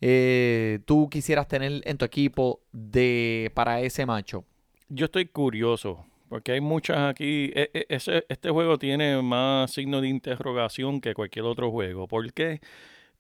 eh, 0.01 0.81
tú 0.87 1.09
quisieras 1.09 1.47
tener 1.47 1.81
en 1.85 1.97
tu 1.97 2.05
equipo 2.05 2.61
de, 2.73 3.53
para 3.55 3.81
ese 3.81 4.05
macho? 4.07 4.45
Yo 4.89 5.05
estoy 5.05 5.27
curioso, 5.27 6.05
porque 6.29 6.53
hay 6.53 6.61
muchas 6.61 6.99
aquí. 6.99 7.53
e- 7.55 7.71
e- 7.73 7.87
ese- 7.89 8.25
este 8.29 8.51
juego 8.51 8.77
tiene 8.77 9.23
más 9.23 9.71
signo 9.71 10.01
de 10.01 10.09
interrogación 10.09 11.01
que 11.01 11.15
cualquier 11.15 11.45
otro 11.45 11.71
juego. 11.71 12.09
¿Por 12.09 12.33
qué? 12.33 12.61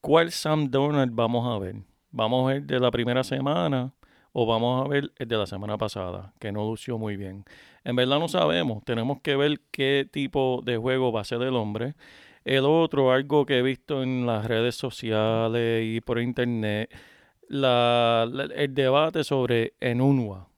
¿Cuál 0.01 0.33
Sam 0.33 0.69
Donald 0.69 1.13
vamos 1.15 1.47
a 1.47 1.59
ver? 1.61 1.77
¿Vamos 2.11 2.45
a 2.51 2.55
ver 2.55 2.63
de 2.65 2.81
la 2.81 2.91
primera 2.91 3.23
semana 3.23 3.93
o 4.33 4.47
vamos 4.47 4.85
a 4.85 4.89
ver 4.89 5.13
el 5.19 5.29
de 5.29 5.37
la 5.37 5.47
semana 5.47 5.79
pasada, 5.79 6.33
que 6.41 6.51
no 6.51 6.65
lució 6.69 6.99
muy 6.99 7.17
bien? 7.17 7.45
En 7.85 7.95
verdad 7.95 8.19
no 8.19 8.27
sabemos. 8.27 8.85
Tenemos 8.85 9.21
que 9.21 9.37
ver 9.37 9.61
qué 9.71 10.09
tipo 10.11 10.61
de 10.65 10.77
juego 10.77 11.13
va 11.13 11.21
a 11.21 11.25
ser 11.25 11.43
el 11.43 11.55
hombre. 11.55 11.95
El 12.45 12.65
otro, 12.65 13.13
algo 13.13 13.47
que 13.47 13.59
he 13.59 13.63
visto 13.63 14.03
en 14.03 14.27
las 14.27 14.47
redes 14.47 14.75
sociales 14.75 15.85
y 15.85 16.01
por 16.01 16.21
internet, 16.21 16.91
la- 17.49 18.29
la- 18.31 18.45
el 18.45 18.75
debate 18.75 19.25
sobre 19.25 19.75
Enunwa. 19.81 20.49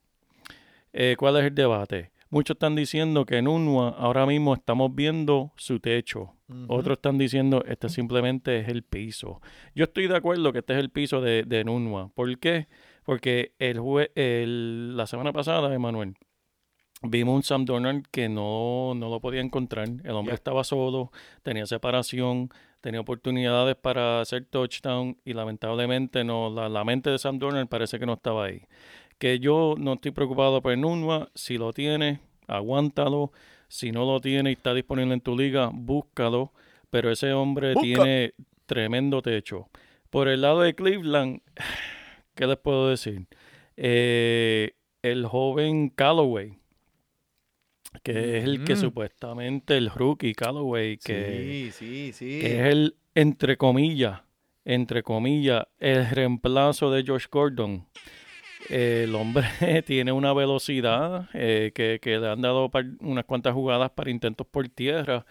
Eh, 0.93 1.15
¿Cuál 1.17 1.37
es 1.37 1.43
el 1.45 1.55
debate? 1.55 2.11
Muchos 2.29 2.55
están 2.55 2.75
diciendo 2.75 3.25
que 3.25 3.37
en 3.37 3.47
UNWA 3.47 3.89
ahora 3.89 4.25
mismo 4.25 4.53
estamos 4.53 4.93
viendo 4.93 5.51
su 5.55 5.79
techo. 5.79 6.33
Otros 6.67 6.97
están 6.97 7.17
diciendo 7.17 7.63
este 7.67 7.89
simplemente 7.89 8.59
es 8.59 8.67
el 8.67 8.83
piso. 8.83 9.41
Yo 9.73 9.85
estoy 9.85 10.07
de 10.07 10.15
acuerdo 10.15 10.51
que 10.51 10.59
este 10.59 10.73
es 10.73 10.79
el 10.79 10.89
piso 10.89 11.21
de, 11.21 11.43
de 11.43 11.63
Nunua. 11.63 12.09
¿Por 12.13 12.37
qué? 12.39 12.67
Porque 13.03 13.53
el, 13.59 13.79
jue- 13.79 14.11
el- 14.15 14.97
la 14.97 15.05
semana 15.07 15.31
pasada, 15.33 15.73
Emanuel, 15.73 16.15
vimos 17.09 17.35
un 17.35 17.43
Sam 17.43 17.65
Donald 17.65 18.05
que 18.11 18.29
no, 18.29 18.93
no 18.95 19.09
lo 19.09 19.19
podía 19.19 19.41
encontrar. 19.41 19.87
El 20.03 20.11
hombre 20.11 20.35
estaba 20.35 20.63
solo, 20.63 21.11
tenía 21.43 21.65
separación, 21.65 22.49
tenía 22.81 23.01
oportunidades 23.01 23.75
para 23.75 24.21
hacer 24.21 24.45
touchdown 24.45 25.17
y 25.25 25.33
lamentablemente 25.33 26.23
no, 26.23 26.49
la, 26.49 26.69
la 26.69 26.83
mente 26.83 27.09
de 27.09 27.19
Sam 27.19 27.39
Donald 27.39 27.67
parece 27.67 27.99
que 27.99 28.05
no 28.05 28.13
estaba 28.13 28.45
ahí. 28.45 28.61
Que 29.17 29.39
yo 29.39 29.75
no 29.77 29.93
estoy 29.93 30.11
preocupado 30.11 30.61
por 30.61 30.77
Nunua. 30.77 31.29
Si 31.35 31.57
lo 31.57 31.73
tiene, 31.73 32.19
aguántalo. 32.47 33.31
Si 33.67 33.91
no 33.91 34.05
lo 34.05 34.19
tiene 34.21 34.51
y 34.51 34.53
está 34.53 34.73
disponible 34.73 35.13
en 35.13 35.21
tu 35.21 35.37
liga, 35.37 35.69
búscalo. 35.73 36.53
Pero 36.89 37.11
ese 37.11 37.33
hombre 37.33 37.73
Busca. 37.73 37.81
tiene 37.81 38.33
tremendo 38.65 39.21
techo. 39.21 39.69
Por 40.09 40.27
el 40.27 40.41
lado 40.41 40.61
de 40.61 40.75
Cleveland, 40.75 41.41
¿qué 42.35 42.47
les 42.47 42.57
puedo 42.57 42.89
decir? 42.89 43.27
Eh, 43.77 44.75
el 45.01 45.25
joven 45.25 45.89
Callaway, 45.89 46.57
que 48.01 48.37
es 48.39 48.43
el 48.45 48.63
que 48.63 48.73
Mm. 48.73 48.77
supuestamente 48.77 49.77
el 49.77 49.89
rookie 49.89 50.33
Callaway, 50.33 50.97
que, 50.97 51.71
sí, 51.73 52.11
sí, 52.11 52.11
sí. 52.13 52.39
que 52.39 52.59
es 52.59 52.65
el, 52.73 52.95
entre 53.15 53.57
comillas, 53.57 54.21
entre 54.65 55.03
comillas, 55.03 55.65
el 55.79 56.09
reemplazo 56.09 56.91
de 56.91 57.03
Josh 57.05 57.25
Gordon. 57.31 57.85
El 58.69 59.13
hombre 59.13 59.45
tiene 59.85 60.11
una 60.11 60.33
velocidad 60.33 61.29
eh, 61.33 61.71
que, 61.75 61.99
que 62.01 62.17
le 62.17 62.27
han 62.29 62.41
dado 62.41 62.69
par- 62.69 62.85
unas 63.01 63.25
cuantas 63.25 63.53
jugadas 63.53 63.91
para 63.91 64.09
intentos 64.09 64.47
por 64.47 64.67
tierra, 64.69 65.25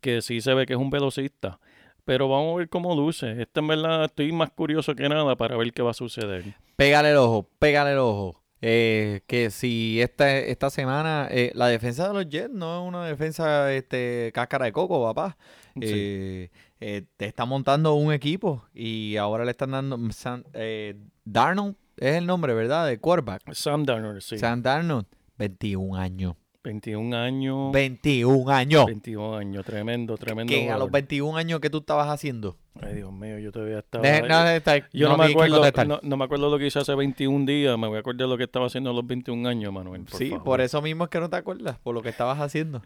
que 0.00 0.20
sí 0.20 0.40
se 0.40 0.52
ve 0.54 0.66
que 0.66 0.72
es 0.72 0.78
un 0.78 0.90
velocista. 0.90 1.60
Pero 2.04 2.28
vamos 2.28 2.54
a 2.54 2.58
ver 2.58 2.68
cómo 2.68 2.96
luce. 2.96 3.40
Este 3.40 3.60
en 3.60 3.68
verdad 3.68 4.04
estoy 4.06 4.32
más 4.32 4.50
curioso 4.50 4.96
que 4.96 5.08
nada 5.08 5.36
para 5.36 5.56
ver 5.56 5.72
qué 5.72 5.82
va 5.82 5.92
a 5.92 5.94
suceder. 5.94 6.42
Pégale 6.74 7.10
el 7.12 7.16
ojo, 7.18 7.48
pégale 7.60 7.92
el 7.92 7.98
ojo. 7.98 8.41
Eh, 8.64 9.22
que 9.26 9.50
si 9.50 10.00
esta, 10.00 10.36
esta 10.38 10.70
semana 10.70 11.26
eh, 11.30 11.50
la 11.54 11.66
defensa 11.66 12.06
de 12.06 12.14
los 12.14 12.28
Jets 12.28 12.50
no 12.54 12.80
es 12.82 12.88
una 12.88 13.04
defensa 13.04 13.72
este, 13.72 14.30
cáscara 14.32 14.66
de 14.66 14.72
coco, 14.72 15.02
papá. 15.02 15.36
Sí. 15.74 15.80
Eh, 15.84 16.50
eh, 16.80 17.02
te 17.16 17.26
está 17.26 17.44
montando 17.44 17.94
un 17.94 18.12
equipo 18.12 18.64
y 18.72 19.16
ahora 19.16 19.44
le 19.44 19.50
están 19.50 19.72
dando 19.72 19.96
Sam- 20.12 20.44
eh, 20.52 20.94
Darnold 21.24 21.74
es 21.96 22.14
el 22.16 22.26
nombre, 22.26 22.54
¿verdad? 22.54 22.86
De 22.86 22.98
quarterback. 22.98 23.52
Sam 23.52 23.84
Darnold, 23.84 24.20
sí. 24.20 24.38
Sam 24.38 24.62
Darnold, 24.62 25.06
21 25.38 25.96
años. 25.96 26.34
21 26.64 27.16
años. 27.16 27.72
21 27.72 28.50
años. 28.50 28.86
21 28.86 29.36
años, 29.36 29.64
tremendo, 29.64 30.16
tremendo. 30.16 30.50
Que 30.52 30.60
a 30.70 30.74
los 30.74 30.88
jugador. 30.88 30.90
21 30.92 31.36
años 31.36 31.60
que 31.60 31.70
tú 31.70 31.78
estabas 31.78 32.08
haciendo. 32.08 32.56
Ay, 32.80 32.94
Dios 32.94 33.12
mío, 33.12 33.38
yo 33.38 33.52
todavía 33.52 33.80
estaba. 33.80 34.02
Deja- 34.06 34.26
no, 34.28 34.48
está- 34.48 34.88
yo 34.92 35.08
no, 35.08 35.16
me 35.18 35.26
acuerdo, 35.26 35.84
no, 35.86 36.00
no 36.02 36.16
me 36.16 36.24
acuerdo 36.24 36.48
lo 36.50 36.58
que 36.58 36.66
hice 36.66 36.78
hace 36.78 36.94
21 36.94 37.44
días, 37.46 37.76
me 37.78 37.88
voy 37.88 37.96
a 37.96 38.00
acordar 38.00 38.28
lo 38.28 38.38
que 38.38 38.44
estaba 38.44 38.66
haciendo 38.66 38.90
a 38.90 38.92
los 38.92 39.06
21 39.06 39.46
años, 39.48 39.72
Manuel. 39.72 40.04
Por 40.04 40.18
sí, 40.18 40.30
favor. 40.30 40.44
por 40.44 40.60
eso 40.60 40.80
mismo 40.80 41.04
es 41.04 41.10
que 41.10 41.20
no 41.20 41.28
te 41.28 41.36
acuerdas, 41.36 41.78
por 41.80 41.94
lo 41.94 42.00
que 42.02 42.08
estabas 42.08 42.38
haciendo. 42.40 42.82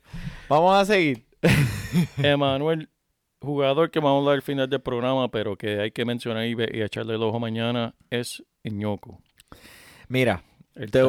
Vamos 0.49 0.75
a 0.75 0.85
seguir. 0.85 1.27
Emanuel, 2.19 2.89
jugador 3.41 3.91
que 3.91 4.01
vamos 4.01 4.17
a 4.17 4.19
hablar 4.21 4.35
al 4.37 4.43
final 4.43 4.69
del 4.69 4.81
programa, 4.81 5.31
pero 5.31 5.57
que 5.57 5.81
hay 5.81 5.91
que 5.93 6.05
mencionar 6.05 6.47
y, 6.47 6.57
echarle 6.83 7.15
el 7.15 7.23
ojo 7.23 7.39
mañana, 7.39 7.95
es 8.11 8.43
Iñoku. 8.65 9.21
Mira, 10.09 10.43
te- 10.77 11.03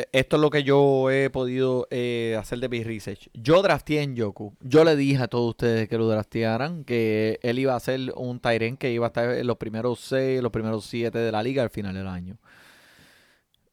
eh, 0.00 0.08
esto 0.12 0.36
es 0.36 0.42
lo 0.42 0.50
que 0.50 0.62
yo 0.64 1.10
he 1.10 1.30
podido 1.30 1.86
eh, 1.90 2.36
hacer 2.38 2.58
de 2.58 2.68
mi 2.68 2.82
research. 2.82 3.28
Yo 3.34 3.62
drafteé 3.62 4.02
en 4.02 4.16
Yoku. 4.16 4.54
Yo 4.60 4.84
le 4.84 4.96
dije 4.96 5.22
a 5.22 5.28
todos 5.28 5.50
ustedes 5.50 5.88
que 5.88 5.96
lo 5.98 6.08
draftearan, 6.08 6.84
que 6.84 7.38
él 7.42 7.58
iba 7.58 7.74
a 7.76 7.80
ser 7.80 8.00
un 8.16 8.40
Tyren 8.40 8.76
que 8.76 8.90
iba 8.92 9.06
a 9.06 9.08
estar 9.08 9.30
en 9.30 9.46
los 9.46 9.56
primeros 9.58 10.00
seis, 10.00 10.42
los 10.42 10.50
primeros 10.52 10.84
siete 10.86 11.18
de 11.18 11.30
la 11.32 11.42
liga 11.42 11.62
al 11.62 11.70
final 11.70 11.94
del 11.94 12.08
año. 12.08 12.36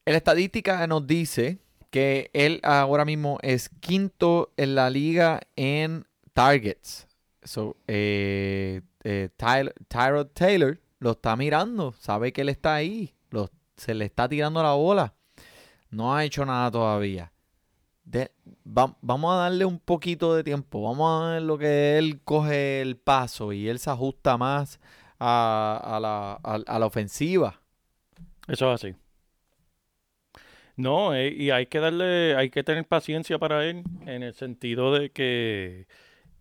La 0.06 0.18
estadística 0.18 0.86
nos 0.88 1.06
dice 1.06 1.60
que 1.92 2.30
él 2.34 2.60
ahora 2.64 3.06
mismo 3.06 3.38
es 3.42 3.70
quinto 3.70 4.52
en 4.58 4.76
la 4.76 4.90
liga 4.90 5.42
en 5.56 6.06
targets. 6.34 7.08
So, 7.44 7.78
eh, 7.88 8.82
eh, 9.04 9.30
Tyler- 9.38 9.74
Tyrod 9.88 10.28
Taylor 10.34 10.80
lo 11.00 11.12
está 11.12 11.36
mirando, 11.36 11.94
sabe 12.00 12.34
que 12.34 12.42
él 12.42 12.50
está 12.50 12.76
ahí, 12.76 13.14
lo- 13.32 13.50
se 13.78 13.94
le 13.94 14.06
está 14.06 14.28
tirando 14.28 14.62
la 14.62 14.74
bola. 14.74 15.14
No 15.90 16.14
ha 16.16 16.24
hecho 16.24 16.46
nada 16.46 16.70
todavía. 16.72 17.32
De- 18.04 18.32
va- 18.66 18.96
vamos 19.02 19.34
a 19.34 19.38
darle 19.38 19.66
un 19.66 19.80
poquito 19.80 20.36
de 20.36 20.44
tiempo. 20.44 20.82
Vamos 20.84 21.24
a 21.24 21.30
ver 21.34 21.42
lo 21.44 21.58
que 21.58 21.98
él 21.98 22.22
coge 22.24 22.82
el 22.82 22.98
paso 22.98 23.54
y 23.54 23.68
él 23.70 23.80
se 23.80 23.90
ajusta 23.90 24.38
más 24.38 24.80
a, 25.20 25.80
a 25.84 26.00
la, 26.00 26.40
a- 26.44 26.64
a 26.76 26.80
la 26.80 26.86
ofensiva. 26.86 27.60
Eso 28.48 28.74
es 28.74 28.84
así. 28.84 28.96
No, 30.76 31.14
eh, 31.14 31.28
y 31.36 31.50
hay 31.52 31.66
que 31.66 31.80
darle, 31.80 32.36
hay 32.36 32.50
que 32.50 32.64
tener 32.64 32.86
paciencia 32.86 33.38
para 33.38 33.66
él 33.66 33.84
en 34.06 34.24
el 34.24 34.34
sentido 34.34 34.94
de 34.94 35.10
que 35.12 35.88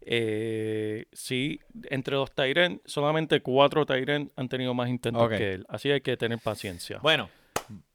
eh, 0.00 1.06
sí, 1.12 1.60
entre 1.90 2.14
los 2.14 2.30
Tyren, 2.32 2.80
solamente 2.84 3.40
cuatro 3.40 3.84
Tyren 3.84 4.30
han 4.36 4.48
tenido 4.48 4.74
más 4.74 4.88
intentos 4.88 5.28
que 5.38 5.54
él. 5.54 5.66
Así 5.68 5.90
hay 5.90 6.00
que 6.02 6.16
tener 6.16 6.38
paciencia. 6.38 6.98
Bueno, 7.02 7.28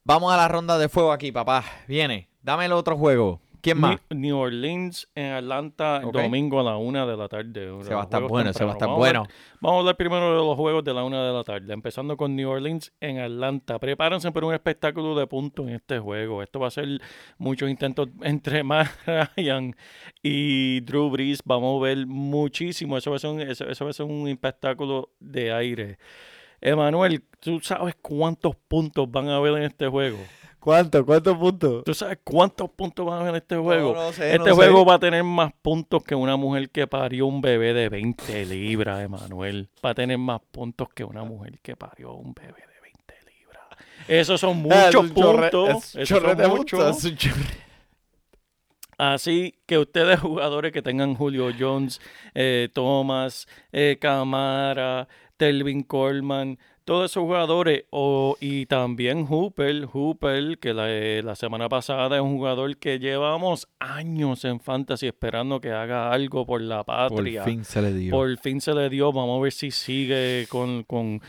vamos 0.04 0.34
a 0.34 0.38
la 0.38 0.48
ronda 0.48 0.78
de 0.78 0.90
fuego 0.90 1.12
aquí, 1.12 1.32
papá. 1.32 1.64
Viene, 1.88 2.30
dame 2.42 2.66
el 2.66 2.74
otro 2.74 2.98
juego. 2.98 3.42
¿Quién 3.64 3.80
más? 3.80 4.02
New, 4.10 4.38
Orleans 4.38 5.08
en 5.16 5.32
Atlanta 5.32 6.02
domingo 6.02 6.60
a 6.60 6.64
la 6.64 6.76
una 6.76 7.06
de 7.06 7.16
la 7.16 7.30
tarde. 7.30 7.72
Se 7.84 7.94
va 7.94 8.02
a 8.02 8.04
estar 8.04 8.22
bueno, 8.24 8.52
se 8.52 8.66
va 8.66 8.72
a 8.72 8.74
estar 8.74 8.90
Vamos 8.90 9.00
bueno. 9.00 9.26
Vamos 9.62 9.78
a 9.78 9.80
hablar 9.80 9.96
primero 9.96 10.32
de 10.32 10.46
los 10.46 10.58
juegos 10.58 10.84
de 10.84 10.94
la 10.94 11.06
una 11.06 11.26
de 11.26 11.32
la 11.32 11.46
tarde, 11.46 11.74
empezando 11.74 12.18
con 12.18 12.36
New 12.36 12.50
Orleans 12.50 12.92
en 13.00 13.20
Atlanta. 13.20 13.80
Prepárense 13.80 14.30
para 14.34 14.48
un 14.48 14.54
espectáculo 14.54 15.16
de 15.16 15.28
puntos 15.28 15.66
en 15.66 15.76
este 15.76 15.98
juego. 15.98 16.44
Esto 16.44 16.60
va 16.60 16.68
a 16.68 16.72
ser 16.72 17.00
muchos 17.38 17.70
intentos 17.70 18.10
entre 18.22 18.64
Matt 18.66 18.90
Ryan 19.38 19.74
y 20.22 20.82
Drew 20.82 21.10
Brees. 21.10 21.40
Vamos 21.46 21.80
a 21.80 21.86
ver 21.86 22.06
muchísimo. 22.06 22.98
Eso 22.98 23.12
va 23.12 23.16
a 23.16 23.20
ser 23.20 23.30
un, 23.30 23.40
eso, 23.40 23.66
eso 23.70 23.86
va 23.86 23.92
a 23.92 23.94
ser 23.94 24.06
un 24.08 24.28
espectáculo 24.28 25.12
de 25.22 25.54
aire. 25.54 26.00
Emanuel, 26.66 27.22
¿tú 27.42 27.60
sabes 27.60 27.94
cuántos 28.02 28.56
puntos 28.56 29.12
van 29.12 29.28
a 29.28 29.36
haber 29.36 29.54
en 29.58 29.64
este 29.64 29.86
juego? 29.88 30.18
¿Cuánto? 30.62 31.06
¿Cuántos 31.06 31.38
puntos? 31.38 31.84
¿Tú 31.84 31.94
sabes 31.94 32.20
cuántos 32.24 32.70
puntos 32.70 33.06
van 33.06 33.18
a 33.18 33.20
haber 33.20 33.32
en 33.32 33.36
este 33.36 33.58
juego? 33.58 33.94
no 33.94 34.14
sé, 34.14 34.34
este 34.34 34.50
no 34.50 34.56
juego 34.56 34.80
sé. 34.80 34.86
va 34.86 34.94
a 34.94 35.00
tener 35.00 35.24
más 35.26 35.52
puntos 35.62 36.02
que 36.06 36.16
una 36.16 36.38
mujer 36.38 36.70
que 36.70 36.88
parió 36.88 37.26
un 37.26 37.42
bebé 37.42 37.74
de 37.74 37.90
20 37.90 38.46
libras, 38.46 39.04
Emanuel. 39.04 39.70
Va 39.86 39.90
a 39.90 39.94
tener 39.94 40.18
más 40.18 40.40
puntos 40.52 40.88
que 40.96 41.04
una 41.04 41.26
mujer 41.26 41.60
que 41.60 41.76
parió 41.76 42.14
un 42.14 42.34
bebé 42.34 42.48
de 42.54 42.82
20 42.82 43.14
libras. 43.26 43.68
Esos 44.08 44.40
son 44.40 44.66
Ah, 44.72 44.88
es 44.88 44.96
muchos 44.96 45.12
puntos. 45.12 45.96
es 45.96 46.10
Esos 46.10 46.22
son 46.22 46.38
de 46.38 46.48
muchos. 46.48 47.06
es 47.06 47.18
Así 48.98 49.56
que 49.66 49.78
ustedes 49.78 50.20
jugadores 50.22 50.72
que 50.72 50.82
tengan 50.82 51.16
Julio 51.16 51.50
Jones, 51.58 52.00
eh, 52.34 52.70
Thomas, 52.74 53.48
eh, 53.72 53.98
Camara, 54.00 55.08
Telvin 55.38 55.84
Coleman, 55.84 56.58
todos 56.86 57.12
esos 57.12 57.24
jugadores, 57.24 57.86
o, 57.92 58.36
y 58.40 58.66
también 58.66 59.26
Hooper, 59.26 59.86
Hooper, 59.86 60.58
que 60.60 60.74
la, 60.74 60.90
eh, 60.90 61.22
la 61.24 61.36
semana 61.36 61.70
pasada 61.70 62.18
es 62.18 62.22
un 62.22 62.38
jugador 62.38 62.78
que 62.78 63.00
llevamos 63.00 63.68
años 63.80 64.44
en 64.46 64.60
Fantasy 64.60 65.08
esperando 65.08 65.62
que 65.62 65.72
haga 65.72 66.12
algo 66.12 66.46
por 66.46 66.62
la 66.62 66.84
Por 66.84 67.10
patria. 67.10 67.44
fin 67.44 67.64
se 67.64 67.82
le 67.82 67.94
dio. 67.94 68.12
Por 68.12 68.38
fin 68.38 68.60
se 68.62 68.74
le 68.74 68.90
dio. 68.90 69.12
Vamos 69.12 69.40
a 69.40 69.44
ver 69.44 69.52
si 69.52 69.72
sigue 69.72 70.46
con, 70.50 70.84
con, 70.84 71.22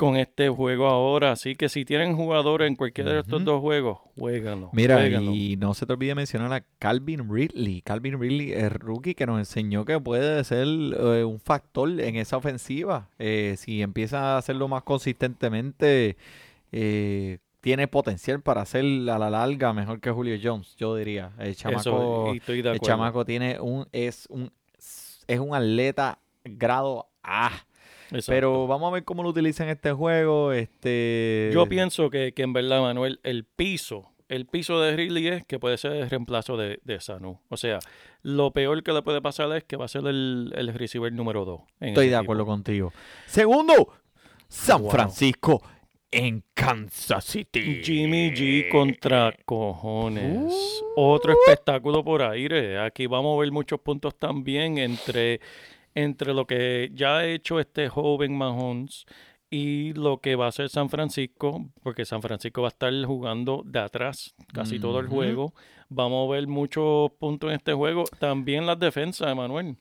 con 0.00 0.16
este 0.16 0.48
juego 0.48 0.86
ahora. 0.86 1.32
Así 1.32 1.54
que 1.54 1.68
si 1.68 1.84
tienen 1.84 2.16
jugadores 2.16 2.68
en 2.68 2.74
cualquiera 2.74 3.12
de 3.12 3.20
estos 3.20 3.44
dos 3.44 3.60
juegos, 3.60 3.98
jueguenlo. 4.16 4.70
Mira, 4.72 5.06
y 5.06 5.58
no 5.58 5.74
se 5.74 5.84
te 5.84 5.92
olvide 5.92 6.14
mencionar 6.14 6.50
a 6.54 6.64
Calvin 6.78 7.30
Ridley. 7.30 7.82
Calvin 7.82 8.18
Ridley 8.18 8.50
es 8.50 8.72
rookie 8.72 9.14
que 9.14 9.26
nos 9.26 9.38
enseñó 9.38 9.84
que 9.84 10.00
puede 10.00 10.42
ser 10.44 10.66
eh, 10.66 11.22
un 11.22 11.38
factor 11.38 12.00
en 12.00 12.16
esa 12.16 12.38
ofensiva. 12.38 13.10
Eh, 13.18 13.56
si 13.58 13.82
empieza 13.82 14.36
a 14.36 14.38
hacerlo 14.38 14.68
más 14.68 14.84
consistentemente, 14.84 16.16
eh, 16.72 17.36
tiene 17.60 17.86
potencial 17.86 18.40
para 18.40 18.62
hacer 18.62 18.86
a 19.10 19.18
la 19.18 19.28
larga 19.28 19.74
mejor 19.74 20.00
que 20.00 20.10
Julio 20.10 20.38
Jones, 20.42 20.76
yo 20.76 20.96
diría. 20.96 21.32
El 21.38 21.54
chamaco, 21.54 22.32
Eso, 22.34 22.70
el 22.72 22.80
chamaco 22.80 23.26
tiene 23.26 23.60
un 23.60 23.86
es 23.92 24.26
un 24.30 24.50
es 25.26 25.38
un 25.38 25.54
atleta 25.54 26.20
grado 26.42 27.10
A. 27.22 27.50
Exacto. 28.10 28.32
Pero 28.32 28.66
vamos 28.66 28.90
a 28.90 28.94
ver 28.94 29.04
cómo 29.04 29.22
lo 29.22 29.28
utilizan 29.30 29.68
este 29.68 29.92
juego. 29.92 30.52
Este 30.52 31.50
Yo 31.52 31.66
pienso 31.66 32.10
que, 32.10 32.32
que 32.32 32.42
en 32.42 32.52
verdad, 32.52 32.80
Manuel, 32.80 33.20
el 33.22 33.44
piso, 33.44 34.10
el 34.28 34.46
piso 34.46 34.80
de 34.80 34.96
Ridley 34.96 35.28
es 35.28 35.44
que 35.44 35.58
puede 35.58 35.76
ser 35.78 35.92
el 35.92 36.10
reemplazo 36.10 36.56
de, 36.56 36.80
de 36.84 37.00
Sanu. 37.00 37.40
O 37.48 37.56
sea, 37.56 37.78
lo 38.22 38.52
peor 38.52 38.82
que 38.82 38.92
le 38.92 39.02
puede 39.02 39.20
pasar 39.20 39.50
es 39.56 39.64
que 39.64 39.76
va 39.76 39.86
a 39.86 39.88
ser 39.88 40.06
el, 40.06 40.52
el 40.56 40.72
receiver 40.74 41.12
número 41.12 41.44
2. 41.44 41.60
Estoy 41.80 42.08
de 42.08 42.16
acuerdo 42.16 42.46
contigo. 42.46 42.92
Segundo, 43.26 43.92
San 44.48 44.82
Wow. 44.82 44.90
Francisco 44.90 45.62
en 46.10 46.42
Kansas 46.54 47.24
City. 47.24 47.80
Jimmy 47.82 48.30
G 48.32 48.68
contra 48.68 49.32
cojones. 49.44 50.52
Uh. 50.52 50.92
Otro 50.96 51.32
espectáculo 51.32 52.04
por 52.04 52.22
aire. 52.22 52.78
Aquí 52.78 53.06
vamos 53.06 53.36
a 53.36 53.40
ver 53.40 53.52
muchos 53.52 53.80
puntos 53.80 54.16
también 54.18 54.78
entre, 54.78 55.40
entre 55.94 56.34
lo 56.34 56.46
que 56.46 56.90
ya 56.94 57.18
ha 57.18 57.26
hecho 57.26 57.60
este 57.60 57.88
joven 57.88 58.36
Mahomes 58.36 59.06
y 59.50 59.92
lo 59.94 60.20
que 60.20 60.36
va 60.36 60.46
a 60.46 60.48
hacer 60.50 60.68
San 60.68 60.88
Francisco, 60.88 61.68
porque 61.82 62.04
San 62.04 62.22
Francisco 62.22 62.62
va 62.62 62.68
a 62.68 62.70
estar 62.70 62.92
jugando 63.04 63.62
de 63.66 63.80
atrás 63.80 64.34
casi 64.52 64.78
todo 64.78 65.00
el 65.00 65.08
juego. 65.08 65.52
Vamos 65.88 66.28
a 66.28 66.32
ver 66.32 66.46
muchos 66.46 67.10
puntos 67.18 67.50
en 67.50 67.56
este 67.56 67.72
juego. 67.72 68.04
También 68.20 68.64
las 68.66 68.78
defensas, 68.78 69.32
Emanuel. 69.32 69.76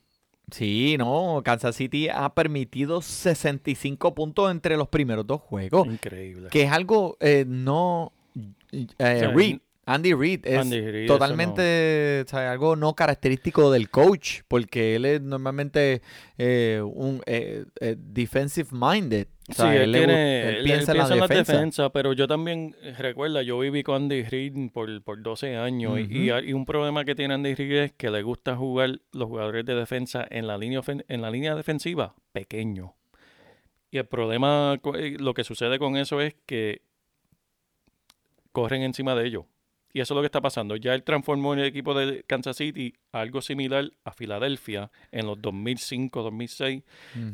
Sí, 0.52 0.95
no, 0.98 1.41
Kansas 1.45 1.76
City 1.76 2.10
ha 2.10 2.34
permitido 2.34 3.02
65 3.04 4.15
puntos 4.15 4.50
entre 4.50 4.76
los 4.78 4.88
primeros 4.88 5.28
dos 5.28 5.41
juegos, 5.41 5.86
Increíble. 5.88 6.50
que 6.50 6.63
es 6.63 6.72
algo 6.72 7.17
eh, 7.19 7.45
no 7.48 8.12
eh, 8.72 8.88
sea, 8.98 9.32
Andy 9.91 10.13
Reid 10.13 10.45
es 10.45 10.58
Andy 10.60 10.82
Reid, 10.82 11.06
eso 11.06 11.13
totalmente 11.17 12.25
algo 12.34 12.75
no 12.75 12.93
característico 12.93 13.71
del 13.71 13.89
coach, 13.89 14.41
porque 14.47 14.95
él 14.95 15.06
es 15.06 15.21
normalmente 15.21 16.02
eh, 16.38 16.82
un 16.84 17.21
eh, 17.25 17.65
eh, 17.82 17.95
defensive 17.97 18.69
minded. 18.71 19.28
O 19.49 19.54
sea, 19.54 19.71
sí, 19.71 19.78
él, 19.78 19.91
le 19.91 19.97
gu- 19.97 20.06
tiene, 20.06 20.41
él 20.41 20.47
él- 20.49 20.56
él 20.58 20.63
piensa 20.63 20.91
en 20.91 20.97
la 20.99 21.04
defensa. 21.28 21.89
pero 21.91 22.13
yo 22.13 22.28
también, 22.28 22.75
recuerda, 22.99 23.41
yo 23.41 23.58
viví 23.58 23.82
con 23.82 24.04
Andy 24.04 24.21
Reid 24.23 24.71
por, 24.71 25.02
por 25.02 25.23
12 25.23 25.56
años 25.58 25.99
y- 25.99 26.04
y, 26.28 26.32
Ujú. 26.32 26.39
y 26.45 26.54
un 26.54 26.65
problema 26.65 27.04
que 27.04 27.15
tiene 27.15 27.34
Andy 27.34 27.56
Reid 27.56 27.71
es 27.78 27.91
que 27.93 28.12
le 28.12 28.21
gusta 28.21 28.56
jugar 28.56 28.99
los 29.12 29.28
jugadores 29.28 29.65
de 29.65 29.73
defensa 29.73 30.23
en 30.30 30.45
la 30.45 30.58
línea, 30.60 30.82
en 31.08 31.21
la 31.21 31.32
línea 31.32 31.56
defensiva 31.56 32.13
pequeño. 32.32 32.93
Y 33.89 33.97
el 33.97 34.06
problema, 34.06 34.80
lo 35.17 35.34
que 35.34 35.43
sucede 35.43 35.80
con 35.80 35.97
eso 35.97 36.21
es 36.21 36.36
que 36.45 36.84
corren 38.52 38.84
encima 38.84 39.15
de 39.15 39.25
ellos. 39.28 39.45
Y 39.91 40.02
eso 40.02 40.13
es 40.13 40.15
lo 40.15 40.21
que 40.21 40.28
está 40.28 40.39
pasando. 40.41 40.75
Ya 40.75 40.93
él 40.93 41.04
transformó 41.04 41.54
en 41.54 41.60
el 41.60 41.65
equipo 41.65 41.95
de 41.95 42.23
Kansas 42.28 42.58
City 42.58 42.93
algo 43.12 43.41
similar 43.41 43.89
a 44.04 44.12
Filadelfia 44.12 44.91
en 45.12 45.25
los 45.25 45.38
2005-2006 45.41 46.84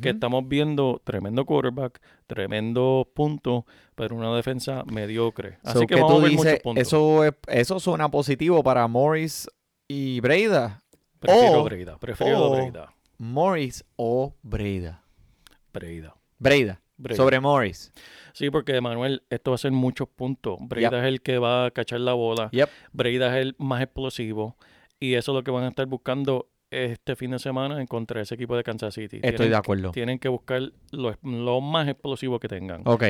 que 0.02 0.10
estamos 0.10 0.48
viendo 0.48 1.02
tremendo 1.04 1.46
quarterback, 1.46 2.00
tremendo 2.28 3.10
punto, 3.14 3.66
pero 3.96 4.16
una 4.16 4.34
defensa 4.36 4.84
mediocre. 4.86 5.58
Así 5.64 5.74
So, 5.74 5.80
que 5.82 5.96
¿qué 5.96 6.02
vamos 6.02 6.12
a 6.20 6.22
ver 6.22 6.32
dices? 6.32 6.46
muchos 6.46 6.60
puntos. 6.64 6.82
Eso, 6.82 7.24
es- 7.26 7.34
eso 7.48 7.80
suena 7.80 8.10
positivo 8.10 8.64
para 8.64 8.88
Morris 8.88 9.50
y 9.88 10.20
Breida. 10.22 10.82
prefiero 11.20 11.62
o- 11.62 11.64
Breida, 11.66 11.98
prefiero 11.98 12.42
o- 12.46 12.52
Breida, 12.56 12.94
Morris 13.18 13.84
o 13.96 14.34
Breida. 14.44 15.04
Breida. 15.74 16.16
Breida. 16.40 16.82
Breida. 16.98 17.18
Sobre 17.18 17.40
Morris. 17.40 17.92
Sí, 18.34 18.50
porque 18.50 18.80
Manuel, 18.82 19.24
esto 19.30 19.52
va 19.52 19.56
a 19.56 19.58
ser 19.58 19.72
muchos 19.72 20.08
puntos. 20.08 20.58
Breida 20.62 20.90
Yep. 20.92 21.00
es 21.00 21.06
el 21.06 21.22
que 21.22 21.38
va 21.38 21.66
a 21.66 21.72
cachar 21.72 22.00
la 22.02 22.14
bola. 22.14 22.50
Yep. 22.52 22.70
Breida 22.94 23.38
es 23.38 23.46
el 23.46 23.56
más 23.60 23.82
explosivo. 23.82 24.56
Y 25.00 25.16
eso 25.16 25.32
es 25.32 25.36
lo 25.36 25.44
que 25.44 25.52
van 25.52 25.64
a 25.66 25.68
estar 25.70 25.86
buscando 25.88 26.48
este 26.72 27.16
fin 27.16 27.32
de 27.32 27.40
semana 27.40 27.80
en 27.80 27.88
contra 27.88 28.20
de 28.20 28.24
ese 28.24 28.36
equipo 28.36 28.56
de 28.58 28.64
Kansas 28.64 28.94
City. 28.94 29.18
Estoy 29.18 29.32
Tienen 29.32 29.50
de 29.52 29.56
acuerdo. 29.58 29.92
Tienen 29.92 30.20
que 30.20 30.28
buscar 30.30 30.62
lo, 30.92 31.16
lo 31.22 31.62
más 31.62 31.88
explosivo 31.88 32.40
que 32.40 32.48
tengan. 32.48 32.82
Ok. 32.86 33.04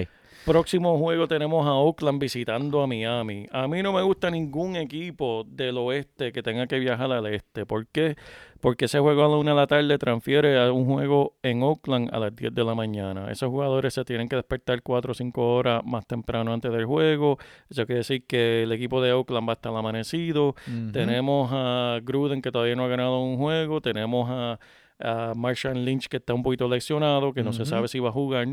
Próximo 0.46 0.98
juego 1.00 1.28
tenemos 1.28 1.66
a 1.66 1.74
Oakland 1.74 2.20
visitando 2.20 2.82
a 2.82 2.88
Miami. 2.88 3.48
A 3.52 3.68
mí 3.68 3.82
no 3.82 3.94
me 3.94 4.02
gusta 4.02 4.30
ningún 4.30 4.76
equipo 4.76 5.44
del 5.48 5.78
oeste 5.78 6.32
que 6.32 6.44
tenga 6.44 6.68
que 6.68 6.78
viajar 6.78 7.12
al 7.12 7.26
este. 7.28 7.66
¿Por 7.66 7.88
qué? 7.88 8.16
Porque 8.62 8.86
ese 8.86 9.00
juego 9.00 9.26
a 9.26 9.28
la 9.28 9.38
una 9.38 9.52
de 9.52 9.58
la 9.58 9.68
tarde 9.68 9.98
transfiere 9.98 10.60
a 10.60 10.72
un 10.72 10.86
juego 10.86 11.36
en 11.44 11.64
Oakland 11.64 12.14
a 12.14 12.20
las 12.20 12.36
10 12.36 12.54
de 12.54 12.64
la 12.64 12.76
mañana. 12.76 13.32
Esos 13.32 13.50
jugadores 13.50 13.94
se 13.94 14.04
tienen 14.06 14.28
que 14.28 14.36
despertar 14.36 14.82
4 14.82 15.12
o 15.12 15.14
5 15.14 15.56
horas 15.56 15.82
más 15.86 16.06
temprano 16.06 16.54
antes 16.54 16.72
del 16.72 16.86
juego. 16.86 17.38
Eso 17.70 17.86
quiere 17.86 18.00
decir 18.00 18.26
que 18.26 18.64
el 18.64 18.72
equipo 18.72 19.02
de 19.02 19.14
Oakland 19.14 19.48
va 19.48 19.54
a 19.54 19.56
estar 19.56 19.76
amanecido. 19.76 20.56
Tenemos 20.92 21.50
a 21.52 22.00
Gruden 22.04 22.42
que 22.42 22.52
todavía 22.52 22.76
no 22.76 22.86
ha 22.86 22.88
ganado 22.88 23.20
un 23.22 23.38
juego. 23.38 23.82
Tenemos 23.82 24.30
a, 24.30 24.60
a 25.00 25.34
Marshall 25.36 25.84
Lynch 25.84 26.08
que 26.08 26.18
está 26.18 26.34
un 26.34 26.44
poquito 26.44 26.68
lesionado, 26.68 27.34
que 27.34 27.44
no 27.44 27.52
se 27.54 27.66
sabe 27.66 27.88
si 27.88 28.00
va 28.00 28.10
a 28.10 28.14
jugar. 28.14 28.48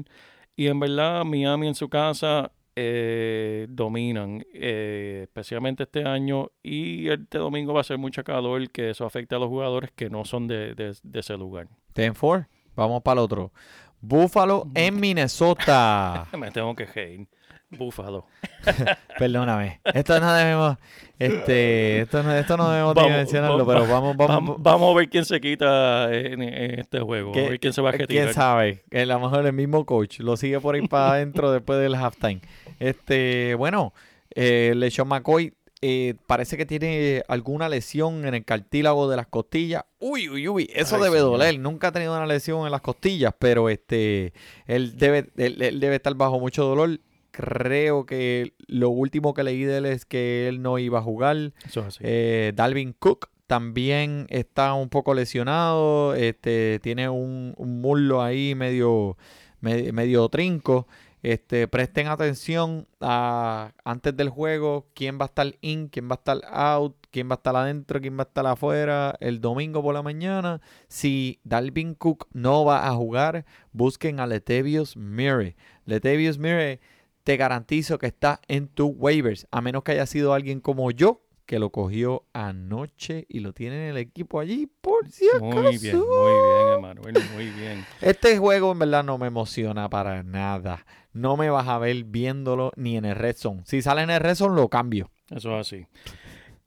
Y 0.57 0.67
en 0.69 0.79
verdad, 0.81 1.25
Miami 1.25 1.69
en 1.69 1.75
su 1.75 1.89
casa 1.89 2.53
eh, 2.77 3.67
dominan, 3.69 4.45
eh, 4.55 5.21
especialmente 5.25 5.85
este 5.85 6.05
año. 6.05 6.51
Y 6.63 7.09
este 7.09 7.39
domingo 7.39 7.73
va 7.75 7.81
a 7.81 7.85
ser 7.85 7.99
mucha 7.99 8.23
calor, 8.23 8.71
que 8.71 8.91
eso 8.91 9.05
afecta 9.07 9.37
a 9.37 9.39
los 9.39 9.49
jugadores 9.49 9.91
que 9.95 10.11
no 10.11 10.25
son 10.25 10.47
de, 10.49 10.75
de- 10.75 10.97
de 11.03 11.21
ese 11.21 11.37
lugar. 11.37 11.69
10-4. 11.95 12.47
Vamos 12.75 13.03
para 13.03 13.21
el 13.21 13.25
otro. 13.25 13.53
Buffalo 14.01 14.67
en 14.75 14.99
Minnesota. 15.01 16.27
Me 16.39 16.51
tengo 16.51 16.75
que 16.75 16.85
hate. 16.85 17.29
Búfalo. 17.77 18.27
Perdóname. 19.19 19.81
Esto 19.95 20.19
no 20.21 20.33
debemos. 20.35 20.77
Este, 21.19 22.01
esto 22.01 22.23
no, 22.23 22.35
esto 22.35 22.57
no 22.57 22.71
debemos 22.71 22.95
Vamos, 22.95 23.13
mencionarlo, 23.13 23.65
va- 23.65 23.75
pero 23.75 23.87
vamos, 23.87 24.17
vamos. 24.17 24.29
Vamos, 24.37 24.57
vamos 24.63 24.95
a 24.95 24.99
ver 24.99 25.09
quién 25.09 25.25
se 25.25 25.41
quita 25.41 26.13
en, 26.13 26.43
en 26.43 26.81
este 26.81 27.01
juego. 27.01 27.33
¿Qué- 27.33 27.47
a 27.47 27.49
ver 27.51 27.61
quién 27.61 27.73
se 27.73 27.81
va 27.81 27.91
a 27.91 27.93
¿Quién 27.93 28.09
retirar. 28.09 28.35
sabe? 28.35 28.83
A 28.93 29.05
lo 29.05 29.21
mejor 29.21 29.47
el 29.47 29.53
mismo 29.53 29.85
coach 29.87 30.21
lo 30.21 30.37
sigue 30.37 30.61
por 30.61 30.75
ahí 30.75 30.87
para 30.87 31.13
adentro 31.13 31.51
después 31.53 31.81
del 31.81 31.95
halftime. 31.95 32.41
Este, 32.81 33.55
bueno, 33.57 33.93
eh, 34.35 34.73
LeSean 34.77 35.07
McCoy 35.09 35.55
eh, 35.81 36.15
parece 36.27 36.57
que 36.57 36.67
tiene 36.67 37.23
alguna 37.29 37.69
lesión 37.69 38.25
en 38.27 38.35
el 38.35 38.45
cartílago 38.45 39.09
de 39.09 39.17
las 39.17 39.27
costillas. 39.29 39.85
Uy, 39.99 40.29
uy, 40.29 40.49
uy, 40.49 40.71
eso 40.75 40.97
Ay, 40.97 41.03
debe 41.05 41.17
señor. 41.19 41.33
doler. 41.33 41.59
Nunca 41.59 41.89
ha 41.89 41.93
tenido 41.93 42.17
una 42.17 42.27
lesión 42.27 42.65
en 42.67 42.73
las 42.73 42.81
costillas, 42.81 43.35
pero 43.39 43.69
este, 43.69 44.33
él 44.67 44.97
debe, 44.99 45.31
él, 45.37 45.61
él 45.63 45.81
debe 45.81 45.97
estar 45.97 46.15
bajo 46.15 46.39
mucho 46.41 46.65
dolor. 46.65 46.99
Creo 47.33 48.07
que 48.07 48.53
lo 48.69 48.91
último 48.91 49.35
que 49.35 49.43
leí 49.43 49.65
de 49.65 49.79
él 49.79 49.87
es 49.87 50.05
que 50.07 50.47
él 50.49 50.63
no 50.63 50.79
iba 50.79 51.01
a 51.01 51.03
jugar. 51.03 51.37
Eso 51.67 51.81
es 51.81 51.87
así. 51.87 51.99
Eh, 52.03 52.53
Dalvin 52.55 52.93
Cook 52.97 53.29
también 53.47 54.27
está 54.31 54.75
un 54.75 54.89
poco 54.89 55.13
lesionado. 55.15 56.15
Este, 56.15 56.79
tiene 56.83 57.09
un, 57.09 57.55
un 57.57 57.81
muslo 57.81 58.23
ahí 58.23 58.55
medio, 58.55 59.17
me- 59.61 59.93
medio 59.93 60.29
trinco. 60.29 60.87
Este, 61.23 61.69
presten 61.69 62.09
atención 62.09 62.89
a, 63.01 63.73
antes 63.85 64.17
del 64.17 64.29
juego 64.29 64.89
quién 64.93 65.19
va 65.21 65.27
a 65.27 65.27
estar 65.27 65.55
in, 65.61 65.87
quién 65.87 66.09
va 66.11 66.15
a 66.15 66.19
estar 66.19 66.41
out, 66.51 66.97
quién 67.13 67.29
va 67.31 67.35
a 67.35 67.37
estar 67.37 67.55
adentro, 67.55 68.01
quién 68.01 68.19
va 68.19 68.23
a 68.25 68.27
estar 68.27 68.45
afuera 68.45 69.15
el 69.21 69.41
domingo 69.41 69.81
por 69.83 69.95
la 69.95 70.03
mañana. 70.03 70.61
Si 70.89 71.39
Dalvin 71.45 71.95
Cook 71.95 72.27
no 72.33 72.65
va 72.65 72.89
a 72.89 72.95
jugar, 72.97 73.45
busquen 73.73 74.19
a 74.19 74.27
Latavius 74.27 74.97
Murray. 74.97 75.55
Latavius 75.87 76.39
Murray 76.39 76.81
te 77.25 77.37
garantizo 77.37 77.99
que 77.99 78.07
está 78.07 78.41
en 78.49 78.69
tu 78.69 78.89
waivers, 78.89 79.47
a 79.51 79.61
menos 79.61 79.83
que 79.83 79.93
haya 79.93 80.07
sido 80.07 80.35
alguien 80.35 80.61
como 80.61 80.91
yo 80.91 81.23
que 81.47 81.59
lo 81.59 81.71
cogió 81.71 82.25
anoche 82.33 83.27
y 83.29 83.41
lo 83.41 83.53
tiene 83.53 83.85
en 83.85 83.91
el 83.91 83.97
equipo 83.99 84.41
allí 84.41 84.71
por 84.81 85.11
si 85.11 85.29
acaso. 85.29 85.45
Muy 85.45 85.77
bien, 85.77 85.99
muy 85.99 86.33
bien, 86.33 86.79
Emanuel. 86.79 87.15
Muy 87.35 87.51
bien. 87.51 87.85
Este 88.01 88.39
juego 88.39 88.73
en 88.73 88.79
verdad 88.79 89.05
no 89.05 89.19
me 89.19 89.27
emociona 89.27 89.91
para 89.91 90.23
nada. 90.23 90.87
No 91.13 91.37
me 91.37 91.51
vas 91.51 91.69
a 91.69 91.79
ver 91.79 92.05
viéndolo 92.05 92.73
ni 92.77 92.97
en 92.97 93.05
el 93.05 93.17
Red 93.17 93.37
Zone. 93.37 93.63
Si 93.67 93.83
sale 93.83 94.03
en 94.03 94.11
el 94.11 94.21
Red 94.21 94.37
Zone 94.37 94.57
lo 94.57 94.69
cambio. 94.69 95.11
Eso 95.29 95.59
es 95.59 95.67
así. 95.67 95.87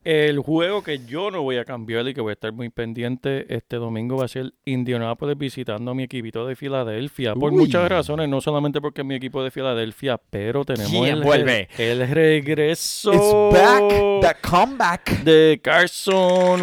El 0.06 0.38
juego 0.40 0.84
que 0.84 1.00
yo 1.06 1.32
no 1.32 1.42
voy 1.42 1.58
a 1.58 1.66
cambiar 1.66 2.08
y 2.08 2.14
que 2.14 2.22
voy 2.22 2.30
a 2.30 2.34
estar 2.34 2.54
muy 2.54 2.70
pendiente 2.70 3.52
este 3.52 3.78
domingo 3.78 4.18
va 4.18 4.26
a 4.26 4.28
ser 4.28 4.54
Indianapolis 4.64 5.36
visitando 5.36 5.90
a 5.90 5.96
mi 5.96 6.04
equipito 6.04 6.46
de 6.46 6.56
Filadelfia. 6.56 7.34
Por 7.34 7.52
Uy. 7.52 7.58
muchas 7.58 7.90
razones, 7.90 8.30
no 8.30 8.40
solamente 8.40 8.80
porque 8.82 9.02
es 9.02 9.08
mi 9.08 9.16
equipo 9.16 9.44
de 9.44 9.50
Filadelfia, 9.50 10.20
pero 10.30 10.64
tenemos 10.64 10.92
¿Quién 10.92 11.06
el, 11.18 11.24
vuelve? 11.24 11.70
el 11.80 12.08
regreso 12.08 13.12
It's 13.14 13.60
back, 13.60 13.90
the 14.22 14.48
comeback. 14.48 15.24
de 15.24 15.60
Carson 15.64 16.62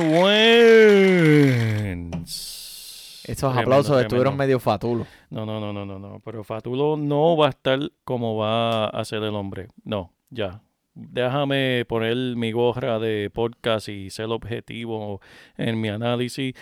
Wentz. 1.03 3.23
Esos 3.25 3.53
Tremendo, 3.53 3.61
aplausos 3.61 4.01
estuvieron 4.03 4.33
tremendo. 4.35 4.45
medio 4.45 4.61
fatulos. 4.61 5.07
No, 5.31 5.47
no, 5.47 5.61
no, 5.61 5.73
no, 5.73 5.85
no, 5.85 5.99
no. 5.99 6.21
Pero 6.25 6.45
Fatulo 6.45 6.97
no 6.97 7.37
va 7.37 7.47
a 7.47 7.51
estar 7.51 7.79
como 8.05 8.37
va 8.37 8.87
a 8.87 9.05
ser 9.05 9.23
el 9.23 9.35
hombre. 9.35 9.69
No, 9.85 10.13
ya. 10.31 10.61
Déjame 10.95 11.85
poner 11.89 12.17
mi 12.37 12.53
gorra 12.53 12.99
de 12.99 13.31
podcast 13.31 13.89
y 13.89 14.11
ser 14.11 14.27
objetivo 14.27 15.21
en 15.57 15.81
mi 15.81 15.89
análisis. 15.89 16.55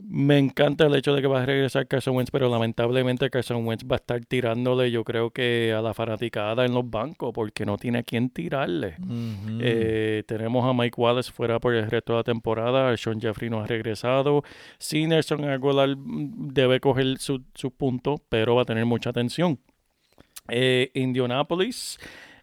Me 0.00 0.38
encanta 0.38 0.86
el 0.86 0.94
hecho 0.94 1.12
de 1.12 1.20
que 1.20 1.26
va 1.26 1.42
a 1.42 1.46
regresar 1.46 1.88
Carson 1.88 2.14
Wentz, 2.14 2.30
pero 2.30 2.48
lamentablemente 2.48 3.30
Carson 3.30 3.66
Wentz 3.66 3.84
va 3.84 3.96
a 3.96 3.98
estar 3.98 4.24
tirándole, 4.24 4.92
yo 4.92 5.02
creo 5.02 5.30
que 5.30 5.74
a 5.76 5.82
la 5.82 5.92
fanaticada 5.92 6.64
en 6.64 6.72
los 6.72 6.88
bancos, 6.88 7.32
porque 7.34 7.66
no 7.66 7.78
tiene 7.78 7.98
a 7.98 8.02
quién 8.04 8.30
tirarle. 8.30 8.94
Eh, 9.60 10.22
tenemos 10.28 10.64
a 10.64 10.72
Mike 10.72 11.00
Wallace 11.00 11.32
fuera 11.32 11.58
por 11.58 11.74
el 11.74 11.90
resto 11.90 12.12
de 12.12 12.18
la 12.18 12.22
temporada. 12.22 12.96
Sean 12.96 13.20
Jeffrey 13.20 13.50
no 13.50 13.60
ha 13.60 13.66
regresado. 13.66 14.44
Sí, 14.78 15.08
Nelson 15.08 15.44
Aguilar 15.44 15.96
debe 15.96 16.78
coger 16.78 17.18
su, 17.18 17.42
su 17.54 17.72
punto, 17.72 18.22
pero 18.28 18.54
va 18.54 18.62
a 18.62 18.66
tener 18.66 18.86
mucha 18.86 19.10
atención. 19.10 19.58
Eh, 20.48 20.92
Indianapolis. 20.94 21.98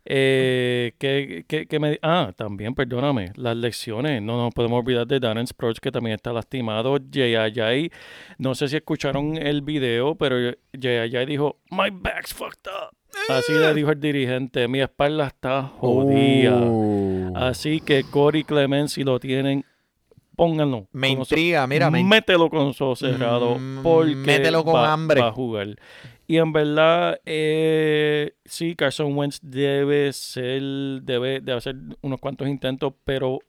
Eh, 0.07 0.93
que, 0.99 1.45
que- 1.47 1.65
que 1.65 1.79
me, 1.79 1.97
ah, 2.03 2.31
también, 2.35 2.75
perdóname, 2.75 3.31
las 3.35 3.57
lecciones. 3.57 4.21
No 4.21 4.37
nos 4.37 4.53
podemos 4.53 4.79
olvidar 4.79 5.07
de 5.07 5.19
Darren 5.19 5.47
Sproles, 5.47 5.79
que 5.79 5.91
también 5.91 6.13
está 6.15 6.31
lastimado. 6.31 6.97
Jay 7.11 7.91
no 8.37 8.53
sé 8.53 8.67
si 8.67 8.75
escucharon 8.75 9.35
el 9.37 9.61
video, 9.61 10.13
pero 10.15 10.53
Jay 10.79 11.25
dijo: 11.25 11.57
My 11.71 11.89
back's 11.91 12.33
fucked 12.33 12.67
up. 12.67 12.95
Así 13.29 13.53
le 13.53 13.73
dijo 13.73 13.89
el 13.91 13.99
dirigente: 13.99 14.67
Mi 14.67 14.81
espalda 14.81 15.27
está 15.27 15.63
jodida. 15.63 16.55
Uh. 16.55 17.33
Así 17.35 17.81
que 17.81 18.03
Corey 18.03 18.43
Clement, 18.43 18.89
si 18.89 19.03
lo 19.03 19.19
tienen, 19.19 19.65
pónganlo. 20.35 20.87
Me 20.91 21.09
intriga, 21.09 21.65
mira, 21.65 21.89
Mételo 21.89 22.49
con 22.49 22.65
los 22.67 22.79
ojos 22.81 22.99
cerrados. 22.99 23.57
Mm, 23.59 23.81
porque 23.81 24.15
mételo 24.15 24.63
con 24.63 24.75
va, 24.75 24.93
hambre. 24.93 25.21
va 25.21 25.27
a 25.29 25.31
jugar. 25.31 25.75
Y 26.27 26.37
en 26.37 26.51
verdad, 26.53 27.19
eh, 27.25 28.33
sí, 28.45 28.75
Carson 28.75 29.15
Wentz 29.15 29.39
debe 29.43 30.11
ser, 30.13 30.61
debe 31.03 31.39
de 31.39 31.53
hacer 31.53 31.75
unos 32.01 32.19
cuantos 32.19 32.47
intentos, 32.47 32.93
pero 33.03 33.39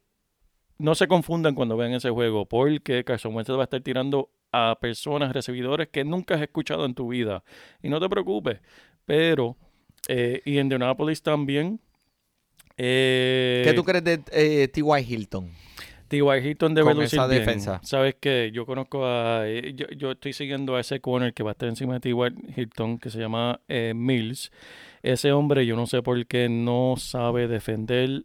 no 0.79 0.95
se 0.95 1.09
confundan 1.09 1.55
cuando 1.55 1.77
vean 1.77 1.95
ese 1.95 2.11
juego, 2.11 2.47
porque 2.47 3.05
Carson 3.05 3.35
Wentz 3.35 3.51
va 3.51 3.61
a 3.61 3.65
estar 3.65 3.81
tirando 3.81 4.31
a 4.53 4.77
personas, 4.81 5.33
recibidores 5.33 5.89
que 5.89 6.05
nunca 6.05 6.35
has 6.35 6.43
escuchado 6.43 6.85
en 6.85 6.95
tu 6.95 7.09
vida. 7.09 7.43
Y 7.83 7.89
no 7.89 8.01
te 8.01 8.09
preocupes, 8.09 8.61
pero, 9.05 9.57
eh, 10.09 10.43
y 10.45 10.59
Indianapolis 10.59 11.23
también. 11.23 11.81
Eh, 12.77 13.63
¿Qué 13.65 13.73
tú 13.73 13.85
crees 13.85 14.05
de 14.05 14.21
eh, 14.33 14.69
T.Y. 14.69 15.15
Hilton? 15.15 15.51
T.Y. 16.09 16.23
Hilton 16.49 16.75
debe 16.75 16.89
con 16.93 16.97
lucir 17.03 17.19
esa 17.19 17.27
bien. 17.27 17.41
defensa? 17.41 17.81
Sabes 17.83 18.15
que 18.21 18.51
yo 18.53 18.67
conozco 18.67 19.05
a. 19.07 19.49
eh, 19.49 19.73
Yo, 19.75 19.87
yo 19.97 20.13
estoy 20.13 20.33
siguiendo 20.33 20.77
a 20.77 20.81
ese 20.81 21.01
corner 21.01 21.33
que 21.35 21.43
va 21.43 21.51
a 21.51 21.53
estar 21.53 21.69
encima 21.69 21.95
de 21.95 22.01
T.Y. 22.01 22.15
Hilton, 22.57 22.99
que 22.99 23.11
se 23.11 23.19
llama 23.19 23.61
eh, 23.69 23.93
Mills. 23.95 24.51
Ese 25.03 25.33
hombre, 25.33 25.67
yo 25.67 25.77
no 25.77 25.87
sé 25.87 26.03
por 26.03 26.27
qué 26.27 26.49
no 26.49 26.95
sabe 26.99 27.49
defender 27.49 28.25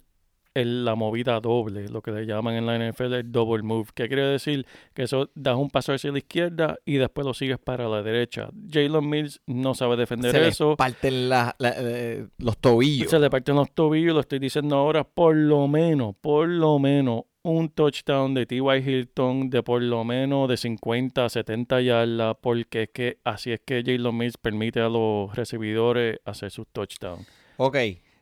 el- 0.53 0.83
la 0.83 0.95
movida 0.95 1.39
doble, 1.39 1.87
lo 1.87 2.01
que 2.01 2.11
le 2.11 2.25
llaman 2.25 2.55
en 2.55 2.65
la 2.65 2.75
NFL 2.75 3.13
el 3.13 3.31
double 3.31 3.63
move. 3.63 3.87
¿Qué 3.95 4.07
quiere 4.09 4.23
decir? 4.27 4.65
Que 4.93 5.03
eso 5.03 5.29
das 5.33 5.55
un 5.55 5.69
paso 5.69 5.93
hacia 5.93 6.11
la 6.11 6.17
izquierda 6.17 6.77
y 6.83 6.95
después 6.97 7.25
lo 7.25 7.33
sigues 7.33 7.57
para 7.57 7.87
la 7.87 8.01
derecha. 8.03 8.49
Jalen 8.69 9.09
Mills 9.09 9.39
no 9.47 9.73
sabe 9.75 9.95
defender 9.95 10.31
Se 10.31 10.39
le 10.41 10.47
eso. 10.49 10.75
parten 10.75 11.29
la- 11.29 11.55
la- 11.57 11.73
eh, 11.77 12.27
los 12.37 12.57
tobillos. 12.57 13.09
Se 13.09 13.19
le 13.19 13.29
parten 13.29 13.55
los 13.55 13.71
tobillos, 13.71 14.13
lo 14.13 14.19
estoy 14.19 14.39
diciendo 14.39 14.75
ahora, 14.75 15.05
por 15.05 15.35
lo 15.37 15.69
menos, 15.69 16.15
por 16.19 16.49
lo 16.49 16.79
menos 16.79 17.21
un 17.43 17.69
touchdown 17.69 18.33
de 18.33 18.45
T.Y. 18.45 18.61
Hilton 18.87 19.49
de 19.49 19.63
por 19.63 19.81
lo 19.81 20.03
menos 20.03 20.47
de 20.47 20.57
50 20.57 21.25
a 21.25 21.29
70 21.29 21.81
yardas, 21.81 22.35
porque 22.41 22.83
es 22.83 22.89
que 22.89 23.17
así 23.23 23.51
es 23.51 23.59
que 23.65 23.81
Jalen 23.85 24.15
Mills 24.15 24.37
permite 24.37 24.79
a 24.79 24.89
los 24.89 25.35
recibidores 25.35 26.19
hacer 26.25 26.51
sus 26.51 26.67
touchdowns. 26.67 27.27
Ok, 27.57 27.77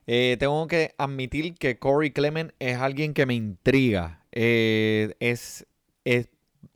eh, 0.07 0.37
tengo 0.39 0.65
que 0.67 0.93
admitir 0.97 1.53
que 1.55 1.77
Corey 1.79 2.11
Clement 2.11 2.51
es 2.59 2.77
alguien 2.77 3.13
que 3.13 3.25
me 3.25 3.33
intriga. 3.35 4.23
Eh, 4.31 5.13
es, 5.19 5.65
es- 6.05 6.29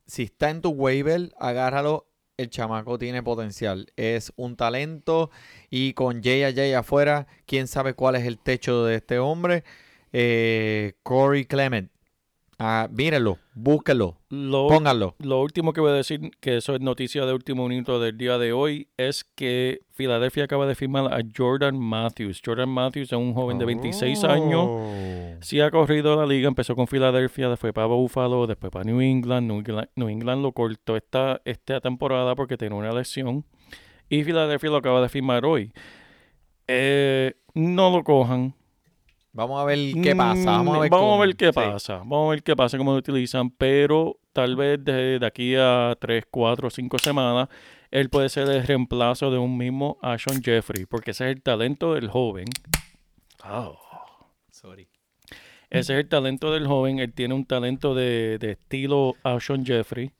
si 0.06 0.24
está 0.24 0.50
en 0.50 0.62
tu 0.62 0.70
waiver, 0.72 1.32
agárralo. 1.40 2.08
El 2.36 2.50
chamaco 2.50 2.98
tiene 2.98 3.22
potencial. 3.22 3.86
Es 3.96 4.34
un 4.36 4.56
talento 4.56 5.30
y 5.70 5.94
con 5.94 6.24
Jay 6.24 6.74
afuera, 6.74 7.28
quién 7.46 7.68
sabe 7.68 7.94
cuál 7.94 8.16
es 8.16 8.26
el 8.26 8.40
techo 8.40 8.84
de 8.86 8.96
este 8.96 9.20
hombre. 9.20 9.64
Eh, 10.12 10.94
Corey 11.04 11.46
Clement. 11.46 11.92
Ah, 12.66 12.88
mírenlo, 12.90 13.40
búsquenlo, 13.54 14.22
Lo, 14.30 14.68
pónganlo. 14.70 15.16
lo 15.20 15.42
último 15.42 15.74
que 15.74 15.82
voy 15.82 15.92
a 15.92 15.96
decir, 15.96 16.32
que 16.40 16.56
eso 16.56 16.76
es 16.76 16.80
noticia 16.80 17.26
de 17.26 17.34
último 17.34 17.68
minuto 17.68 18.00
del 18.00 18.18
día 18.18 18.38
de 18.38 18.54
hoy, 18.54 18.88
es 18.96 19.26
que 19.36 19.82
Filadelfia 19.92 20.46
acaba 20.46 20.66
de 20.66 20.74
firmar 20.74 21.14
a 21.14 21.20
Jordan 21.36 21.78
Matthews. 21.78 22.42
Jordan 22.44 22.70
Matthews 22.70 23.12
es 23.12 23.18
un 23.20 23.34
joven 23.34 23.60
de 23.60 23.66
26 23.66 24.24
años. 24.24 24.70
Sí 25.42 25.60
ha 25.60 25.70
corrido 25.72 26.16
la 26.16 26.26
liga, 26.26 26.48
empezó 26.48 26.74
con 26.74 26.88
Filadelfia, 26.88 27.50
después 27.50 27.74
para 27.74 27.88
Buffalo, 27.88 28.48
después 28.48 28.72
para 28.72 28.86
New 28.86 29.02
England. 29.02 29.46
New 29.46 29.58
England, 29.58 29.90
New 29.98 30.08
England 30.08 30.42
lo 30.42 30.54
cortó 30.54 30.96
esta, 30.96 31.42
esta 31.44 31.82
temporada 31.82 32.34
porque 32.34 32.56
tenía 32.56 32.78
una 32.78 32.94
lesión. 32.94 33.44
Y 34.08 34.24
Filadelfia 34.24 34.70
lo 34.70 34.78
acaba 34.78 35.02
de 35.02 35.10
firmar 35.10 35.44
hoy. 35.46 35.74
Eh, 36.68 37.34
no 37.56 37.90
lo 37.92 38.06
cojan. 38.06 38.56
Vamos 39.36 39.60
a 39.62 39.66
ver 39.66 39.80
qué 40.04 40.16
pasa. 40.16 40.46
Vamos 40.46 40.76
a 40.78 40.80
ver, 40.80 40.92
Mm, 40.92 40.94
a 40.94 41.34
qué 41.38 41.46
sí. 41.48 41.52
pasa. 41.54 41.98
Vamos 41.98 42.28
a 42.28 42.30
ver 42.32 42.44
qué 42.44 42.56
pasa, 42.56 42.78
cómo 42.78 42.92
lo 42.92 42.98
utilizan. 43.00 43.50
Pero 43.50 44.20
tal 44.32 44.56
vez 44.56 44.84
de, 44.84 45.20
de 45.20 45.26
aquí 45.26 45.56
a 45.58 45.96
3, 46.00 46.26
4, 46.30 46.70
5 46.70 46.98
semanas, 47.00 47.50
él 47.92 48.10
puede 48.10 48.30
ser 48.30 48.48
el 48.50 48.66
reemplazo 48.66 49.32
de 49.32 49.38
un 49.40 49.58
mismo 49.58 49.98
Ashon 50.02 50.42
Jeffrey. 50.44 50.86
Porque 50.86 51.12
ese 51.12 51.26
es 51.30 51.36
el 51.36 51.42
talento 51.42 51.94
del 51.96 52.10
joven. 52.10 52.46
Oh. 53.46 53.78
Sorry. 54.52 54.88
Ese 55.70 55.94
es 55.94 56.00
el 56.00 56.08
talento 56.10 56.52
del 56.52 56.68
joven. 56.68 57.00
Él 57.00 57.12
tiene 57.14 57.34
un 57.34 57.46
talento 57.46 57.96
de, 57.96 58.38
de 58.40 58.52
estilo 58.52 59.16
Ashon 59.24 59.66
Jeffrey. 59.66 60.12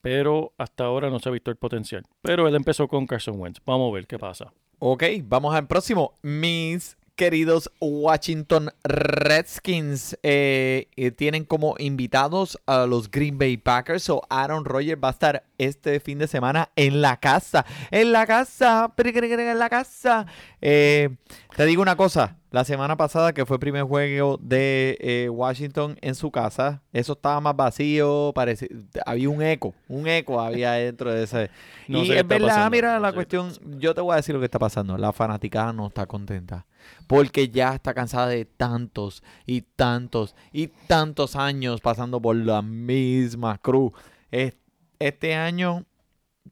pero 0.00 0.52
hasta 0.58 0.84
ahora 0.84 1.10
no 1.10 1.18
se 1.18 1.28
ha 1.28 1.32
visto 1.32 1.50
el 1.50 1.56
potencial. 1.56 2.04
Pero 2.22 2.48
él 2.48 2.54
empezó 2.54 2.88
con 2.88 3.06
Carson 3.06 3.38
Wentz. 3.38 3.60
Vamos 3.66 3.90
a 3.90 3.94
ver 3.94 4.06
qué 4.06 4.18
pasa. 4.18 4.52
Ok, 4.78 5.02
vamos 5.24 5.54
al 5.54 5.66
próximo. 5.66 6.14
Mis 6.22 6.96
queridos 7.18 7.72
Washington 7.80 8.70
Redskins 8.84 10.16
eh, 10.22 10.86
eh, 10.96 11.10
tienen 11.10 11.44
como 11.44 11.74
invitados 11.78 12.60
a 12.64 12.86
los 12.86 13.10
Green 13.10 13.38
Bay 13.38 13.56
Packers. 13.56 14.08
O 14.08 14.22
Aaron 14.30 14.64
Rodgers 14.64 15.02
va 15.02 15.08
a 15.08 15.10
estar 15.10 15.44
este 15.58 15.98
fin 15.98 16.18
de 16.18 16.28
semana 16.28 16.70
en 16.76 17.02
la 17.02 17.18
casa. 17.18 17.66
En 17.90 18.12
la 18.12 18.24
casa. 18.24 18.94
En 18.96 19.58
la 19.58 19.68
casa. 19.68 20.26
Eh, 20.62 21.10
te 21.56 21.66
digo 21.66 21.82
una 21.82 21.96
cosa. 21.96 22.37
La 22.50 22.64
semana 22.64 22.96
pasada, 22.96 23.34
que 23.34 23.44
fue 23.44 23.56
el 23.56 23.60
primer 23.60 23.82
juego 23.84 24.38
de 24.40 24.96
eh, 25.00 25.28
Washington 25.28 25.98
en 26.00 26.14
su 26.14 26.30
casa, 26.30 26.82
eso 26.94 27.12
estaba 27.12 27.40
más 27.42 27.54
vacío, 27.54 28.32
parece, 28.34 28.68
había 29.04 29.28
un 29.28 29.42
eco, 29.42 29.74
un 29.86 30.08
eco 30.08 30.40
había 30.40 30.72
dentro 30.72 31.12
de 31.12 31.24
ese. 31.24 31.50
No 31.88 32.04
y 32.04 32.12
es 32.12 32.26
verdad, 32.26 32.48
pasando, 32.48 32.70
mira 32.70 32.94
no 32.94 33.00
la 33.00 33.12
cuestión, 33.12 33.52
yo 33.78 33.94
te 33.94 34.00
voy 34.02 34.12
a 34.12 34.16
decir 34.16 34.34
lo 34.34 34.40
que 34.40 34.44
está 34.46 34.58
pasando. 34.58 34.96
La 34.98 35.12
fanaticada 35.12 35.72
no 35.72 35.86
está 35.88 36.06
contenta. 36.06 36.66
Porque 37.06 37.48
ya 37.48 37.74
está 37.74 37.92
cansada 37.94 38.28
de 38.28 38.44
tantos 38.44 39.22
y 39.46 39.62
tantos 39.62 40.34
y 40.52 40.68
tantos 40.86 41.34
años 41.36 41.80
pasando 41.80 42.20
por 42.20 42.36
la 42.36 42.60
misma 42.62 43.58
cruz. 43.58 43.92
Es- 44.30 44.56
Este 44.98 45.34
año 45.34 45.84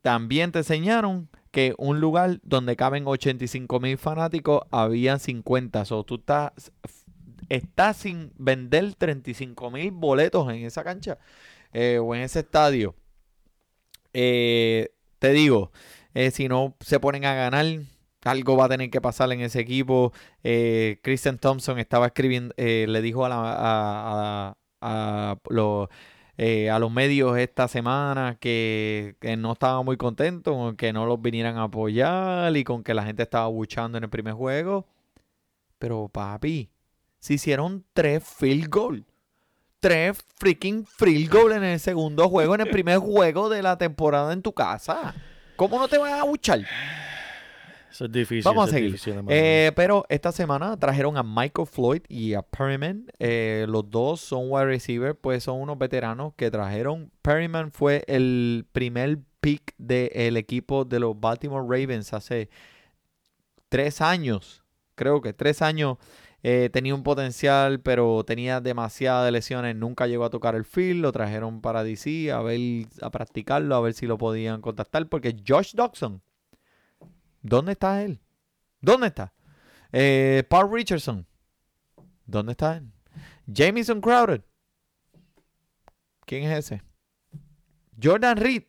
también 0.03 0.53
te 0.53 0.59
enseñaron 0.61 1.29
que 1.57 1.75
un 1.79 2.01
lugar 2.01 2.39
donde 2.43 2.77
caben 2.77 3.05
85 3.07 3.81
mil 3.81 3.97
fanáticos 3.97 4.61
había 4.71 5.19
50. 5.19 5.85
O 5.91 6.05
tú 6.05 6.17
estás, 6.17 6.53
estás 7.49 7.97
sin 7.97 8.31
vender 8.37 8.95
35 8.95 9.71
mil 9.71 9.91
boletos 9.91 10.53
en 10.53 10.67
esa 10.67 10.85
cancha 10.85 11.17
eh, 11.73 11.99
o 11.99 12.15
en 12.15 12.21
ese 12.23 12.41
estadio. 12.41 12.95
Eh, 14.13 14.91
te 15.19 15.33
digo, 15.33 15.73
eh, 16.15 16.31
si 16.31 16.49
no 16.49 16.77
se 16.81 17.01
ponen 17.01 17.25
a 17.25 17.35
ganar, 17.35 17.65
algo 18.25 18.57
va 18.57 18.67
a 18.67 18.69
tener 18.69 18.91
que 18.91 19.01
pasar 19.01 19.33
en 19.33 19.41
ese 19.41 19.61
equipo. 19.61 20.13
Christian 21.03 21.39
Thompson 21.39 21.79
estaba 21.79 22.07
escribiendo, 22.09 22.55
le 22.59 23.01
dijo 23.03 23.25
a, 23.25 23.29
la- 23.31 24.57
a 24.83 25.37
los, 25.49 25.89
eh, 26.39 26.71
a 26.71 26.79
los 26.79 26.91
medios 26.91 27.39
esta 27.39 27.67
semana 27.67 28.37
que, 28.39 29.17
que 29.21 29.37
no 29.37 29.53
estaba 29.53 29.83
muy 29.83 29.97
contento 29.97 30.53
con 30.53 30.77
que 30.77 30.93
no 30.93 31.07
los 31.07 31.21
vinieran 31.21 31.57
a 31.57 31.65
apoyar 31.65 32.55
y 32.57 32.65
con 32.65 32.83
que 32.83 32.95
la 32.95 33.05
gente 33.05 33.23
estaba 33.23 33.47
buchando 33.47 33.97
en 33.99 34.05
el 34.05 34.11
primer 34.11 34.35
juego. 34.35 34.87
Pero 35.79 36.09
papi, 36.09 36.71
se 37.19 37.35
hicieron 37.35 37.85
tres 37.93 38.23
field 38.23 38.69
goal. 38.69 39.05
Tres 39.81 40.25
freaking 40.37 40.87
field 40.87 41.31
goal 41.31 41.53
en 41.53 41.65
el 41.65 41.81
segundo 41.81 42.29
juego, 42.29 42.55
en 42.55 42.63
el 42.63 42.71
primer 42.71 42.99
juego 42.99 43.49
de 43.49 43.63
la 43.63 43.79
temporada 43.79 44.33
en 44.33 44.43
tu 44.43 44.53
casa. 44.53 45.15
¿Cómo 45.57 45.79
no 45.79 45.89
te 45.89 45.99
van 45.99 46.15
a 46.15 46.25
buchar? 46.25 46.61
Eso 47.97 48.05
es 48.05 48.13
difícil. 48.13 48.43
Vamos 48.45 48.69
a 48.69 48.73
seguir. 48.73 48.93
difícil. 48.93 49.25
Eh, 49.29 49.73
pero 49.75 50.05
esta 50.11 50.31
semana 50.31 50.77
trajeron 50.77 51.17
a 51.17 51.23
Michael 51.23 51.67
Floyd 51.67 52.03
y 52.11 52.35
a 52.35 52.43
Perryman. 52.43 53.07
Eh, 53.19 53.65
los 53.71 53.91
dos 53.91 54.21
son 54.21 54.51
wide 54.51 54.67
receiver, 54.67 55.15
pues 55.19 55.45
son 55.45 55.63
unos 55.63 55.79
veteranos 55.79 56.35
que 56.37 56.51
trajeron. 56.51 57.11
Perryman 57.23 57.73
fue 57.73 58.05
el 58.07 58.67
primer 58.71 59.21
pick 59.41 59.73
del 59.79 60.37
equipo 60.37 60.85
de 60.85 61.01
los 61.01 61.19
Baltimore 61.19 61.65
Ravens 61.67 62.13
hace 62.13 62.51
tres 63.71 64.03
años. 64.03 64.63
Creo 64.95 65.23
que 65.23 65.33
tres 65.33 65.63
años. 65.63 65.97
Eh, 66.43 66.69
tenía 66.71 66.95
un 66.95 67.03
potencial, 67.03 67.81
pero 67.81 68.25
tenía 68.27 68.61
demasiadas 68.61 69.33
lesiones. 69.33 69.75
Nunca 69.75 70.07
llegó 70.07 70.27
a 70.27 70.31
tocar 70.31 70.55
el 70.55 70.67
field. 70.67 71.01
Lo 71.01 71.13
trajeron 71.13 71.63
para 71.63 71.83
DC 71.83 72.31
a 72.31 72.43
ver, 72.43 72.61
a 73.01 73.11
practicarlo, 73.11 73.75
a 73.75 73.81
ver 73.81 73.95
si 73.95 74.07
lo 74.07 74.19
podían 74.19 74.61
contactar. 74.61 75.09
Porque 75.09 75.35
Josh 75.49 75.73
Dodson, 75.75 76.21
¿dónde 77.43 77.73
está 77.73 78.03
él? 78.03 78.21
¿Dónde 78.81 79.09
está? 79.09 79.33
Eh, 79.93 80.45
Paul 80.49 80.73
Richardson. 80.73 81.27
¿Dónde 82.25 82.53
está 82.53 82.77
él? 82.77 82.91
Jamison 83.53 84.01
Crowder. 84.01 84.45
¿Quién 86.25 86.45
es 86.45 86.59
ese? 86.59 86.83
Jordan 88.03 88.37
Reed. 88.37 88.65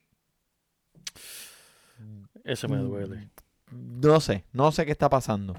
Ese 2.43 2.67
me 2.67 2.77
duele. 2.77 3.29
No 3.71 4.21
sé, 4.21 4.45
no 4.53 4.71
sé 4.71 4.85
qué 4.85 4.91
está 4.91 5.09
pasando. 5.09 5.53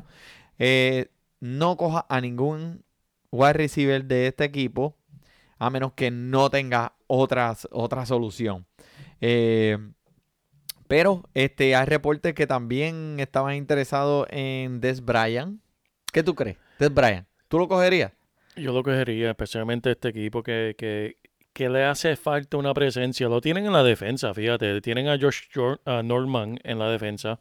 Eh, 0.59 1.11
no 1.41 1.77
coja 1.77 2.07
a 2.09 2.21
ningún 2.21 2.85
wide 3.31 3.53
receiver 3.53 4.05
de 4.05 4.29
este 4.29 4.45
equipo 4.45 4.97
a 5.59 5.71
menos 5.71 5.93
que 5.93 6.11
no 6.11 6.51
tenga 6.51 6.95
otras, 7.07 7.69
otra 7.71 8.07
solución. 8.07 8.67
Eh, 9.21 9.77
pero 10.89 11.23
este, 11.35 11.77
hay 11.77 11.87
reportes 11.87 12.35
que 12.35 12.47
también 12.47 13.21
estaban 13.21 13.55
interesados 13.55 14.27
en 14.31 14.81
Des 14.81 15.05
Bryant. 15.05 15.61
¿Qué 16.13 16.23
tú 16.23 16.35
crees? 16.35 16.57
Des 16.79 16.93
Bryant. 16.93 17.29
¿Tú 17.49 17.59
lo 17.59 17.69
cogerías? 17.69 18.13
Yo 18.57 18.73
lo 18.73 18.83
cogería, 18.83 19.31
especialmente 19.31 19.91
este 19.91 20.09
equipo 20.09 20.43
que, 20.43 20.75
que, 20.77 21.19
que 21.53 21.69
le 21.69 21.85
hace 21.85 22.17
falta 22.17 22.57
una 22.57 22.75
presencia. 22.75 23.29
Lo 23.29 23.41
tienen 23.41 23.67
en 23.67 23.73
la 23.73 23.85
defensa, 23.85 24.35
fíjate. 24.35 24.81
Tienen 24.81 25.09
a 25.09 25.19
Josh 25.19 25.43
a 25.85 26.03
Norman 26.03 26.59
en 26.65 26.79
la 26.79 26.91
defensa. 26.91 27.39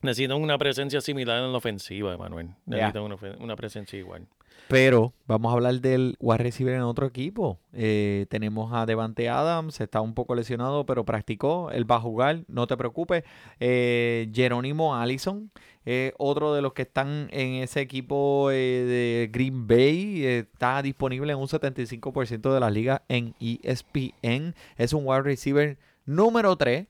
Necesitan 0.00 0.40
una 0.40 0.56
presencia 0.56 1.00
similar 1.00 1.42
en 1.42 1.52
la 1.52 1.58
ofensiva, 1.58 2.14
Emanuel. 2.14 2.50
Necesitan 2.64 3.02
una 3.40 3.56
presencia 3.56 3.98
igual. 3.98 4.26
Pero 4.72 5.12
vamos 5.26 5.50
a 5.50 5.54
hablar 5.54 5.82
del 5.82 6.16
wide 6.18 6.38
receiver 6.38 6.74
en 6.74 6.80
otro 6.80 7.06
equipo. 7.06 7.58
Eh, 7.74 8.24
tenemos 8.30 8.72
a 8.72 8.86
Devante 8.86 9.28
Adams, 9.28 9.78
está 9.82 10.00
un 10.00 10.14
poco 10.14 10.34
lesionado, 10.34 10.86
pero 10.86 11.04
practicó. 11.04 11.70
Él 11.70 11.90
va 11.90 11.96
a 11.96 12.00
jugar, 12.00 12.44
no 12.48 12.66
te 12.66 12.78
preocupes. 12.78 13.22
Eh, 13.60 14.30
Jerónimo 14.32 14.96
Allison, 14.96 15.50
eh, 15.84 16.14
otro 16.16 16.54
de 16.54 16.62
los 16.62 16.72
que 16.72 16.82
están 16.82 17.28
en 17.32 17.62
ese 17.62 17.82
equipo 17.82 18.50
eh, 18.50 18.54
de 18.54 19.30
Green 19.30 19.66
Bay, 19.66 20.24
está 20.24 20.80
disponible 20.80 21.32
en 21.32 21.38
un 21.38 21.48
75% 21.48 22.54
de 22.54 22.60
las 22.60 22.72
ligas 22.72 23.02
en 23.08 23.34
ESPN. 23.40 24.54
Es 24.78 24.94
un 24.94 25.02
wide 25.04 25.20
receiver 25.20 25.76
número 26.06 26.56
3. 26.56 26.86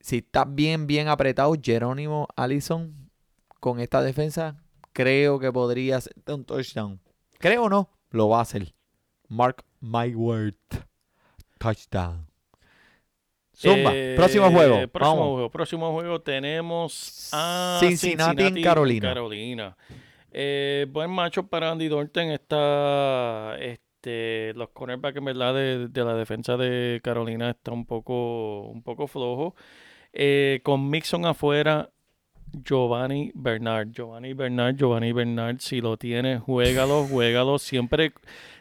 Si 0.00 0.18
está 0.18 0.44
bien, 0.44 0.86
bien 0.86 1.08
apretado, 1.08 1.54
Jerónimo 1.62 2.28
Allison 2.36 2.92
con 3.60 3.80
esta 3.80 4.02
defensa, 4.02 4.56
creo 4.94 5.38
que 5.38 5.52
podría 5.52 5.98
hacer 5.98 6.14
un 6.26 6.44
touchdown. 6.46 6.98
Creo 7.38 7.64
o 7.64 7.68
no, 7.68 7.90
lo 8.10 8.30
va 8.30 8.38
a 8.38 8.42
hacer. 8.42 8.72
Mark 9.28 9.62
my 9.80 10.14
word. 10.14 10.54
Touchdown. 11.58 12.26
Zumba, 13.56 13.92
Eh, 13.94 14.14
próximo 14.16 14.50
juego. 14.50 14.88
Próximo 14.88 15.16
Vamos. 15.16 15.32
juego. 15.34 15.50
Próximo 15.50 15.92
juego 15.92 16.20
tenemos 16.22 17.28
a 17.32 17.76
Cincinnati 17.80 18.42
en 18.42 18.62
Carolina. 18.62 19.08
Carolina. 19.08 19.76
Eh, 20.32 20.86
buen 20.90 21.10
macho 21.10 21.46
para 21.46 21.70
Andy 21.70 21.88
Dalton. 21.88 22.30
Está 22.32 23.56
este, 23.60 24.52
los 24.54 24.70
cornerbacks 24.70 25.16
en 25.18 25.24
verdad 25.24 25.54
de, 25.54 25.86
de 25.88 26.04
la 26.04 26.14
defensa 26.14 26.56
de 26.56 27.00
Carolina 27.04 27.50
está 27.50 27.70
un 27.70 27.86
poco, 27.86 28.62
un 28.62 28.82
poco 28.82 29.06
flojo. 29.06 29.54
Eh, 30.12 30.60
con 30.64 30.90
Mixon 30.90 31.24
afuera, 31.24 31.90
Giovanni 32.62 33.32
Bernard. 33.34 33.92
Giovanni 33.92 34.34
Bernard, 34.34 34.76
Giovanni 34.76 35.12
Bernard, 35.12 35.58
si 35.60 35.80
lo 35.80 35.96
tienes, 35.96 36.40
juégalo, 36.40 37.04
juégalo. 37.10 37.58
Siempre, 37.58 38.12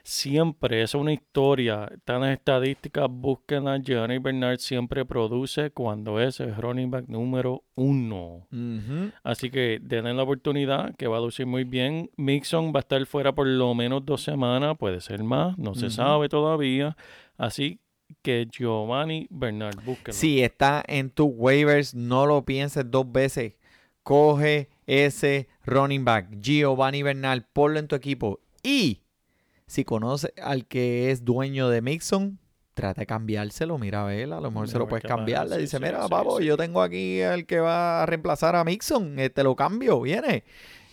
siempre, 0.03 0.81
es 0.81 0.93
una 0.95 1.13
historia. 1.13 1.89
Están 1.93 2.21
las 2.21 2.31
estadísticas, 2.31 3.07
búsquenla. 3.09 3.77
Giovanni 3.77 4.17
Bernard 4.19 4.59
siempre 4.59 5.05
produce 5.05 5.71
cuando 5.71 6.19
es 6.19 6.39
el 6.39 6.55
running 6.55 6.91
back 6.91 7.07
número 7.07 7.63
uno. 7.75 8.47
Así 9.23 9.49
que 9.49 9.79
denle 9.81 10.13
la 10.13 10.23
oportunidad, 10.23 10.95
que 10.95 11.07
va 11.07 11.17
a 11.17 11.21
lucir 11.21 11.45
muy 11.45 11.63
bien. 11.63 12.09
Mixon 12.17 12.73
va 12.73 12.77
a 12.77 12.81
estar 12.81 13.05
fuera 13.05 13.33
por 13.33 13.47
lo 13.47 13.73
menos 13.73 14.05
dos 14.05 14.23
semanas, 14.23 14.77
puede 14.77 15.01
ser 15.01 15.23
más, 15.23 15.57
no 15.57 15.75
se 15.75 15.89
sabe 15.89 16.29
todavía. 16.29 16.95
Así 17.37 17.79
que 18.21 18.47
Giovanni 18.49 19.27
Bernard, 19.29 19.75
búsquenlo. 19.83 20.13
Si 20.13 20.41
está 20.41 20.83
en 20.87 21.09
tus 21.09 21.29
waivers, 21.33 21.93
no 21.95 22.25
lo 22.25 22.45
pienses 22.45 22.89
dos 22.89 23.11
veces. 23.11 23.53
Coge 24.03 24.69
ese 24.85 25.47
running 25.65 26.03
back, 26.05 26.29
Giovanni 26.39 27.03
Bernal, 27.03 27.45
ponlo 27.51 27.79
en 27.79 27.87
tu 27.87 27.95
equipo. 27.95 28.39
Y 28.61 29.01
si 29.65 29.83
conoces 29.85 30.33
al 30.41 30.65
que 30.67 31.09
es 31.11 31.23
dueño 31.25 31.69
de 31.69 31.81
Mixon, 31.81 32.37
trata 32.73 33.01
de 33.01 33.05
cambiárselo. 33.05 33.77
Mira 33.77 34.03
a 34.03 34.05
ver, 34.05 34.33
a 34.33 34.41
lo 34.41 34.51
mejor 34.51 34.67
se 34.67 34.77
lo 34.77 34.87
puedes 34.87 35.05
cambiar. 35.05 35.47
Le 35.47 35.55
Sí, 35.55 35.61
dice, 35.61 35.77
sí, 35.77 35.83
mira, 35.83 36.03
sí, 36.03 36.09
papo, 36.09 36.39
yo 36.41 36.57
tengo 36.57 36.81
aquí 36.81 37.21
al 37.21 37.45
que 37.45 37.59
va 37.59 38.03
a 38.03 38.05
reemplazar 38.05 38.55
a 38.55 38.63
Mixon. 38.63 39.17
eh, 39.19 39.29
te 39.29 39.43
lo 39.43 39.55
cambio, 39.55 40.01
viene. 40.01 40.43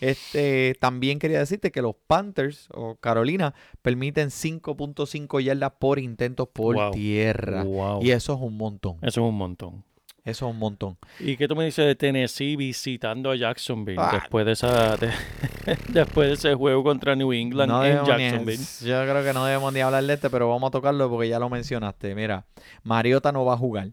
Este, 0.00 0.74
también 0.80 1.18
quería 1.18 1.40
decirte 1.40 1.70
que 1.70 1.82
los 1.82 1.94
Panthers 2.06 2.68
o 2.72 2.96
Carolina 2.96 3.54
permiten 3.82 4.30
5.5 4.30 5.40
yardas 5.40 5.72
por 5.78 5.98
intentos 5.98 6.48
por 6.48 6.74
Wow. 6.76 6.90
tierra. 6.92 7.64
Wow. 7.64 8.02
Y 8.02 8.10
eso 8.12 8.34
es 8.34 8.40
un 8.40 8.56
montón. 8.56 8.96
Eso 9.02 9.20
es 9.22 9.28
un 9.28 9.34
montón. 9.34 9.84
Eso 10.30 10.46
es 10.48 10.52
un 10.52 10.58
montón. 10.58 10.96
¿Y 11.18 11.36
qué 11.36 11.46
tú 11.48 11.54
me 11.56 11.64
dices 11.64 11.84
de 11.84 11.94
Tennessee 11.94 12.56
visitando 12.56 13.30
a 13.30 13.36
Jacksonville 13.36 14.00
Ah. 14.00 14.10
después 14.14 14.46
de 14.46 14.52
esa 14.52 14.96
de- 14.96 15.10
después 15.88 16.28
de 16.28 16.34
ese 16.34 16.54
juego 16.54 16.82
contra 16.82 17.14
New 17.16 17.32
England 17.32 17.70
No 17.70 17.84
en 17.84 18.00
ni- 18.02 18.06
Jacksonville? 18.06 18.64
yo 18.82 19.02
creo 19.02 19.24
que 19.24 19.32
no 19.32 19.44
debemos 19.44 19.72
ni 19.72 19.80
hablar 19.80 20.04
de 20.04 20.14
este, 20.14 20.30
pero 20.30 20.48
vamos 20.48 20.68
a 20.68 20.70
tocarlo 20.70 21.10
porque 21.10 21.28
ya 21.28 21.38
lo 21.38 21.50
mencionaste. 21.50 22.14
Mira, 22.14 22.46
Mariota 22.82 23.32
no 23.32 23.44
va 23.44 23.54
a 23.54 23.58
jugar. 23.58 23.88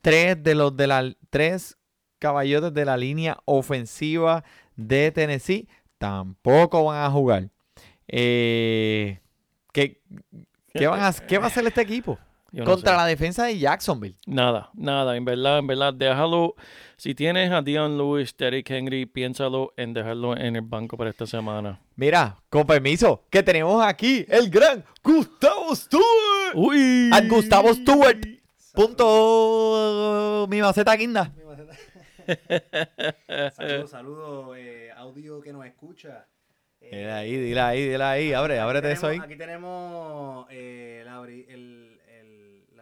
Tres 0.00 0.42
de 0.42 0.54
los 0.54 0.76
de 0.76 0.86
la 0.86 1.12
tres 1.30 1.76
caballotes 2.18 2.72
de 2.74 2.84
la 2.84 2.96
línea 2.96 3.38
ofensiva 3.44 4.44
de 4.76 5.10
Tennessee 5.12 5.68
tampoco 5.98 6.84
van 6.84 7.04
a 7.04 7.10
jugar. 7.10 7.48
Eh, 8.06 9.20
¿qué, 9.72 10.00
qué 10.72 10.86
van 10.86 11.02
a, 11.02 11.12
¿Qué 11.12 11.38
va 11.38 11.44
a 11.44 11.46
hacer 11.48 11.66
este 11.66 11.82
equipo? 11.82 12.18
Yo 12.50 12.64
no 12.64 12.70
Contra 12.70 12.92
sé. 12.92 12.96
la 12.96 13.06
defensa 13.06 13.44
de 13.44 13.58
Jacksonville. 13.58 14.16
Nada, 14.26 14.70
nada, 14.74 15.16
en 15.16 15.24
verdad, 15.24 15.58
en 15.58 15.66
verdad, 15.66 15.92
déjalo. 15.92 16.54
Si 16.96 17.14
tienes 17.14 17.52
a 17.52 17.60
Dion 17.62 17.98
Lewis, 17.98 18.34
Derrick 18.36 18.70
Henry, 18.70 19.04
piénsalo 19.06 19.72
en 19.76 19.92
dejarlo 19.92 20.36
en 20.36 20.56
el 20.56 20.62
banco 20.62 20.96
para 20.96 21.10
esta 21.10 21.26
semana. 21.26 21.78
Mira, 21.96 22.36
con 22.48 22.66
permiso, 22.66 23.22
que 23.30 23.42
tenemos 23.42 23.84
aquí 23.84 24.24
el 24.28 24.48
gran 24.50 24.82
Gustavo 25.04 25.74
Stewart. 25.76 26.04
¡Uy! 26.54 27.10
Al 27.12 27.28
Gustavo 27.28 27.72
Stewart. 27.74 28.18
Punto 28.72 30.46
mi 30.48 30.60
maceta 30.62 30.94
guinda. 30.96 31.30
Saludos, 33.56 33.90
saludos, 33.90 34.56
eh, 34.58 34.90
audio 34.96 35.40
que 35.40 35.52
nos 35.52 35.64
escucha. 35.66 36.26
Eh, 36.80 36.90
Dile 36.96 37.12
ahí, 37.12 37.36
dile 37.36 37.60
ahí, 37.60 37.88
dile 37.88 38.04
ahí. 38.04 38.32
Abre, 38.32 38.58
ábrete 38.60 38.92
eso 38.92 39.06
ahí. 39.08 39.16
tenemos- 39.18 39.26
Aquí 39.26 39.36
tenemos 39.38 40.46
eh, 40.50 41.02
la, 41.04 41.22
el- 41.26 41.97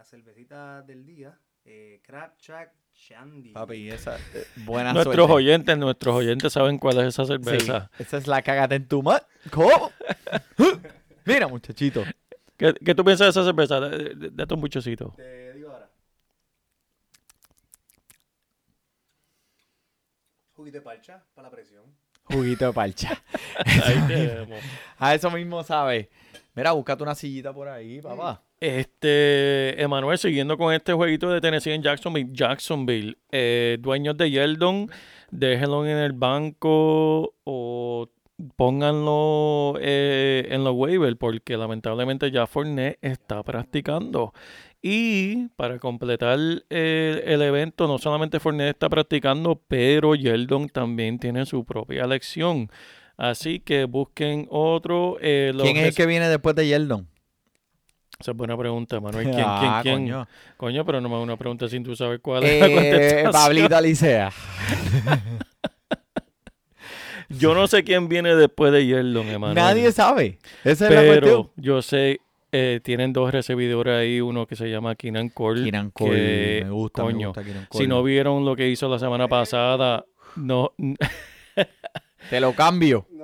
cervecita 0.07 0.83
del 0.83 1.05
día, 1.05 1.39
eh, 1.65 2.01
Crab 2.05 2.37
Shack 2.39 2.73
Shandy. 2.95 3.53
Papi, 3.53 3.91
esa 3.91 4.17
eh, 4.17 4.47
buena 4.65 4.93
Nuestros 4.93 5.15
suerte. 5.17 5.33
oyentes, 5.33 5.79
nuestros 5.79 6.15
oyentes 6.15 6.53
saben 6.53 6.79
cuál 6.79 6.99
es 7.01 7.07
esa 7.09 7.25
Sí, 7.25 7.33
cerveza. 7.33 7.91
esa 7.99 8.17
es 8.17 8.27
la 8.27 8.41
cagata 8.43 8.75
en 8.75 8.87
tu 8.87 9.03
mat. 9.03 9.25
¿Cómo? 9.51 9.91
Mira, 11.25 11.49
muchachito. 11.49 12.05
¿Qué, 12.57 12.73
qué 12.73 12.95
tú 12.95 13.05
piensas 13.05 13.27
de 13.27 13.31
esa 13.31 13.45
cerveza? 13.45 13.81
Date 13.81 14.55
un 14.55 14.61
buchecito. 14.61 15.13
Te 15.17 15.53
digo 15.55 15.71
ahora. 15.73 15.91
Juguito 20.55 20.79
de 20.79 20.83
parcha 20.83 21.23
para 21.35 21.49
la 21.49 21.53
presión. 21.55 21.85
Juguito 22.25 22.65
de 22.67 22.73
parcha. 22.73 23.23
Ahí 23.85 24.01
tenemos. 24.07 24.61
A 24.99 25.15
eso 25.15 25.31
mismo 25.31 25.63
sabes. 25.63 26.09
Mira, 26.55 26.73
búscate 26.73 27.03
una 27.03 27.15
sillita 27.15 27.53
por 27.53 27.69
ahí, 27.69 28.01
papá. 28.01 28.43
Este, 28.61 29.81
Emanuel, 29.83 30.19
siguiendo 30.19 30.57
con 30.57 30.73
este 30.73 30.93
jueguito 30.95 31.31
de 31.31 31.41
Tennessee 31.41 31.73
en 31.73 31.83
Jacksonville, 31.83 32.31
Jacksonville, 32.33 33.19
eh, 33.31 33.77
dueños 33.81 34.17
de 34.17 34.31
Yeldon, 34.31 34.91
déjenlo 35.31 35.87
en 35.87 35.99
el 35.99 36.13
banco 36.15 37.35
o 37.45 38.09
pónganlo 38.57 39.75
eh, 39.81 40.47
en 40.51 40.65
los 40.65 40.75
waivers 40.75 41.17
porque 41.17 41.57
lamentablemente 41.57 42.31
ya 42.31 42.47
Fournette 42.47 42.99
está 43.03 43.43
practicando. 43.43 44.33
Y 44.83 45.49
para 45.57 45.79
completar 45.79 46.39
eh, 46.71 47.23
el 47.27 47.43
evento, 47.43 47.89
no 47.89 47.99
solamente 47.99 48.41
Fournette 48.41 48.71
está 48.71 48.89
practicando, 48.89 49.61
pero 49.69 50.15
Yeldon 50.15 50.69
también 50.69 51.19
tiene 51.19 51.45
su 51.45 51.65
propia 51.65 52.07
lección. 52.07 52.71
Así 53.17 53.61
que 53.61 53.85
busquen 53.85 54.47
otro. 54.51 55.17
eh, 55.21 55.53
¿Quién 55.59 55.79
es 55.79 55.89
el 55.89 55.95
que 55.95 56.07
viene 56.07 56.29
después 56.29 56.55
de 56.55 56.69
Yeldon? 56.69 57.09
Esa 58.19 58.31
es 58.31 58.37
buena 58.37 58.57
pregunta, 58.57 59.01
Manuel. 59.01 59.25
¿Quién, 59.31 59.35
quién, 59.37 59.47
Ah, 59.49 59.81
quién? 59.83 59.95
coño. 59.97 60.29
Coño. 60.57 60.85
pero 60.85 61.01
no 61.01 61.09
me 61.09 61.17
una 61.17 61.37
pregunta 61.37 61.69
sin 61.69 61.83
tú 61.85 61.95
saber 61.97 62.21
cuál 62.21 62.45
es 62.45 62.61
la 62.61 62.67
Eh, 62.67 62.75
contestación. 62.75 63.33
Pablito 63.33 63.77
Alicea. 63.77 64.31
Yo 67.29 67.55
no 67.55 67.67
sé 67.67 67.83
quién 67.83 68.09
viene 68.09 68.35
después 68.37 68.73
de 68.73 68.87
Yeldon, 68.87 69.27
Emanuel. 69.29 69.57
Nadie 69.57 69.91
sabe. 69.91 70.39
Esa 70.62 70.87
es 70.89 70.95
la 70.95 71.03
cuestión. 71.05 71.21
Pero 71.21 71.51
yo 71.57 71.83
sé, 71.83 72.21
eh, 72.53 72.79
tienen 72.85 73.12
dos 73.12 73.33
recibidores 73.33 73.95
ahí, 73.99 74.21
uno 74.21 74.47
que 74.47 74.55
se 74.55 74.71
llama 74.71 74.95
Keenan 74.95 75.31
Cole. 75.31 75.64
Que, 75.69 75.91
Cole. 75.93 76.64
Me 76.64 76.71
gusta, 76.71 77.05
me 77.05 77.12
coño, 77.12 77.33
Si 77.73 77.89
no 77.89 78.05
vieron 78.05 78.45
lo 78.45 78.55
que 78.55 78.69
hizo 78.69 78.89
la 78.89 79.01
semana 79.01 79.27
pasada, 79.27 80.05
no, 80.37 80.73
Te 82.31 82.41
lo 82.41 82.53
cambio. 82.55 83.07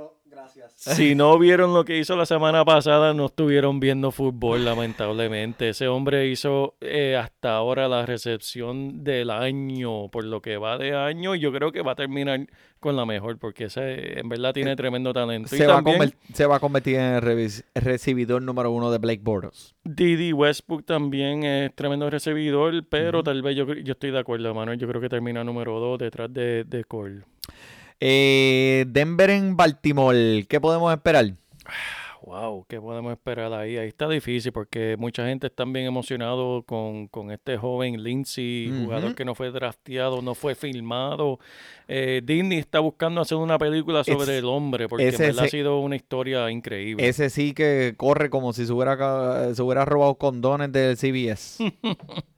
Si 0.84 1.14
no 1.14 1.38
vieron 1.38 1.72
lo 1.74 1.84
que 1.84 1.96
hizo 1.98 2.16
la 2.16 2.26
semana 2.26 2.64
pasada, 2.64 3.14
no 3.14 3.26
estuvieron 3.26 3.78
viendo 3.78 4.10
fútbol, 4.10 4.64
lamentablemente. 4.64 5.68
Ese 5.68 5.86
hombre 5.86 6.26
hizo 6.28 6.74
eh, 6.80 7.16
hasta 7.16 7.54
ahora 7.54 7.86
la 7.88 8.04
recepción 8.04 9.04
del 9.04 9.30
año, 9.30 10.08
por 10.08 10.24
lo 10.24 10.42
que 10.42 10.56
va 10.56 10.78
de 10.78 10.96
año, 10.96 11.34
y 11.36 11.40
yo 11.40 11.52
creo 11.52 11.70
que 11.70 11.82
va 11.82 11.92
a 11.92 11.94
terminar 11.94 12.40
con 12.80 12.96
la 12.96 13.06
mejor, 13.06 13.38
porque 13.38 13.64
ese 13.66 14.18
en 14.18 14.28
verdad 14.28 14.52
tiene 14.52 14.74
tremendo 14.74 15.12
talento. 15.12 15.54
Y 15.54 15.58
Se 15.58 15.66
va, 15.68 15.74
a 15.74 15.76
también 15.76 15.98
conver- 16.00 16.14
se 16.34 16.46
va 16.46 16.56
a 16.56 16.60
convertir 16.60 16.96
en 16.96 17.14
el 17.14 17.50
recibidor 17.76 18.42
número 18.42 18.72
uno 18.72 18.90
de 18.90 18.98
Blake 18.98 19.20
Bortles. 19.22 19.76
Didi 19.84 20.32
Westbrook 20.32 20.84
también 20.84 21.44
es 21.44 21.72
tremendo 21.76 22.10
recibidor, 22.10 22.84
pero 22.88 23.22
tal 23.22 23.40
vez 23.42 23.54
yo, 23.56 23.72
yo 23.72 23.92
estoy 23.92 24.10
de 24.10 24.18
acuerdo, 24.18 24.52
Manuel. 24.52 24.80
Yo 24.80 24.88
creo 24.88 25.00
que 25.00 25.08
termina 25.08 25.44
número 25.44 25.78
dos 25.78 25.98
detrás 26.00 26.32
de, 26.32 26.64
de 26.64 26.82
Cole. 26.82 27.22
Eh, 28.04 28.84
Denver 28.88 29.30
en 29.30 29.56
Baltimore. 29.56 30.44
¿Qué 30.48 30.60
podemos 30.60 30.92
esperar? 30.92 31.26
Wow, 32.24 32.64
¿qué 32.68 32.80
podemos 32.80 33.12
esperar 33.12 33.52
ahí? 33.52 33.76
Ahí 33.76 33.88
está 33.88 34.08
difícil 34.08 34.52
porque 34.52 34.96
mucha 34.98 35.26
gente 35.26 35.48
está 35.48 35.64
bien 35.64 35.86
emocionado 35.86 36.62
con, 36.62 37.08
con 37.08 37.30
este 37.32 37.56
joven 37.58 38.02
Lindsay, 38.02 38.72
jugador 38.84 39.14
que 39.16 39.24
no 39.24 39.34
fue 39.34 39.50
drafteado, 39.50 40.22
no 40.22 40.34
fue 40.36 40.54
filmado. 40.54 41.40
Eh, 41.88 42.22
Disney 42.24 42.58
está 42.58 42.78
buscando 42.78 43.20
hacer 43.20 43.38
una 43.38 43.58
película 43.58 44.04
sobre 44.04 44.34
Es- 44.34 44.38
el 44.38 44.44
hombre 44.46 44.88
porque 44.88 45.08
ese- 45.08 45.26
verdad 45.26 45.42
ha 45.44 45.46
ese- 45.46 45.56
sido 45.58 45.80
una 45.80 45.96
historia 45.96 46.48
increíble. 46.50 47.06
Ese 47.08 47.28
sí 47.28 47.54
que 47.54 47.94
corre 47.96 48.30
como 48.30 48.52
si 48.52 48.66
se 48.66 48.72
hubiera, 48.72 49.52
se 49.54 49.60
hubiera 49.62 49.84
robado 49.84 50.14
condones 50.16 50.70
del 50.72 50.96
CBS. 50.96 51.58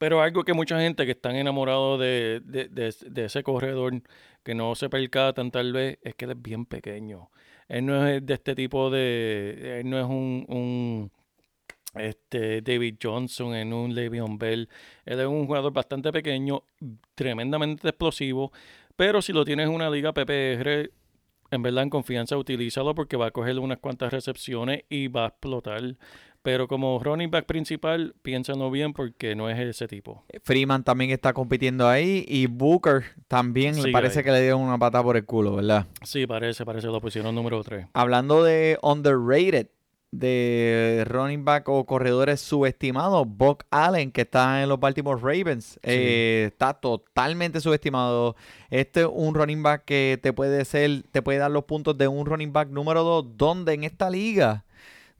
Pero 0.00 0.22
algo 0.22 0.44
que 0.44 0.54
mucha 0.54 0.80
gente 0.80 1.06
que 1.06 1.12
están 1.12 1.36
enamorados 1.36 2.00
de, 2.00 2.42
de, 2.44 2.68
de- 2.70 3.26
ese 3.26 3.44
corredor, 3.44 4.02
que 4.44 4.56
no 4.56 4.74
se 4.76 4.90
percatan 4.90 5.52
tal 5.52 5.72
vez, 5.74 5.98
es 6.02 6.16
que 6.16 6.24
él 6.26 6.32
es 6.32 6.42
bien 6.42 6.66
pequeño. 6.66 7.30
Él 7.68 7.86
no 7.86 8.06
es 8.08 8.24
de 8.26 8.34
este 8.34 8.56
tipo 8.56 8.90
de... 8.90 9.80
Él 9.80 9.90
no 9.90 10.00
es 10.00 10.06
un... 10.06 10.46
un 10.48 11.12
este 11.94 12.62
David 12.62 12.96
Johnson 13.02 13.54
en 13.54 13.72
un 13.72 13.94
Le'Veon 13.94 14.38
Bell. 14.38 14.68
Él 15.04 15.20
es 15.20 15.26
un 15.26 15.46
jugador 15.46 15.72
bastante 15.72 16.12
pequeño, 16.12 16.62
tremendamente 17.14 17.88
explosivo, 17.88 18.52
pero 18.96 19.22
si 19.22 19.32
lo 19.32 19.44
tienes 19.44 19.66
en 19.68 19.74
una 19.74 19.90
liga 19.90 20.12
PPR, 20.12 20.90
en 21.50 21.62
verdad 21.62 21.82
en 21.84 21.90
confianza 21.90 22.36
utilízalo 22.36 22.94
porque 22.94 23.16
va 23.16 23.26
a 23.26 23.30
coger 23.32 23.58
unas 23.58 23.78
cuantas 23.78 24.12
recepciones 24.12 24.84
y 24.88 25.08
va 25.08 25.24
a 25.24 25.28
explotar. 25.28 25.82
Pero 26.42 26.68
como 26.68 26.98
running 26.98 27.30
back 27.30 27.44
principal, 27.44 28.14
piénsalo 28.22 28.70
bien 28.70 28.94
porque 28.94 29.34
no 29.34 29.50
es 29.50 29.58
ese 29.58 29.86
tipo. 29.86 30.24
Freeman 30.42 30.84
también 30.84 31.10
está 31.10 31.34
compitiendo 31.34 31.86
ahí 31.86 32.24
y 32.26 32.46
Booker 32.46 33.04
también 33.28 33.82
le 33.82 33.92
parece 33.92 34.20
ahí. 34.20 34.24
que 34.24 34.32
le 34.32 34.40
dieron 34.42 34.62
una 34.62 34.78
patada 34.78 35.04
por 35.04 35.16
el 35.16 35.26
culo, 35.26 35.56
¿verdad? 35.56 35.86
Sí, 36.02 36.26
parece, 36.26 36.64
parece, 36.64 36.86
lo 36.86 37.00
pusieron 37.00 37.34
número 37.34 37.62
3. 37.62 37.88
Hablando 37.92 38.42
de 38.42 38.78
underrated, 38.82 39.68
de 40.12 41.04
running 41.06 41.44
back 41.44 41.68
o 41.68 41.84
corredores 41.84 42.40
subestimados, 42.40 43.26
Buck 43.28 43.64
Allen, 43.70 44.10
que 44.10 44.22
está 44.22 44.62
en 44.62 44.68
los 44.68 44.80
Baltimore 44.80 45.20
Ravens, 45.20 45.78
eh, 45.82 46.48
está 46.50 46.74
totalmente 46.74 47.60
subestimado. 47.60 48.34
Este 48.70 49.02
es 49.02 49.08
un 49.10 49.34
running 49.34 49.62
back 49.62 49.84
que 49.84 50.18
te 50.20 50.32
puede 50.32 50.64
ser, 50.64 51.04
te 51.12 51.22
puede 51.22 51.38
dar 51.38 51.50
los 51.50 51.64
puntos 51.64 51.96
de 51.96 52.08
un 52.08 52.26
running 52.26 52.52
back 52.52 52.70
número 52.70 53.04
2, 53.04 53.36
donde 53.36 53.74
en 53.74 53.84
esta 53.84 54.10
liga 54.10 54.64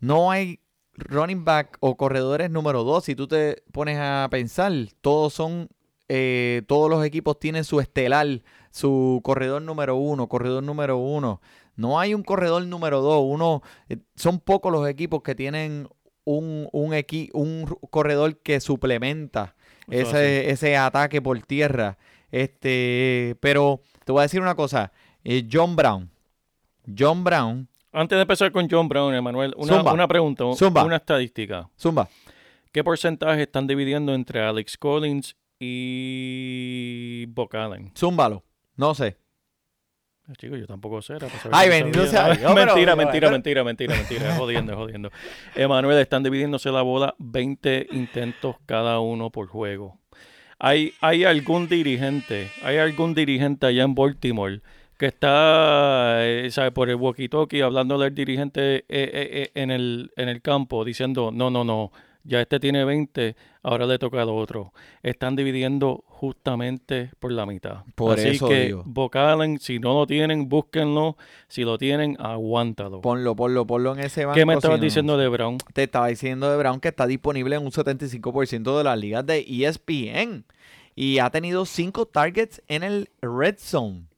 no 0.01 0.31
hay 0.31 0.61
running 1.09 1.45
back 1.45 1.77
o 1.81 1.97
corredores 1.97 2.51
número 2.51 2.85
2. 2.85 3.05
Si 3.05 3.15
tú 3.15 3.27
te 3.27 3.63
pones 3.73 3.99
a 4.01 4.29
pensar, 4.31 4.73
todos 5.01 5.33
son, 5.35 5.69
eh, 6.09 6.63
todos 6.67 6.89
los 6.91 7.05
equipos 7.05 7.39
tienen 7.39 7.65
su 7.65 7.81
estelar, 7.81 8.43
su 8.71 9.21
corredor 9.25 9.63
número 9.63 9.97
1, 9.97 10.29
corredor 10.29 10.63
número 10.63 10.99
1. 10.99 11.41
No 11.77 11.99
hay 11.99 12.15
un 12.15 12.23
corredor 12.23 12.65
número 12.67 13.01
2. 13.01 13.25
Uno, 13.27 13.63
eh, 13.89 13.97
son 14.17 14.39
pocos 14.41 14.71
los 14.71 14.89
equipos 14.89 15.23
que 15.23 15.35
tienen 15.35 15.89
un, 16.25 16.69
un, 16.73 16.93
equi- 16.93 17.31
un 17.33 17.65
corredor 17.91 18.37
que 18.39 18.61
suplementa 18.61 19.55
ese, 19.89 20.51
ese 20.51 20.77
ataque 20.77 21.23
por 21.23 21.41
tierra. 21.43 21.97
Este, 22.31 23.37
pero 23.41 23.81
te 24.05 24.13
voy 24.13 24.21
a 24.21 24.23
decir 24.23 24.41
una 24.41 24.55
cosa. 24.55 24.93
eh, 25.25 25.49
John 25.51 25.75
Brown. 25.77 26.11
John 26.97 27.25
Brown. 27.25 27.69
Antes 27.93 28.17
de 28.17 28.23
empezar 28.23 28.53
con 28.53 28.69
John 28.71 28.89
Brown, 28.89 29.15
Emanuel, 29.15 29.53
una, 29.57 30.07
pregunta, 30.07 30.45
Zumba. 30.55 30.85
una 30.85 30.97
estadística. 30.97 31.69
Zumba. 31.79 32.09
¿Qué 32.73 32.85
porcentaje 32.85 33.43
están 33.43 33.67
dividiendo 33.67 34.15
entre 34.15 34.41
Alex 34.41 34.77
Collins 34.77 35.37
y 35.59 37.27
Buck 37.27 37.55
Allen? 37.57 37.91
Zúmbalo. 37.97 38.45
No 38.77 38.95
sé. 38.95 39.17
Ah, 40.29 40.35
Chico, 40.37 40.55
yo 40.57 40.69
tampoco 40.69 41.03
sé. 41.03 41.15
Ay, 41.51 41.69
bendito 41.69 42.07
sea 42.07 42.29
mentira, 42.55 42.95
mentira, 42.95 43.31
mentira, 43.31 43.65
mentira, 43.65 43.97
mentira. 43.97 44.37
Jodiendo, 44.37 44.73
es 44.73 44.79
jodiendo. 44.79 45.11
Emanuel, 45.57 45.99
están 45.99 46.23
dividiéndose 46.23 46.71
la 46.71 46.83
bola 46.83 47.17
20 47.19 47.89
intentos 47.91 48.55
cada 48.67 49.01
uno 49.01 49.31
por 49.31 49.49
juego. 49.49 49.99
hay, 50.61 50.93
hay 51.01 51.25
algún 51.25 51.69
dirigente, 51.69 52.51
hay 52.63 52.77
algún 52.77 53.15
dirigente 53.15 53.67
allá 53.67 53.83
en 53.83 53.97
Baltimore 53.97 54.63
que 55.01 55.07
está, 55.07 56.27
eh, 56.27 56.51
sabe, 56.51 56.73
por 56.73 56.91
el 56.91 56.97
walkie-talkie 56.97 57.63
hablándole 57.65 58.05
al 58.05 58.15
dirigente 58.15 58.77
eh, 58.77 58.85
eh, 58.91 59.51
en, 59.55 59.71
el, 59.71 60.13
en 60.17 60.29
el 60.29 60.43
campo 60.43 60.85
diciendo, 60.85 61.31
no, 61.33 61.49
no, 61.49 61.65
no, 61.65 61.91
ya 62.23 62.43
este 62.43 62.61
tiene 62.61 62.85
20, 62.85 63.35
ahora 63.63 63.87
le 63.87 63.99
toca 63.99 64.21
al 64.21 64.29
otro. 64.29 64.75
Están 65.03 65.37
dividiendo 65.37 66.05
justamente 66.07 67.11
por 67.19 67.33
la 67.33 67.47
mitad. 67.47 67.79
Por 67.95 68.19
Así 68.19 68.29
eso 68.29 68.47
que 68.47 68.67
digo. 68.67 68.83
vocalen, 68.85 69.59
si 69.59 69.79
no 69.79 69.95
lo 69.95 70.07
tienen, 70.07 70.51
búsquenlo. 70.51 71.17
Si 71.49 71.65
lo 71.65 71.79
tienen, 71.79 72.19
aguántalo. 72.21 73.01
Ponlo, 73.01 73.35
ponlo, 73.35 73.67
ponlo 73.67 73.95
en 73.95 74.01
ese 74.01 74.27
banco. 74.27 74.35
¿Qué 74.39 74.45
me 74.45 74.53
si 74.53 74.59
estabas 74.59 74.81
no- 74.81 74.85
diciendo 74.85 75.17
de 75.17 75.29
Brown? 75.29 75.57
Te 75.73 75.85
estaba 75.85 76.09
diciendo 76.09 76.51
de 76.51 76.59
Brown 76.59 76.79
que 76.79 76.89
está 76.89 77.07
disponible 77.07 77.57
en 77.57 77.63
un 77.63 77.73
75% 77.73 78.77
de 78.77 78.85
las 78.85 78.99
ligas 78.99 79.25
de 79.25 79.39
ESPN. 79.49 80.45
Y 80.95 81.21
ha 81.21 81.31
tenido 81.31 81.65
cinco 81.65 82.05
targets 82.05 82.61
en 82.69 82.83
el 82.83 83.09
Red 83.23 83.55
Zone. 83.59 84.10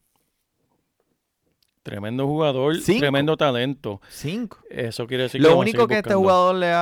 Tremendo 1.82 2.26
jugador, 2.28 2.76
Cinco. 2.80 3.00
tremendo 3.00 3.36
talento. 3.36 4.00
Cinco. 4.08 4.58
Eso 4.70 5.06
quiere 5.08 5.24
decir 5.24 5.40
que 5.42 5.48
Lo 5.48 5.58
único 5.58 5.88
que 5.88 5.98
este 5.98 6.14
jugador 6.14 6.54
le 6.54 6.68
ha, 6.70 6.76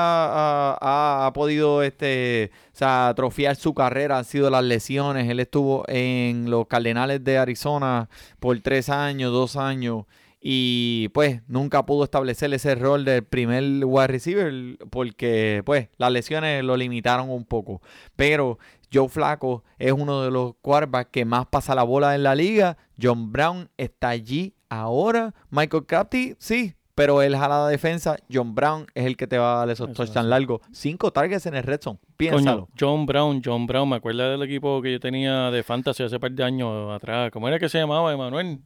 ha- 0.74 0.78
ha- 0.78 1.26
ha 1.26 1.32
podido 1.32 1.82
este, 1.82 2.51
o 2.74 2.76
sea, 2.76 3.09
atrofiar 3.09 3.57
su 3.57 3.72
carrera 3.72 4.18
han 4.18 4.24
sido 4.26 4.51
las 4.51 4.62
lesiones. 4.62 5.28
Él 5.30 5.40
estuvo 5.40 5.84
en 5.88 6.51
los 6.51 6.66
Cardenales 6.66 7.24
de 7.24 7.38
Arizona 7.38 8.11
por 8.40 8.59
tres 8.61 8.90
años, 8.90 9.32
dos 9.32 9.57
años. 9.57 10.05
Y 10.42 11.09
pues 11.14 11.42
nunca 11.48 11.84
pudo 11.86 12.05
establecer 12.05 12.53
ese 12.55 12.74
rol 12.74 13.05
del 13.05 13.24
primer 13.24 13.62
wide 13.84 14.07
receiver 14.07 14.78
porque 14.90 15.62
pues 15.66 15.88
las 15.98 16.11
lesiones 16.12 16.62
lo 16.64 16.76
limitaron 16.76 17.30
un 17.30 17.44
poco. 17.44 17.80
Pero 18.16 18.59
Joe 18.92 19.09
Flaco 19.09 19.64
es 19.78 19.92
uno 19.92 20.22
de 20.22 20.30
los 20.30 20.55
quarterbacks 20.62 21.11
que 21.11 21.24
más 21.26 21.46
pasa 21.46 21.74
la 21.74 21.82
bola 21.82 22.14
en 22.14 22.22
la 22.22 22.34
liga. 22.34 22.76
John 23.01 23.32
Brown 23.32 23.68
está 23.76 24.09
allí 24.11 24.55
ahora. 24.70 25.34
Michael 25.50 25.84
Crafty, 25.84 26.34
sí, 26.38 26.74
pero 26.94 27.20
él 27.20 27.36
jala 27.36 27.64
la 27.64 27.68
defensa. 27.68 28.16
John 28.32 28.54
Brown 28.54 28.86
es 28.94 29.04
el 29.04 29.16
que 29.16 29.26
te 29.26 29.36
va 29.36 29.54
a 29.54 29.58
dar 29.58 29.70
esos 29.70 29.90
Eso 29.90 30.02
es 30.02 30.08
touchdowns 30.08 30.28
largos. 30.28 30.60
Cinco 30.72 31.12
targets 31.12 31.46
en 31.46 31.54
el 31.54 31.62
red 31.62 31.80
zone. 31.82 31.98
Piénsalo. 32.16 32.66
Coño, 32.66 32.68
John 32.78 33.06
Brown, 33.06 33.42
John 33.44 33.66
Brown, 33.66 33.88
me 33.88 33.96
acuerdo 33.96 34.30
del 34.30 34.42
equipo 34.42 34.80
que 34.80 34.92
yo 34.92 35.00
tenía 35.00 35.50
de 35.50 35.62
fantasy 35.62 36.02
hace 36.02 36.18
par 36.18 36.32
de 36.32 36.44
años 36.44 36.90
atrás. 36.94 37.30
¿Cómo 37.30 37.48
era 37.48 37.58
que 37.58 37.68
se 37.68 37.78
llamaba, 37.78 38.12
Emanuel? 38.12 38.60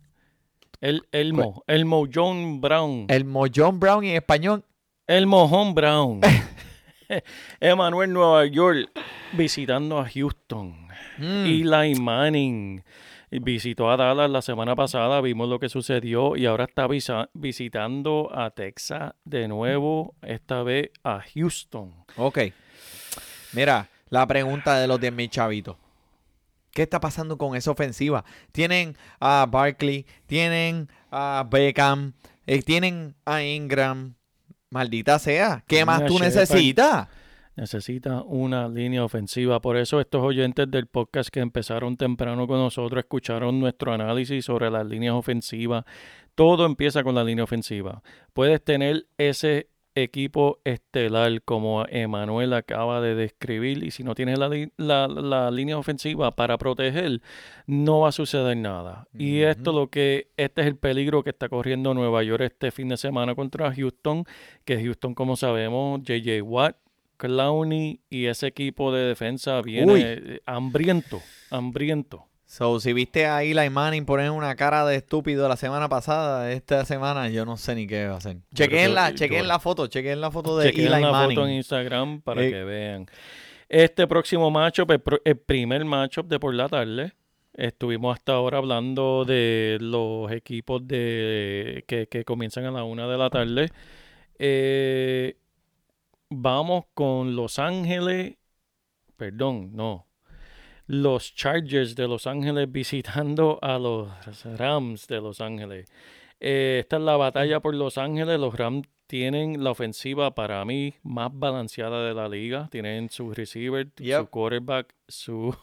El 0.80 1.06
Elmo, 1.12 1.64
Elmo 1.66 2.06
John 2.12 2.60
Brown. 2.60 3.06
El 3.08 3.24
Mo 3.24 3.46
John 3.54 3.80
Brown 3.80 4.04
en 4.04 4.16
español. 4.16 4.64
El 5.06 5.26
Mojón 5.26 5.74
Brown. 5.74 6.20
Emanuel 7.60 8.12
Nueva 8.12 8.46
York 8.46 8.90
visitando 9.32 9.98
a 9.98 10.08
Houston. 10.08 10.83
Mm. 11.18 11.44
Eli 11.46 11.94
Manning 12.00 12.82
visitó 13.30 13.90
a 13.90 13.96
Dallas 13.96 14.30
la 14.30 14.42
semana 14.42 14.76
pasada, 14.76 15.20
vimos 15.20 15.48
lo 15.48 15.58
que 15.58 15.68
sucedió 15.68 16.36
y 16.36 16.46
ahora 16.46 16.64
está 16.64 16.86
visa- 16.86 17.30
visitando 17.34 18.30
a 18.32 18.50
Texas 18.50 19.14
de 19.24 19.48
nuevo, 19.48 20.14
esta 20.22 20.62
vez 20.62 20.90
a 21.02 21.20
Houston. 21.34 21.92
Ok. 22.16 22.38
Mira, 23.52 23.88
la 24.08 24.26
pregunta 24.26 24.78
de 24.78 24.86
los 24.86 25.00
10.000 25.00 25.28
chavitos. 25.30 25.76
¿Qué 26.72 26.82
está 26.82 26.98
pasando 27.00 27.38
con 27.38 27.54
esa 27.56 27.70
ofensiva? 27.70 28.24
Tienen 28.50 28.96
a 29.20 29.46
Barkley, 29.48 30.06
tienen 30.26 30.88
a 31.10 31.46
Beckham, 31.48 32.12
eh, 32.46 32.62
tienen 32.62 33.14
a 33.24 33.42
Ingram. 33.42 34.14
Maldita 34.70 35.20
sea. 35.20 35.62
¿Qué 35.68 35.84
más 35.84 36.04
tú 36.06 36.18
necesitas? 36.18 37.08
Necesita 37.56 38.22
una 38.22 38.68
línea 38.68 39.04
ofensiva. 39.04 39.60
Por 39.60 39.76
eso 39.76 40.00
estos 40.00 40.22
oyentes 40.22 40.68
del 40.70 40.86
podcast 40.86 41.28
que 41.30 41.40
empezaron 41.40 41.96
temprano 41.96 42.46
con 42.46 42.58
nosotros 42.58 42.98
escucharon 43.04 43.60
nuestro 43.60 43.92
análisis 43.92 44.44
sobre 44.44 44.70
las 44.70 44.84
líneas 44.86 45.14
ofensivas. 45.14 45.84
Todo 46.34 46.66
empieza 46.66 47.04
con 47.04 47.14
la 47.14 47.22
línea 47.22 47.44
ofensiva. 47.44 48.02
Puedes 48.32 48.62
tener 48.64 49.06
ese 49.18 49.68
equipo 49.96 50.58
estelar 50.64 51.42
como 51.42 51.84
Emanuel 51.88 52.52
acaba 52.54 53.00
de 53.00 53.14
describir 53.14 53.84
y 53.84 53.92
si 53.92 54.02
no 54.02 54.16
tienes 54.16 54.36
la, 54.40 54.48
la- 54.76 55.06
la 55.06 55.50
línea 55.52 55.78
ofensiva 55.78 56.34
para 56.34 56.58
proteger, 56.58 57.20
no 57.68 58.00
va 58.00 58.08
a 58.08 58.12
suceder 58.12 58.56
nada. 58.56 59.06
Y 59.16 59.42
esto 59.42 59.72
lo 59.72 59.90
que, 59.90 60.32
este 60.36 60.62
es 60.62 60.66
el 60.66 60.76
peligro 60.76 61.22
que 61.22 61.30
está 61.30 61.48
corriendo 61.48 61.94
Nueva 61.94 62.24
York 62.24 62.42
este 62.42 62.72
fin 62.72 62.88
de 62.88 62.96
semana 62.96 63.36
contra 63.36 63.72
Houston, 63.72 64.24
que 64.64 64.82
Houston, 64.82 65.14
como 65.14 65.36
sabemos, 65.36 66.00
JJ 66.02 66.42
Watt, 66.42 66.76
Clowney 67.16 68.00
y 68.10 68.26
ese 68.26 68.46
equipo 68.48 68.92
de 68.92 69.02
defensa 69.04 69.60
viene 69.62 69.92
Uy. 69.92 70.02
eh, 70.04 70.40
hambriento, 70.46 71.20
hambriento. 71.50 72.26
So, 72.46 72.78
si 72.78 72.92
viste 72.92 73.26
a 73.26 73.42
Eli 73.42 73.68
Manning 73.70 74.04
poner 74.04 74.30
una 74.30 74.54
cara 74.54 74.84
de 74.86 74.96
estúpido 74.96 75.48
la 75.48 75.56
semana 75.56 75.88
pasada, 75.88 76.52
esta 76.52 76.84
semana 76.84 77.28
yo 77.28 77.44
no 77.44 77.56
sé 77.56 77.74
ni 77.74 77.86
qué 77.86 78.06
va 78.06 78.14
a 78.14 78.18
hacer. 78.18 78.36
Chequen 78.54 78.94
la, 78.94 79.08
que 79.10 79.16
chequen 79.16 79.48
la 79.48 79.58
foto, 79.58 79.86
chequen 79.88 80.20
la 80.20 80.30
foto 80.30 80.58
de 80.58 80.66
Chequen 80.70 80.92
Eli 80.92 81.02
la 81.02 81.10
Manning. 81.10 81.36
foto 81.36 81.48
en 81.48 81.54
Instagram 81.54 82.20
para 82.20 82.44
Eh. 82.44 82.50
que 82.50 82.62
vean. 82.64 83.06
Este 83.68 84.06
próximo 84.06 84.50
matchup, 84.50 84.90
el, 84.92 85.02
el 85.24 85.36
primer 85.38 85.84
matchup 85.84 86.28
de 86.28 86.38
por 86.38 86.54
la 86.54 86.68
tarde, 86.68 87.12
estuvimos 87.54 88.14
hasta 88.18 88.34
ahora 88.34 88.58
hablando 88.58 89.24
de 89.24 89.78
los 89.80 90.30
equipos 90.30 90.86
de 90.86 91.82
que, 91.88 92.06
que 92.08 92.24
comienzan 92.24 92.66
a 92.66 92.70
la 92.70 92.84
una 92.84 93.08
de 93.08 93.16
la 93.18 93.30
tarde. 93.30 93.70
Eh, 94.38 95.36
vamos 96.30 96.84
con 96.94 97.36
Los 97.36 97.58
Ángeles, 97.58 98.36
perdón, 99.16 99.70
no. 99.74 100.06
Los 100.86 101.34
Chargers 101.34 101.94
de 101.94 102.06
Los 102.06 102.26
Ángeles 102.26 102.70
visitando 102.70 103.58
a 103.62 103.78
los 103.78 104.10
Rams 104.58 105.06
de 105.06 105.20
Los 105.20 105.40
Ángeles. 105.40 105.90
Eh, 106.40 106.78
esta 106.80 106.96
es 106.96 107.02
la 107.02 107.16
batalla 107.16 107.60
por 107.60 107.74
Los 107.74 107.96
Ángeles. 107.96 108.38
Los 108.38 108.54
Rams 108.54 108.86
tienen 109.06 109.62
la 109.64 109.70
ofensiva 109.70 110.34
para 110.34 110.64
mí 110.64 110.94
más 111.02 111.30
balanceada 111.32 112.06
de 112.06 112.14
la 112.14 112.28
liga. 112.28 112.68
Tienen 112.70 113.08
su 113.08 113.32
receiver, 113.32 113.88
su 113.96 114.26
quarterback, 114.26 114.94
su 115.08 115.56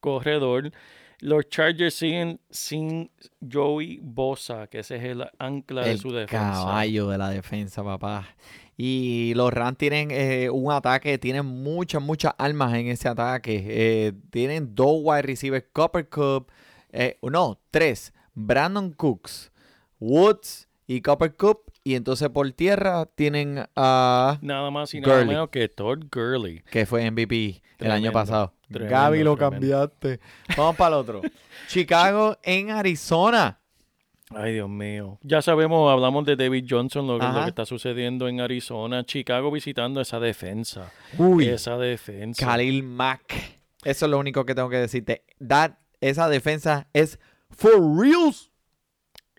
corredor. 0.00 0.72
Los 1.20 1.48
Chargers 1.48 1.94
siguen 1.94 2.40
sin 2.50 3.10
Joey 3.50 4.00
Bosa, 4.02 4.66
que 4.66 4.80
ese 4.80 4.96
es 4.96 5.04
el 5.04 5.26
ancla 5.38 5.82
de 5.82 5.96
su 5.96 6.12
defensa. 6.12 6.52
caballo 6.52 7.08
de 7.08 7.18
la 7.18 7.30
defensa, 7.30 7.82
papá. 7.82 8.26
Y 8.76 9.32
los 9.34 9.52
Rams 9.52 9.78
tienen 9.78 10.10
eh, 10.10 10.50
un 10.50 10.70
ataque, 10.70 11.16
tienen 11.18 11.46
muchas, 11.46 12.02
muchas 12.02 12.34
armas 12.36 12.74
en 12.74 12.88
ese 12.88 13.08
ataque. 13.08 13.64
Eh, 13.66 14.12
tienen 14.30 14.74
dos 14.74 14.98
wide 15.02 15.22
receivers, 15.22 15.64
Copper 15.72 16.08
Cup, 16.08 16.50
eh, 16.92 17.18
no, 17.22 17.58
tres, 17.70 18.12
Brandon 18.34 18.92
Cooks, 18.92 19.50
Woods 19.98 20.68
y 20.86 21.00
Copper 21.00 21.34
Cup. 21.36 21.60
Y 21.84 21.94
entonces 21.94 22.28
por 22.30 22.50
tierra 22.52 23.06
tienen 23.14 23.64
a 23.76 24.38
Nada 24.42 24.70
más 24.72 24.92
y 24.92 25.00
nada 25.00 25.14
Gurley. 25.20 25.28
menos 25.28 25.48
que 25.50 25.68
Todd 25.68 26.00
Gurley. 26.12 26.62
que 26.70 26.84
fue 26.84 27.08
MVP 27.10 27.62
el 27.78 27.90
año 27.92 28.10
pasado. 28.12 28.52
tremendo, 28.68 28.94
Gaby 28.94 29.22
lo 29.22 29.36
tremendo. 29.36 29.50
cambiaste. 29.56 30.20
Vamos 30.56 30.74
para 30.76 30.96
el 30.96 31.00
otro. 31.00 31.22
Chicago 31.68 32.36
en 32.42 32.70
Arizona. 32.72 33.60
Ay, 34.34 34.54
Dios 34.54 34.68
mío. 34.68 35.18
Ya 35.22 35.40
sabemos, 35.40 35.90
hablamos 35.92 36.24
de 36.24 36.34
David 36.36 36.66
Johnson, 36.68 37.06
lo, 37.06 37.18
que- 37.18 37.24
lo 37.26 37.30
Ajá. 37.30 37.42
que 37.44 37.48
está 37.50 37.64
sucediendo 37.64 38.26
en 38.28 38.40
Arizona. 38.40 39.04
Chicago 39.04 39.50
visitando 39.52 40.00
esa 40.00 40.18
defensa. 40.18 40.90
Uy. 41.16 41.46
Esa 41.48 41.78
defensa. 41.78 42.44
Khalil 42.44 42.82
Mack. 42.82 43.34
Eso 43.84 44.06
es 44.06 44.10
lo 44.10 44.18
único 44.18 44.44
que 44.44 44.54
tengo 44.54 44.68
que 44.68 44.78
decirte. 44.78 45.22
That, 45.46 45.72
esa 46.00 46.28
defensa 46.28 46.88
es 46.92 47.20
for 47.50 47.74
reals. 48.00 48.50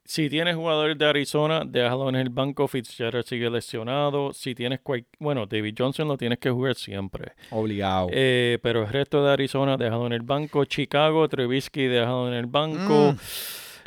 Si 0.05 0.29
tienes 0.29 0.55
jugadores 0.55 0.97
de 0.97 1.05
Arizona, 1.05 1.63
déjalo 1.67 2.07
en 2.07 2.15
el 2.15 2.29
banco. 2.29 2.65
Fitzgerald 2.69 3.25
sigue 3.25 3.49
lesionado. 3.49 4.31
Si 4.31 4.55
tienes 4.55 4.79
cual- 4.79 5.05
bueno, 5.19 5.45
David 5.47 5.75
Johnson 5.77 6.07
lo 6.07 6.17
tienes 6.17 6.39
que 6.39 6.49
jugar 6.49 6.75
siempre. 6.75 7.33
Obligado. 7.49 8.07
Eh, 8.13 8.57
pero 8.63 8.83
el 8.83 8.87
resto 8.87 9.21
de 9.25 9.33
Arizona, 9.33 9.75
déjalo 9.75 10.07
en 10.07 10.13
el 10.13 10.21
banco. 10.21 10.63
Chicago, 10.63 11.27
Trubisky, 11.27 11.87
déjalo 11.87 12.29
en 12.29 12.35
el 12.35 12.45
banco. 12.45 13.11
Mm. 13.11 13.17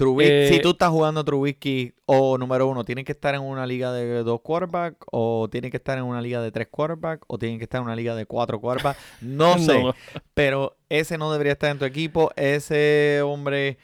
Trubisky- 0.00 0.28
eh, 0.30 0.48
si 0.52 0.60
tú 0.60 0.70
estás 0.70 0.88
jugando 0.90 1.22
Trubisky 1.24 1.92
o 2.06 2.38
número 2.38 2.66
uno, 2.68 2.84
¿tiene 2.84 3.04
que 3.04 3.12
estar 3.12 3.34
en 3.34 3.42
una 3.42 3.66
liga 3.66 3.92
de 3.92 4.22
dos 4.22 4.40
quarterbacks 4.40 4.98
o 5.12 5.48
tiene 5.50 5.70
que 5.70 5.76
estar 5.76 5.98
en 5.98 6.04
una 6.04 6.22
liga 6.22 6.40
de 6.40 6.50
tres 6.50 6.68
quarterbacks 6.70 7.24
o 7.28 7.38
tiene 7.38 7.58
que 7.58 7.64
estar 7.64 7.80
en 7.80 7.86
una 7.86 7.96
liga 7.96 8.14
de 8.14 8.26
cuatro 8.26 8.60
quarterbacks? 8.60 8.98
No 9.20 9.58
sé. 9.58 9.82
No. 9.82 9.94
Pero 10.34 10.76
ese 10.88 11.18
no 11.18 11.30
debería 11.30 11.52
estar 11.52 11.70
en 11.70 11.78
tu 11.78 11.84
equipo. 11.84 12.30
Ese 12.36 13.20
hombre 13.22 13.78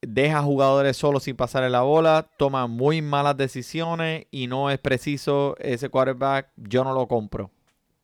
deja 0.00 0.42
jugadores 0.42 0.96
solos 0.96 1.22
sin 1.22 1.36
pasarle 1.36 1.70
la 1.70 1.82
bola, 1.82 2.26
toma 2.36 2.66
muy 2.66 3.02
malas 3.02 3.36
decisiones 3.36 4.26
y 4.30 4.48
no 4.48 4.70
es 4.70 4.78
preciso 4.78 5.56
ese 5.60 5.88
quarterback. 5.88 6.48
Yo 6.56 6.82
no 6.84 6.92
lo 6.92 7.06
compro. 7.06 7.50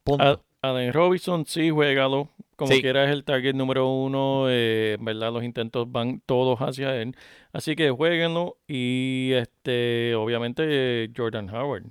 Punto. 0.05 0.43
Allen 0.63 0.93
Robinson, 0.93 1.45
sí, 1.47 1.71
juégalo. 1.71 2.29
Como 2.57 2.73
Sí. 2.73 2.81
quiera 2.83 3.05
es 3.05 3.11
el 3.11 3.23
target 3.25 3.55
número 3.55 3.89
uno. 3.89 4.47
eh, 4.49 4.97
verdad, 5.01 5.33
los 5.33 5.45
intentos 5.45 5.91
van 5.93 6.21
todos 6.27 6.59
hacia 6.59 6.97
él. 7.01 7.15
Así 7.53 7.77
que 7.77 7.91
jueguenlo. 7.91 8.57
Y 8.67 9.31
este, 9.35 10.15
obviamente, 10.17 10.65
eh, 10.67 11.11
Jordan 11.17 11.49
Howard. 11.55 11.85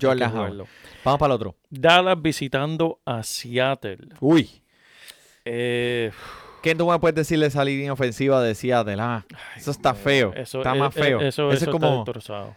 Jordan 0.00 0.36
Howard. 0.36 0.66
Vamos 1.04 1.18
para 1.18 1.34
el 1.34 1.36
otro. 1.36 1.56
Dallas 1.68 2.20
visitando 2.22 3.00
a 3.04 3.22
Seattle. 3.24 3.98
Uy. 4.20 4.48
Eh, 5.44 6.12
¿Qué 6.62 6.74
tú 6.76 6.86
me 6.88 6.98
puedes 7.00 7.16
decir 7.16 7.38
de 7.40 7.46
esa 7.46 7.64
línea 7.64 7.92
ofensiva 7.92 8.40
de 8.42 8.54
Seattle? 8.54 8.96
Ah, 9.00 9.24
eso 9.56 9.72
está 9.72 9.94
feo. 9.94 10.32
eso, 10.34 10.58
está 10.58 10.74
eh, 10.76 10.78
más 10.78 10.96
eh, 10.96 11.02
feo. 11.02 11.20
Eso, 11.20 11.50
Eso 11.50 11.52
eso 11.52 11.64
es 11.64 11.70
como-. 11.70 12.04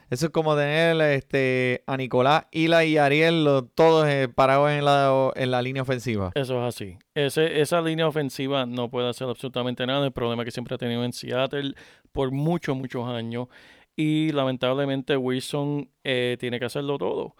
Eso 0.10 0.26
es 0.28 0.30
como 0.32 0.56
tener 0.56 1.02
este, 1.12 1.84
a 1.88 1.98
Nicolás, 1.98 2.46
Ila 2.52 2.86
y 2.86 2.98
Ariel 2.98 3.44
los- 3.44 3.64
todos 3.74 4.08
eh, 4.08 4.28
parados 4.34 4.70
en 4.70 4.86
la, 4.86 5.32
en 5.36 5.50
la 5.52 5.62
línea 5.62 5.82
ofensiva. 5.82 6.32
Eso 6.36 6.62
es 6.68 6.76
así. 6.76 6.98
Ese, 7.16 7.62
esa 7.62 7.82
línea 7.82 8.08
ofensiva 8.08 8.66
no 8.68 8.90
puede 8.90 9.10
hacer 9.10 9.28
absolutamente 9.28 9.86
nada. 9.88 10.06
El 10.06 10.12
problema 10.12 10.46
que 10.46 10.52
siempre 10.52 10.76
ha 10.76 10.78
tenido 10.78 11.04
en 11.04 11.12
Seattle 11.12 11.74
por 12.12 12.32
muchos, 12.32 12.78
muchos 12.78 13.08
años. 13.08 13.48
Y 13.96 14.32
lamentablemente 14.34 15.18
Wilson 15.18 15.90
eh, 16.04 16.38
tiene 16.40 16.60
que 16.60 16.66
hacerlo 16.66 16.98
todo. 16.98 17.36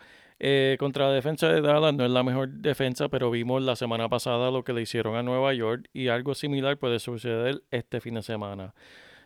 Eh, 0.48 0.78
contra 0.78 1.08
la 1.08 1.14
defensa 1.14 1.48
de 1.48 1.60
Dallas 1.60 1.96
no 1.96 2.06
es 2.06 2.12
la 2.12 2.22
mejor 2.22 2.48
defensa, 2.50 3.10
pero 3.10 3.32
vimos 3.32 3.64
la 3.64 3.76
semana 3.76 4.10
pasada 4.10 4.52
lo 4.52 4.64
que 4.64 4.74
le 4.74 4.84
hicieron 4.84 5.16
a 5.16 5.24
Nueva 5.24 5.56
York 5.56 5.90
y 5.92 6.10
algo 6.10 6.36
similar 6.36 6.78
puede 6.78 7.00
suceder 7.00 7.64
este 7.72 8.00
fin 8.00 8.14
de 8.14 8.22
semana. 8.22 8.76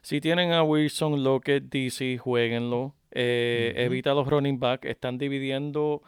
Si 0.01 0.22
tienen 0.22 0.53
a 0.53 0.63
Wilson, 0.63 1.22
Lockett, 1.22 1.65
DC, 1.65 2.20
jueguenlo. 2.20 2.95
Eh. 3.11 3.74
Evita 3.76 4.13
los 4.13 4.28
running 4.30 4.61
back. 4.61 4.86
Están 4.86 5.17
dividiendo, 5.17 6.03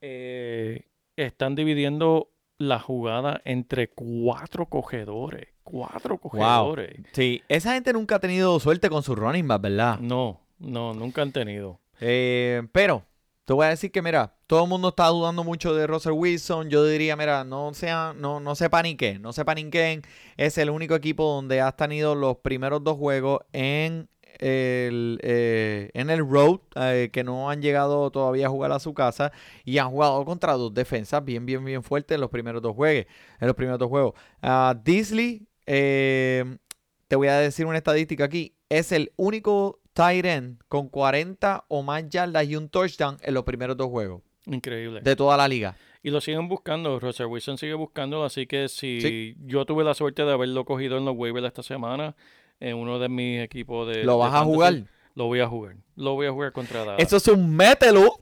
eh, 0.00 0.86
están 1.14 1.54
dividiendo 1.54 2.32
la 2.58 2.80
jugada 2.80 3.42
entre 3.44 3.90
cuatro 3.90 4.66
cogedores. 4.66 5.46
Cuatro 5.62 6.18
cogedores. 6.18 7.02
Sí, 7.12 7.40
esa 7.46 7.74
gente 7.74 7.92
nunca 7.92 8.16
ha 8.16 8.20
tenido 8.20 8.58
suerte 8.58 8.90
con 8.90 9.04
sus 9.04 9.16
running 9.16 9.46
back, 9.46 9.62
¿verdad? 9.62 10.00
No, 10.00 10.40
no, 10.58 10.92
nunca 10.92 11.22
han 11.22 11.30
tenido. 11.30 11.78
Eh, 12.00 12.66
pero 12.72 13.04
te 13.46 13.52
voy 13.52 13.66
a 13.66 13.68
decir 13.70 13.92
que, 13.92 14.02
mira, 14.02 14.34
todo 14.48 14.64
el 14.64 14.68
mundo 14.68 14.88
está 14.88 15.06
dudando 15.06 15.44
mucho 15.44 15.72
de 15.72 15.86
Russell 15.86 16.12
Wilson. 16.12 16.68
Yo 16.68 16.84
diría, 16.84 17.14
mira, 17.14 17.44
no, 17.44 17.72
sea, 17.74 18.12
no, 18.16 18.40
no 18.40 18.56
se 18.56 18.68
paniquen, 18.68 19.22
no 19.22 19.32
se 19.32 19.44
paniquen. 19.44 20.02
Es 20.36 20.58
el 20.58 20.68
único 20.68 20.96
equipo 20.96 21.24
donde 21.32 21.60
has 21.60 21.76
tenido 21.76 22.16
los 22.16 22.38
primeros 22.38 22.82
dos 22.82 22.96
juegos 22.96 23.42
en 23.52 24.08
el, 24.40 25.20
eh, 25.22 25.90
en 25.94 26.10
el 26.10 26.28
road, 26.28 26.58
eh, 26.74 27.10
que 27.12 27.22
no 27.22 27.48
han 27.48 27.62
llegado 27.62 28.10
todavía 28.10 28.46
a 28.48 28.50
jugar 28.50 28.72
a 28.72 28.80
su 28.80 28.94
casa 28.94 29.30
y 29.64 29.78
han 29.78 29.90
jugado 29.90 30.24
contra 30.24 30.54
dos 30.54 30.74
defensas 30.74 31.24
bien, 31.24 31.46
bien, 31.46 31.64
bien 31.64 31.84
fuertes 31.84 32.16
en 32.16 32.22
los 32.22 32.30
primeros 32.30 32.60
dos 32.62 32.74
juegos. 32.74 33.06
En 33.38 33.46
los 33.46 33.54
primeros 33.54 33.78
dos 33.78 33.88
juegos. 33.88 34.14
Ah, 34.42 34.74
Disley, 34.84 35.46
eh, 35.66 36.58
te 37.06 37.14
voy 37.14 37.28
a 37.28 37.38
decir 37.38 37.64
una 37.64 37.78
estadística 37.78 38.24
aquí, 38.24 38.56
es 38.68 38.90
el 38.90 39.12
único 39.14 39.78
tight 39.96 40.26
end 40.26 40.58
con 40.68 40.88
40 40.90 41.64
o 41.68 41.82
más 41.82 42.06
yardas 42.10 42.46
y 42.46 42.54
un 42.54 42.68
touchdown 42.68 43.16
en 43.22 43.32
los 43.32 43.44
primeros 43.44 43.78
dos 43.78 43.88
juegos 43.88 44.20
Increíble. 44.44 45.00
de 45.00 45.16
toda 45.16 45.38
la 45.38 45.48
liga. 45.48 45.74
Y 46.02 46.10
lo 46.10 46.20
siguen 46.20 46.48
buscando. 46.48 47.00
Russell 47.00 47.26
Wilson 47.26 47.56
sigue 47.56 47.72
buscando. 47.74 48.22
Así 48.22 48.46
que 48.46 48.68
si 48.68 49.00
Sí. 49.00 49.34
yo 49.46 49.64
tuve 49.64 49.82
la 49.84 49.94
suerte 49.94 50.22
de 50.24 50.32
haberlo 50.32 50.66
cogido 50.66 50.98
en 50.98 51.06
los 51.06 51.16
waivers 51.16 51.46
esta 51.46 51.62
semana, 51.62 52.14
en 52.60 52.76
uno 52.76 52.98
de 52.98 53.08
mis 53.08 53.40
equipos 53.42 53.88
de. 53.88 54.04
¿Lo 54.04 54.12
de 54.12 54.18
vas 54.18 54.34
a 54.34 54.44
jugar? 54.44 54.84
Lo 55.14 55.24
voy 55.24 55.40
a 55.40 55.48
jugar. 55.48 55.76
Lo 55.96 56.12
voy 56.12 56.26
a 56.26 56.30
jugar 56.32 56.52
contra 56.52 56.84
Dallas. 56.84 57.02
Eso 57.02 57.16
es 57.16 57.26
un 57.28 57.56
mételo. 57.56 58.20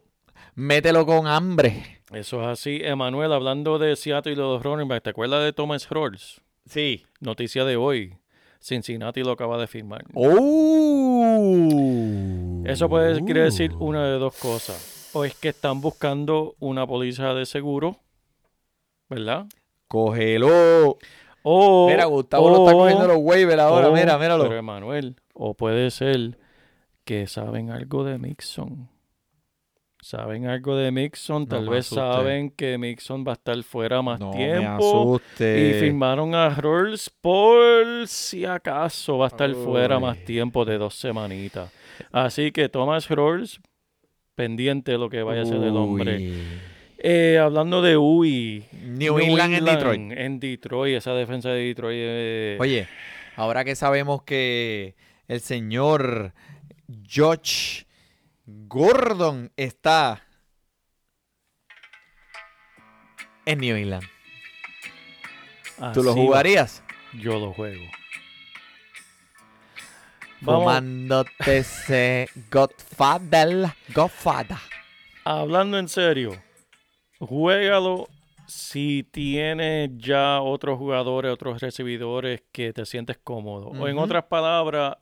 Mételo 0.55 1.05
con 1.05 1.27
hambre. 1.27 2.01
Eso 2.13 2.41
es 2.41 2.47
así. 2.47 2.79
Emanuel, 2.83 3.33
hablando 3.33 3.79
de 3.81 3.97
Seattle 3.97 4.33
y 4.33 4.37
los 4.37 4.63
running 4.63 4.87
backs, 4.87 5.03
¿te 5.03 5.11
acuerdas 5.11 5.43
de 5.45 5.53
Thomas 5.53 5.89
Rawls? 5.91 6.41
Sí. 6.67 7.05
Noticia 7.21 7.65
de 7.65 7.77
hoy. 7.77 8.15
Cincinnati 8.65 9.23
lo 9.23 9.33
acaba 9.33 9.59
de 9.59 9.67
firmar. 9.67 10.07
Oh. 10.15 11.53
Eso 12.65 12.89
puede 12.89 13.23
quiere 13.23 13.43
decir 13.43 13.73
una 13.79 14.07
de 14.07 14.19
dos 14.19 14.35
cosas. 14.39 15.11
O 15.13 15.27
es 15.27 15.35
que 15.35 15.51
están 15.51 15.83
buscando 15.83 16.55
una 16.61 16.87
póliza 16.87 17.35
de 17.35 17.45
seguro, 17.45 17.99
¿verdad? 19.11 19.45
Cógelo. 19.87 20.97
O, 21.43 21.89
Mira, 21.91 22.07
Gustavo 22.07 22.49
lo 22.49 22.57
está 22.65 22.75
o- 22.75 22.79
cogiendo 22.79 23.07
los 23.07 23.19
waivers 23.21 23.61
ahora. 23.61 23.91
o- 23.91 23.93
mira, 23.93 24.17
míralo. 24.17 24.45
Pero 24.45 24.57
Emanuel, 24.57 25.17
o 25.35 25.53
puede 25.53 25.91
ser 25.91 26.39
que 27.05 27.27
saben 27.27 27.71
algo 27.71 28.03
de 28.03 28.17
Mixon. 28.17 28.89
Saben 30.05 30.47
algo 30.47 30.77
de 30.77 30.91
Mixon, 30.93 31.47
tal 31.47 31.65
me 31.65 31.71
vez 31.77 31.87
saben 31.87 32.51
que 32.51 32.77
Mixon 32.77 33.25
va 33.27 33.33
a 33.33 33.37
estar 33.37 33.63
fuera 33.63 34.03
más 34.03 34.21
no 34.21 34.33
me 34.33 34.37
tiempo. 34.37 35.17
asuste. 35.17 35.71
Y 35.71 35.81
firmaron 35.81 36.35
a 36.35 36.51
Rolls 36.51 37.09
por 37.09 38.07
si 38.07 38.45
acaso 38.45 39.17
va 39.17 39.25
a 39.25 39.29
estar 39.29 39.51
fuera 39.55 39.99
más 39.99 40.19
tiempo 40.23 40.67
de 40.67 40.77
dos 40.77 40.95
semanitas. 40.95 41.73
Así 42.13 42.53
que 42.53 42.69
Thomas 42.69 43.09
Rolls, 43.09 43.61
pendiente 44.35 44.93
de 44.93 44.99
lo 44.99 45.09
que 45.09 45.23
vaya 45.23 45.41
a 45.41 45.47
ser 45.47 45.63
el 45.63 45.75
hombre. 45.75 46.35
Eh, 46.99 47.39
hablando 47.39 47.81
de 47.81 47.97
UI. 47.97 48.63
New, 48.83 49.19
England, 49.19 49.55
en 49.55 49.65
Detroit. 49.65 50.13
En 50.19 50.39
Detroit, 50.39 50.97
esa 50.99 51.15
defensa 51.15 51.49
de 51.49 51.65
Detroit. 51.65 51.97
eh, 51.99 52.59
Oye, 52.61 52.87
ahora 53.37 53.65
que 53.65 53.75
sabemos 53.75 54.23
que 54.23 54.97
el 55.29 55.41
señor 55.41 56.35
Josh 57.11 57.84
Gordon 58.47 59.51
está 59.57 60.23
en 63.47 63.59
New 63.59 63.77
England, 63.77 64.05
¿tú 65.95 66.03
lo 66.03 66.15
va. 66.15 66.23
jugarías? 66.23 66.83
Yo 67.15 67.39
lo 67.39 67.53
juego. 67.53 67.85
Vamos, 70.41 70.65
Fumándote 70.65 71.59
ese 71.59 72.29
Godfather. 72.51 73.73
Godfather. 73.95 74.59
hablando 75.25 75.79
en 75.79 75.89
serio, 75.89 76.33
juégalo 77.19 78.09
si 78.47 79.09
tienes 79.11 79.91
ya 79.97 80.41
otros 80.43 80.79
jugadores, 80.79 81.33
otros 81.33 81.61
recibidores 81.61 82.43
que 82.53 82.73
te 82.73 82.85
sientes 82.85 83.19
cómodo. 83.23 83.69
O 83.69 83.89
en 83.89 83.99
otras 83.99 84.25
palabras, 84.25 84.97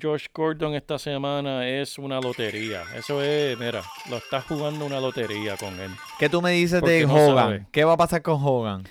Josh 0.00 0.26
Gordon 0.32 0.74
esta 0.74 0.98
semana 0.98 1.66
es 1.68 1.98
una 1.98 2.20
lotería. 2.20 2.82
Eso 2.96 3.22
es, 3.22 3.58
mira, 3.58 3.82
lo 4.08 4.16
estás 4.18 4.44
jugando 4.44 4.86
una 4.86 5.00
lotería 5.00 5.56
con 5.56 5.78
él. 5.80 5.90
¿Qué 6.18 6.28
tú 6.28 6.40
me 6.40 6.52
dices 6.52 6.80
Porque 6.80 6.94
de 7.00 7.06
no 7.06 7.14
Hogan? 7.14 7.34
sabe. 7.36 7.66
¿Qué 7.72 7.84
va 7.84 7.94
a 7.94 7.96
pasar 7.96 8.22
con 8.22 8.38
Hogan? 8.42 8.84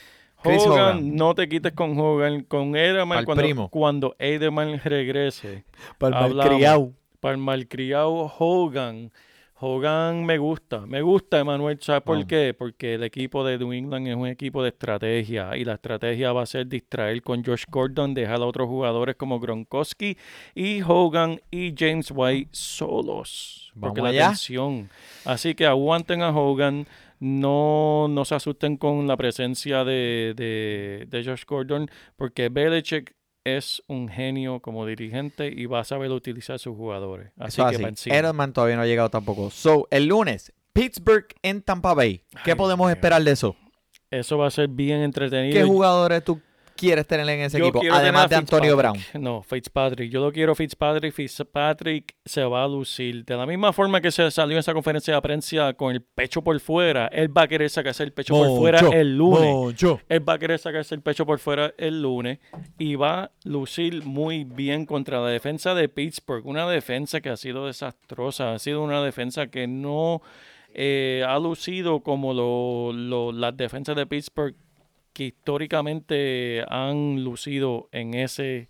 Chris 0.43 0.61
Hogan, 0.65 0.71
Hogan. 0.97 1.15
no 1.15 1.35
te 1.35 1.47
quites 1.49 1.73
con 1.73 1.99
Hogan, 1.99 2.43
con 2.43 2.75
Edelman 2.75 3.25
cuando, 3.25 3.43
primo. 3.43 3.69
cuando 3.69 4.15
Edelman 4.19 4.79
regrese. 4.83 5.63
Para 5.97 6.25
el 6.27 6.35
malcriado. 6.35 6.93
Para 7.19 7.35
el 7.35 7.41
malcriado 7.41 8.33
Hogan. 8.37 9.11
Hogan 9.61 10.25
me 10.25 10.37
gusta, 10.37 10.85
me 10.85 11.01
gusta 11.01 11.39
Emanuel, 11.39 11.77
¿sabes 11.81 12.01
por 12.03 12.25
qué? 12.25 12.55
Porque 12.57 12.93
el 12.93 13.03
equipo 13.03 13.43
de 13.43 13.57
New 13.57 13.73
England 13.73 14.07
es 14.07 14.15
un 14.15 14.27
equipo 14.27 14.63
de 14.63 14.69
estrategia 14.69 15.57
y 15.57 15.65
la 15.65 15.73
estrategia 15.73 16.31
va 16.31 16.43
a 16.43 16.45
ser 16.45 16.67
distraer 16.67 17.21
con 17.21 17.43
Josh 17.43 17.65
Gordon, 17.69 18.13
dejar 18.13 18.37
a 18.37 18.45
otros 18.45 18.69
jugadores 18.69 19.17
como 19.17 19.39
Gronkowski 19.39 20.17
y 20.55 20.81
Hogan 20.81 21.41
y 21.51 21.73
James 21.77 22.09
White 22.15 22.49
solos. 22.53 23.73
Porque 23.77 23.99
Vamos 23.99 24.15
la 24.15 24.23
allá. 24.23 24.27
tensión. 24.29 24.89
Así 25.25 25.53
que 25.55 25.65
aguanten 25.65 26.21
a 26.21 26.29
Hogan, 26.29 26.87
no, 27.19 28.07
no 28.09 28.23
se 28.23 28.35
asusten 28.35 28.77
con 28.77 29.07
la 29.07 29.17
presencia 29.17 29.83
de, 29.83 30.33
de, 30.37 31.05
de 31.09 31.23
Josh 31.25 31.43
Gordon, 31.45 31.89
porque 32.15 32.47
Belichick 32.47 33.18
es 33.57 33.83
un 33.87 34.07
genio 34.09 34.59
como 34.59 34.85
dirigente 34.85 35.47
y 35.47 35.65
va 35.65 35.81
a 35.81 35.83
saber 35.83 36.11
utilizar 36.11 36.59
sus 36.59 36.75
jugadores. 36.75 37.31
Así 37.37 37.61
Eso 37.61 37.69
que 37.69 37.85
así. 37.85 38.09
Edelman 38.09 38.53
todavía 38.53 38.75
no 38.75 38.81
ha 38.83 38.85
llegado 38.85 39.09
tampoco. 39.09 39.49
So, 39.49 39.87
el 39.91 40.05
lunes, 40.07 40.51
Pittsburgh 40.73 41.27
en 41.41 41.61
Tampa 41.61 41.93
Bay. 41.93 42.21
¿Qué 42.43 42.51
Ay, 42.51 42.57
podemos 42.57 42.87
Dios 42.87 42.97
esperar 42.97 43.23
de 43.23 43.31
eso? 43.31 43.55
Eso 44.11 44.37
va 44.37 44.47
a 44.47 44.51
ser 44.51 44.67
bien 44.67 45.01
entretenido. 45.01 45.53
¿Qué 45.53 45.63
jugadores 45.63 46.23
tú 46.23 46.41
quieres 46.79 47.05
tener 47.07 47.27
en 47.29 47.41
ese 47.41 47.59
Yo 47.59 47.65
equipo? 47.67 47.81
Además 47.93 48.29
de 48.29 48.35
Antonio 48.37 48.75
Brown. 48.77 48.97
No, 49.19 49.41
Fitzpatrick. 49.43 50.09
Yo 50.11 50.21
lo 50.21 50.31
quiero 50.31 50.55
Fitzpatrick. 50.55 51.13
Fitzpatrick 51.13 52.15
se 52.25 52.43
va 52.43 52.63
a 52.63 52.67
lucir. 52.67 53.25
De 53.25 53.35
la 53.35 53.45
misma 53.45 53.73
forma 53.73 53.99
que 54.01 54.11
se 54.11 54.29
salió 54.31 54.55
en 54.55 54.59
esa 54.59 54.73
conferencia 54.73 55.13
de 55.15 55.21
prensa 55.21 55.73
con 55.73 55.91
el 55.93 56.01
pecho 56.01 56.41
por 56.43 56.59
fuera, 56.59 57.07
él 57.07 57.35
va 57.35 57.43
a 57.43 57.47
querer 57.47 57.69
sacarse 57.69 58.03
el 58.03 58.13
pecho 58.13 58.33
por 58.33 58.47
fuera 58.57 58.79
el 58.91 59.17
lunes. 59.17 59.51
Moncho. 59.53 59.99
Él 60.09 60.27
va 60.27 60.33
a 60.33 60.39
querer 60.39 60.57
sacarse 60.59 60.95
el 60.95 61.01
pecho 61.01 61.25
por 61.25 61.39
fuera 61.39 61.73
el 61.77 62.01
lunes 62.01 62.39
y 62.77 62.95
va 62.95 63.23
a 63.25 63.31
lucir 63.43 64.03
muy 64.05 64.43
bien 64.43 64.85
contra 64.85 65.19
la 65.19 65.27
defensa 65.29 65.73
de 65.75 65.89
Pittsburgh. 65.89 66.45
Una 66.45 66.69
defensa 66.69 67.21
que 67.21 67.29
ha 67.29 67.37
sido 67.37 67.67
desastrosa. 67.67 68.53
Ha 68.53 68.59
sido 68.59 68.81
una 68.83 69.01
defensa 69.03 69.47
que 69.47 69.67
no 69.67 70.21
eh, 70.73 71.23
ha 71.27 71.39
lucido 71.39 72.01
como 72.01 72.33
lo- 72.33 72.93
lo- 72.93 73.31
las 73.31 73.57
defensas 73.57 73.95
de 73.95 74.05
Pittsburgh 74.05 74.55
que 75.19 75.25
históricamente 75.25 76.63
han 76.69 77.25
lucido 77.25 77.89
en, 77.91 78.13
ese, 78.13 78.69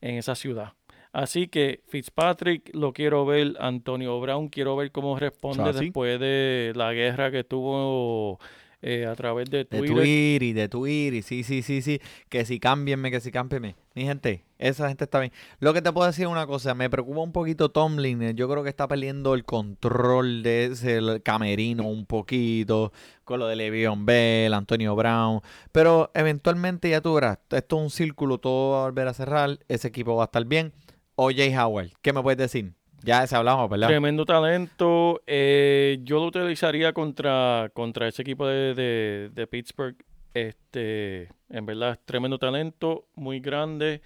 en 0.00 0.14
esa 0.14 0.34
ciudad. 0.34 0.72
Así 1.12 1.46
que 1.46 1.82
Fitzpatrick 1.88 2.74
lo 2.74 2.94
quiero 2.94 3.26
ver, 3.26 3.52
Antonio 3.60 4.18
Brown 4.18 4.48
quiero 4.48 4.76
ver 4.76 4.92
cómo 4.92 5.18
responde 5.18 5.74
después 5.74 6.18
de 6.18 6.72
la 6.74 6.94
guerra 6.94 7.30
que 7.30 7.44
tuvo 7.44 8.40
eh, 8.82 9.06
a 9.06 9.14
través 9.14 9.50
de 9.50 9.58
De 9.58 9.64
Twitter. 9.64 9.88
Twitter 9.96 10.42
y 10.42 10.52
de 10.52 10.68
Twitter, 10.68 11.22
sí, 11.22 11.42
sí, 11.42 11.62
sí, 11.62 11.82
sí. 11.82 12.00
Que 12.28 12.44
si 12.44 12.58
cámbienme, 12.58 13.10
que 13.10 13.20
si 13.20 13.30
cámbienme. 13.30 13.76
Mi 13.94 14.04
gente, 14.04 14.44
esa 14.58 14.88
gente 14.88 15.04
está 15.04 15.20
bien. 15.20 15.32
Lo 15.58 15.74
que 15.74 15.82
te 15.82 15.92
puedo 15.92 16.06
decir 16.06 16.24
es 16.26 16.30
una 16.30 16.46
cosa, 16.46 16.74
me 16.74 16.88
preocupa 16.88 17.20
un 17.20 17.32
poquito 17.32 17.70
Tomlin. 17.70 18.22
eh, 18.22 18.34
Yo 18.34 18.48
creo 18.48 18.62
que 18.62 18.68
está 18.70 18.86
perdiendo 18.88 19.34
el 19.34 19.44
control 19.44 20.42
de 20.42 20.66
ese 20.66 21.20
camerino 21.22 21.88
un 21.88 22.06
poquito. 22.06 22.92
Con 23.24 23.40
lo 23.40 23.46
de 23.46 23.56
Le'Veon 23.56 24.06
Bell, 24.06 24.54
Antonio 24.54 24.96
Brown. 24.96 25.40
Pero 25.72 26.10
eventualmente 26.14 26.88
ya 26.90 27.00
tú 27.00 27.14
verás, 27.14 27.38
esto 27.50 27.76
es 27.76 27.82
un 27.82 27.90
círculo, 27.90 28.38
todo 28.38 28.72
va 28.72 28.80
a 28.82 28.84
volver 28.86 29.08
a 29.08 29.14
cerrar. 29.14 29.58
Ese 29.68 29.88
equipo 29.88 30.16
va 30.16 30.24
a 30.24 30.26
estar 30.26 30.44
bien. 30.44 30.72
OJ 31.16 31.54
Howard, 31.58 31.90
¿qué 32.00 32.12
me 32.12 32.22
puedes 32.22 32.38
decir? 32.38 32.72
Ya 33.02 33.22
ese 33.24 33.34
hablamos, 33.36 33.68
¿verdad? 33.70 33.88
Tremendo 33.88 34.24
talento. 34.26 35.22
eh, 35.26 35.98
yo 36.02 36.16
lo 36.18 36.26
utilizaría 36.26 36.92
contra, 36.92 37.70
contra 37.74 38.08
ese 38.08 38.22
equipo 38.22 38.46
de, 38.46 38.74
de- 38.74 39.30
de 39.32 39.46
Pittsburgh. 39.46 39.96
Este, 40.34 41.28
en 41.48 41.66
verdad, 41.66 41.98
tremendo 42.04 42.38
talento, 42.38 43.06
muy 43.14 43.40
grande. 43.40 44.00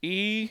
Y 0.00 0.50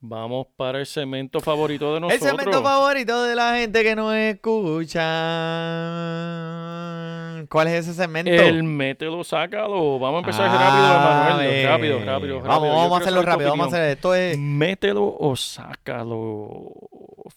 vamos 0.00 0.46
para 0.56 0.78
el 0.80 0.86
segmento 0.86 1.40
favorito 1.40 1.90
de 1.90 1.96
El 1.96 2.00
nosotros. 2.02 2.28
segmento 2.30 2.62
favorito 2.62 3.22
de 3.24 3.34
la 3.34 3.56
gente 3.56 3.82
que 3.82 3.94
nos 3.96 4.14
escucha. 4.14 5.02
¿Cuál 7.46 7.68
es 7.68 7.86
ese 7.86 7.94
segmento? 7.94 8.30
El 8.30 8.62
mételo, 8.64 9.22
sácalo. 9.24 9.98
Vamos 9.98 10.16
a 10.16 10.18
empezar 10.20 10.48
Ah, 10.50 10.58
rápido, 10.58 10.94
Emanuel. 10.96 11.54
eh, 11.54 11.66
Rápido, 11.66 11.98
rápido, 11.98 12.36
rápido. 12.40 12.40
Vamos, 12.42 12.68
vamos 12.74 12.92
a 12.98 13.00
hacerlo 13.02 13.22
rápido. 13.22 13.50
Vamos 13.50 13.66
a 13.66 13.68
hacer 13.76 13.90
esto. 13.90 14.14
Es... 14.14 14.38
Mételo 14.38 15.16
o 15.18 15.36
sácalo. 15.36 16.70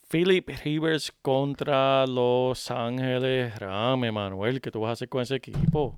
Philip 0.09 0.49
Rivers 0.63 1.13
contra 1.21 2.05
Los 2.07 2.69
Ángeles 2.71 3.57
Rams, 3.59 4.11
Manuel. 4.11 4.59
¿Qué 4.61 4.71
tú 4.71 4.81
vas 4.81 4.89
a 4.89 4.93
hacer 4.93 5.09
con 5.09 5.21
ese 5.21 5.35
equipo? 5.35 5.97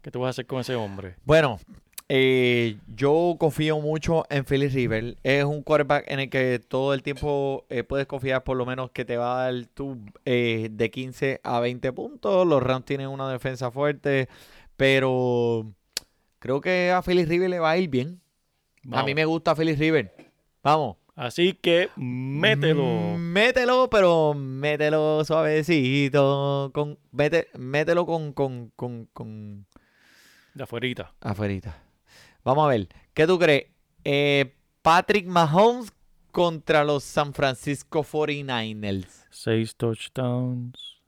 ¿Qué 0.00 0.10
tú 0.10 0.20
vas 0.20 0.28
a 0.28 0.30
hacer 0.30 0.46
con 0.46 0.60
ese 0.60 0.74
hombre? 0.74 1.14
Bueno, 1.24 1.58
eh, 2.14 2.76
yo 2.94 3.36
confío 3.38 3.80
mucho 3.80 4.24
en 4.28 4.44
Philly 4.44 4.68
River. 4.68 5.16
Es 5.22 5.44
un 5.44 5.62
quarterback 5.62 6.04
en 6.10 6.20
el 6.20 6.28
que 6.28 6.58
todo 6.58 6.92
el 6.92 7.02
tiempo 7.02 7.64
eh, 7.70 7.84
puedes 7.84 8.06
confiar 8.06 8.44
por 8.44 8.58
lo 8.58 8.66
menos 8.66 8.90
que 8.90 9.06
te 9.06 9.16
va 9.16 9.40
a 9.40 9.44
dar 9.50 9.64
tú 9.72 9.98
eh, 10.26 10.68
de 10.70 10.90
15 10.90 11.40
a 11.42 11.58
20 11.60 11.90
puntos. 11.94 12.46
Los 12.46 12.62
Rams 12.62 12.84
tienen 12.84 13.08
una 13.08 13.30
defensa 13.30 13.70
fuerte, 13.70 14.28
pero 14.76 15.72
creo 16.38 16.60
que 16.60 16.90
a 16.90 17.00
Philly 17.00 17.24
River 17.24 17.48
le 17.48 17.58
va 17.60 17.70
a 17.70 17.78
ir 17.78 17.88
bien. 17.88 18.20
A 18.90 19.02
mí 19.04 19.14
me 19.14 19.24
gusta 19.24 19.54
Philly 19.56 19.74
River. 19.74 20.12
Vamos. 20.62 20.96
Así 21.14 21.54
que 21.54 21.88
mételo. 21.96 22.84
Mm, 22.84 23.16
Mételo, 23.32 23.88
pero 23.90 24.34
mételo 24.34 25.24
suavecito. 25.24 26.70
Con, 26.74 26.98
mete- 27.10 27.48
mételo 27.58 28.04
con, 28.04 28.32
con, 28.34 28.70
con, 28.76 29.06
con 29.14 29.66
De 30.54 30.62
afuerita. 30.64 31.12
afuerita. 31.20 31.82
Vamos 32.44 32.64
a 32.64 32.68
ver. 32.68 32.88
¿Qué 33.14 33.26
tú 33.26 33.38
crees? 33.38 33.66
Eh, 34.04 34.54
Patrick 34.82 35.26
Mahomes 35.26 35.92
contra 36.32 36.84
los 36.84 37.04
San 37.04 37.32
Francisco 37.34 38.02
49ers. 38.02 39.26
Seis 39.30 39.76
touchdowns 39.76 41.00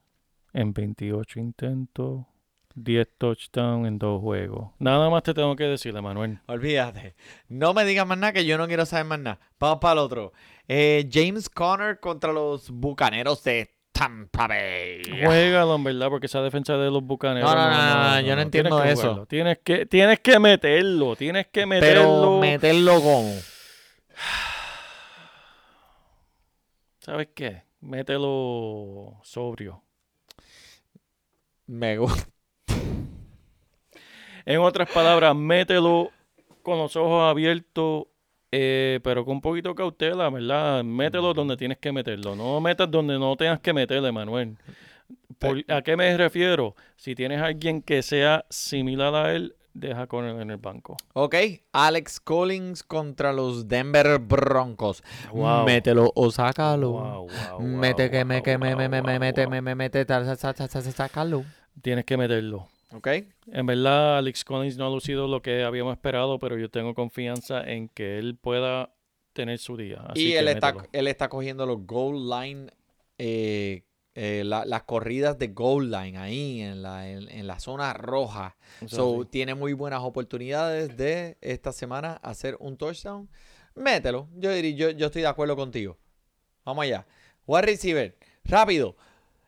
en 0.52 0.72
28 0.72 1.40
intentos. 1.40 2.24
10 2.76 3.08
touchdowns 3.18 3.86
en 3.86 3.98
dos 3.98 4.20
juegos. 4.20 4.72
Nada 4.78 5.08
más 5.08 5.22
te 5.22 5.32
tengo 5.32 5.54
que 5.54 5.64
decir, 5.64 5.94
Manuel. 6.00 6.40
Olvídate. 6.46 7.14
No 7.48 7.72
me 7.72 7.84
digas 7.84 8.06
más 8.06 8.18
nada 8.18 8.32
que 8.32 8.44
yo 8.44 8.58
no 8.58 8.66
quiero 8.66 8.84
saber 8.84 9.06
más 9.06 9.20
nada. 9.20 9.40
Vamos 9.60 9.78
para 9.78 9.92
el 9.92 9.98
otro. 10.00 10.32
Eh, 10.66 11.08
James 11.12 11.48
Conner 11.48 12.00
contra 12.00 12.32
los 12.32 12.70
Bucaneros 12.70 13.44
de 13.44 13.73
Tampa 13.94 14.48
Bay. 14.48 15.02
Juégalo, 15.24 15.76
en 15.76 15.84
verdad, 15.84 16.08
porque 16.08 16.26
esa 16.26 16.42
defensa 16.42 16.76
de 16.76 16.90
los 16.90 17.00
bucaneros. 17.04 17.48
No, 17.48 17.56
no, 17.56 17.70
no, 17.70 17.76
no, 17.76 18.10
no, 18.10 18.20
yo 18.20 18.34
no 18.34 18.42
entiendo 18.42 18.82
que 18.82 18.90
eso. 18.90 19.24
Tienes 19.26 19.58
que, 19.62 19.86
tienes 19.86 20.18
que 20.18 20.40
meterlo, 20.40 21.14
tienes 21.14 21.46
que 21.46 21.60
Pero 21.60 21.68
meterlo. 21.68 22.40
meterlo 22.40 23.00
como. 23.00 23.32
¿Sabes 26.98 27.28
qué? 27.36 27.62
Mételo 27.80 29.20
sobrio. 29.22 29.82
Me 31.66 31.96
gusta. 31.96 32.28
En 34.44 34.60
otras 34.60 34.90
palabras, 34.90 35.36
mételo 35.36 36.10
con 36.62 36.78
los 36.78 36.96
ojos 36.96 37.30
abiertos, 37.30 38.06
eh, 38.56 39.00
pero 39.02 39.24
con 39.24 39.34
un 39.36 39.40
poquito 39.40 39.70
de 39.70 39.74
cautela, 39.74 40.30
¿verdad? 40.30 40.84
Mételo 40.84 41.34
donde 41.34 41.56
tienes 41.56 41.78
que 41.78 41.90
meterlo. 41.90 42.36
No 42.36 42.60
metas 42.60 42.88
donde 42.90 43.18
no 43.18 43.34
tengas 43.36 43.58
que 43.60 43.72
meterle, 43.72 44.12
Manuel. 44.12 44.56
Por- 45.38 45.64
¿A 45.68 45.82
qué 45.82 45.96
me 45.96 46.16
refiero? 46.16 46.76
Si 46.96 47.14
tienes 47.14 47.40
a 47.40 47.46
alguien 47.46 47.82
que 47.82 48.02
sea 48.02 48.44
similar 48.48 49.14
a 49.14 49.34
él, 49.34 49.54
deja 49.74 50.06
con 50.06 50.24
él 50.24 50.40
en 50.40 50.50
el 50.50 50.56
banco. 50.58 50.96
Ok, 51.14 51.34
Alex 51.72 52.20
Collins 52.20 52.84
contra 52.84 53.32
los 53.32 53.66
Denver 53.66 54.18
Broncos. 54.20 55.02
Wow. 55.32 55.64
Mételo 55.66 56.12
o 56.14 56.30
sácalo. 56.30 56.90
Wow, 56.92 57.28
wow, 57.50 57.60
mete 57.60 58.10
que 58.10 58.24
me 58.24 58.42
que 58.42 58.56
me 58.56 58.76
me 58.76 58.88
me 58.88 59.02
mete 59.18 59.46
me 59.48 59.60
me 59.60 59.74
mete 59.74 60.06
sácalo. 60.06 61.44
Tienes 61.82 62.04
que 62.04 62.16
meterlo. 62.16 62.68
Ok. 62.94 63.08
En 63.52 63.66
verdad, 63.66 64.18
Alex 64.18 64.44
Collins 64.44 64.76
no 64.76 64.86
ha 64.86 64.90
lucido 64.90 65.26
lo 65.26 65.42
que 65.42 65.64
habíamos 65.64 65.92
esperado, 65.92 66.38
pero 66.38 66.56
yo 66.58 66.70
tengo 66.70 66.94
confianza 66.94 67.62
en 67.62 67.88
que 67.88 68.18
él 68.18 68.36
pueda 68.36 68.94
tener 69.32 69.58
su 69.58 69.76
día. 69.76 70.00
Así 70.08 70.28
y 70.28 70.32
que 70.32 70.38
él 70.38 70.48
está 70.48 70.74
él 70.92 71.08
está 71.08 71.28
cogiendo 71.28 71.66
los 71.66 71.84
goal 71.86 72.28
line 72.30 72.70
eh, 73.18 73.82
eh, 74.14 74.42
la- 74.44 74.64
las 74.64 74.84
corridas 74.84 75.36
de 75.38 75.48
goal 75.48 75.90
line 75.90 76.16
ahí 76.18 76.60
en 76.60 76.82
la 76.82 77.10
en, 77.10 77.28
en 77.28 77.46
la 77.48 77.58
zona 77.58 77.92
roja. 77.94 78.56
So, 78.86 79.22
sí. 79.22 79.28
tiene 79.30 79.54
muy 79.56 79.72
buenas 79.72 80.02
oportunidades 80.02 80.96
de 80.96 81.36
esta 81.40 81.72
semana 81.72 82.14
hacer 82.22 82.56
un 82.60 82.76
touchdown. 82.76 83.28
Mételo. 83.74 84.28
Yo 84.36 84.52
diría, 84.52 84.70
yo, 84.76 84.90
yo 84.90 85.06
estoy 85.06 85.22
de 85.22 85.28
acuerdo 85.28 85.56
contigo. 85.56 85.98
Vamos 86.64 86.84
allá. 86.84 87.06
Wide 87.46 87.62
receiver. 87.62 88.16
Rápido. 88.44 88.96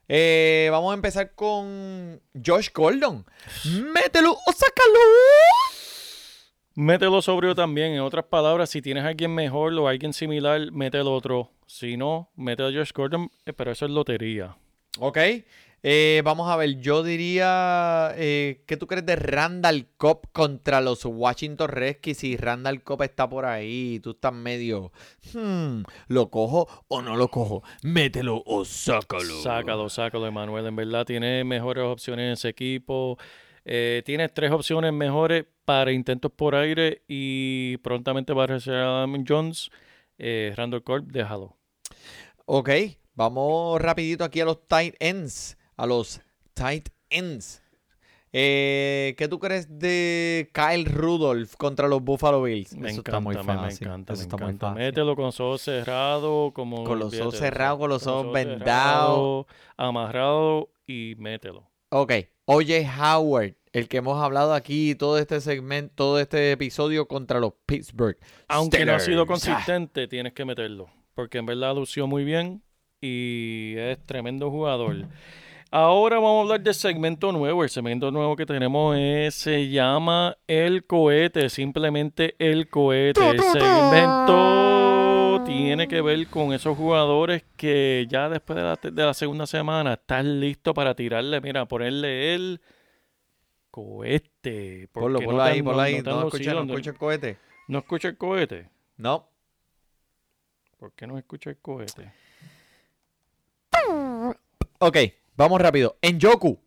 Eh, 0.09 0.69
vamos 0.71 0.93
a 0.93 0.95
empezar 0.95 1.35
con 1.35 2.21
Josh 2.45 2.69
Gordon. 2.73 3.25
Mételo 3.65 4.33
o 4.33 4.53
sácalo. 4.53 4.99
Mételo 6.75 7.23
sobrio 7.23 7.55
también. 7.55 7.93
En 7.93 8.01
otras 8.01 8.27
palabras, 8.27 8.71
si 8.71 8.83
tienes 8.83 9.05
a 9.05 9.09
alguien 9.09 9.35
mejor 9.35 9.73
o 9.75 9.89
alguien 9.89 10.13
similar, 10.13 10.71
mete 10.73 10.99
el 10.99 11.09
otro. 11.09 11.51
Si 11.67 11.97
no, 11.97 12.31
mete 12.37 12.63
a 12.63 12.67
Josh 12.67 12.93
Gordon, 12.95 13.31
eh, 13.47 13.53
pero 13.53 13.73
eso 13.73 13.87
es 13.87 13.91
lotería. 13.91 14.57
Ok. 14.99 15.19
Eh, 15.89 16.21
vamos 16.25 16.51
a 16.51 16.57
ver. 16.57 16.81
Yo 16.81 17.05
diría. 17.05 18.13
eh, 18.17 18.65
¿Qué 18.67 18.77
tú 18.77 18.89
crees 18.89 19.07
de 19.07 19.15
Randall 19.15 19.87
Cobb 19.97 20.33
contra 20.33 20.81
los 20.81 21.05
Washington 21.05 21.69
Redskins? 21.69 22.19
Si 22.19 22.37
Randall 22.37 22.83
Cobb 22.83 23.03
está 23.03 23.29
por 23.29 23.45
ahí, 23.45 24.01
tú 24.03 24.11
estás 24.11 24.33
medio. 24.33 24.91
hmm, 25.33 25.83
¿Lo 26.09 26.29
cojo 26.29 26.67
o 26.89 27.03
no 27.03 27.15
lo 27.15 27.29
cojo? 27.29 27.63
Mételo 27.85 28.43
o 28.47 28.65
sácalo. 28.65 29.41
Sácalo, 29.43 29.89
sácalo, 29.89 30.27
Emanuel. 30.27 30.67
En 30.67 30.75
verdad, 30.75 31.05
tiene 31.05 31.45
mejores 31.45 31.85
opciones 31.85 32.25
en 32.25 32.33
ese 32.33 32.49
equipo. 32.49 33.17
Eh, 33.65 34.03
tienes 34.05 34.35
tres 34.35 34.51
opciones 34.51 34.93
mejores 34.93 35.45
para 35.65 35.93
intentos 35.93 36.33
por 36.33 36.57
aire 36.57 37.05
y 37.07 37.77
prontamente 37.77 38.33
va 38.33 38.43
a 38.43 38.47
recibir 38.49 38.81
a 38.81 39.03
Adam 39.05 39.25
Jones. 39.25 39.71
Eh, 40.19 40.53
Randall 40.57 40.83
Corp, 40.83 41.07
déjalo. 41.13 41.57
Ok. 42.45 42.71
Vamos 43.15 43.81
rapidito 43.81 44.25
aquí 44.25 44.41
a 44.41 44.45
los 44.47 44.67
tight 44.67 44.97
ends. 44.99 45.57
A 45.77 45.87
los 45.87 46.21
tight 46.55 46.89
ends. 47.11 47.63
Eh, 48.33 49.15
¿Qué 49.17 49.29
tú 49.29 49.39
crees 49.39 49.79
de 49.79 50.51
Kyle 50.53 50.85
Rudolph 50.85 51.55
contra 51.57 51.89
los 51.89 52.03
Buffalo 52.03 52.43
Bills? 52.43 52.75
Me 52.77 52.89
Eso 52.91 53.01
encanta, 53.01 53.11
está 53.11 53.21
muy 53.21 53.37
me- 53.37 53.43
fácil. 53.45 53.87
me 53.89 53.93
encanta, 53.95 54.13
Eso 54.13 54.21
me 54.21 54.23
está 54.25 54.37
muy 54.37 54.45
encanta. 54.47 54.67
fácil. 54.69 54.83
Mételo 54.85 55.17
con 55.17 55.25
los 55.27 55.41
ojos 55.41 55.63
cerrados, 55.63 56.53
como 56.53 56.85
Con 56.85 56.99
los 56.99 57.19
ojos 57.19 57.37
cerrados, 57.39 57.79
con 57.79 57.89
los 57.89 58.07
ojos 58.07 58.33
vendados. 58.33 59.47
amarrado 59.77 60.71
y 60.87 61.15
mételo. 61.19 61.67
Ok, 61.91 62.13
oye 62.47 62.87
Howard, 63.01 63.55
el 63.73 63.89
que 63.89 63.99
hemos 63.99 64.23
hablado 64.23 64.53
aquí 64.55 64.95
todo 64.97 65.19
este 65.19 65.41
segmento, 65.41 65.95
todo 65.95 66.21
este 66.21 66.53
episodio 66.53 67.07
contra 67.09 67.41
los 67.41 67.53
Pittsburgh. 67.65 68.19
Aunque 68.49 68.85
no 68.85 68.93
ha 68.95 69.01
sido 69.01 69.25
Steelers. 69.25 69.29
consistente, 69.47 70.09
tienes 70.09 70.33
que 70.35 70.45
meterlo. 70.45 70.89
Porque 71.15 71.39
en 71.39 71.47
verdad 71.47 71.75
lució 71.75 72.07
muy 72.07 72.25
bien 72.25 72.63
y 73.01 73.75
es 73.79 74.05
tremendo 74.05 74.51
jugador. 74.51 75.07
Ahora 75.71 76.17
vamos 76.17 76.39
a 76.39 76.43
hablar 76.43 76.61
del 76.61 76.75
segmento 76.75 77.33
nuevo. 77.33 77.65
El 77.65 77.71
segmento 77.71 78.11
nuevo 78.11 78.37
que 78.37 78.47
tenemos 78.47 78.97
es- 78.99 79.35
se 79.35 79.69
llama 79.69 80.37
El 80.47 80.85
Cohete. 80.87 81.51
Simplemente 81.51 82.35
El 82.39 82.69
Cohete. 82.71 83.31
El 83.31 83.41
segmento 83.41 85.43
tiene 85.45 85.87
que 85.89 86.01
ver 86.01 86.27
con 86.29 86.53
esos 86.53 86.77
jugadores 86.77 87.45
que 87.57 88.07
ya 88.09 88.29
después 88.29 88.57
de 88.57 88.63
la, 88.63 88.77
de 88.83 89.05
la 89.05 89.15
segunda 89.15 89.47
semana 89.47 89.95
están 89.95 90.41
listos 90.41 90.73
para 90.75 90.95
tirarle, 90.95 91.41
mira, 91.41 91.67
ponerle 91.67 92.35
el 92.35 92.61
cohete. 93.71 94.89
Ponlo, 94.93 95.19
ponlo 95.21 95.37
no 95.37 95.43
ahí, 95.43 95.63
ponlo 95.63 95.77
no- 95.77 95.83
ahí. 95.83 96.03
no 96.03 96.21
No, 96.21 96.27
escucha, 96.29 96.55
no 96.55 96.63
escucha 96.63 96.91
el 96.91 96.97
cohete. 96.97 97.39
¿No 97.69 97.79
escucha 97.81 98.09
el 98.09 98.17
cohete? 98.17 98.71
No. 98.97 99.29
¿Por 100.79 100.93
qué 100.93 101.07
no 101.07 101.19
escucha 101.19 101.51
el 101.51 101.59
cohete? 101.59 102.13
Ok, 104.79 104.97
vamos 105.37 105.61
rápido. 105.61 105.97
En 106.03 106.19
Yoku. 106.19 106.59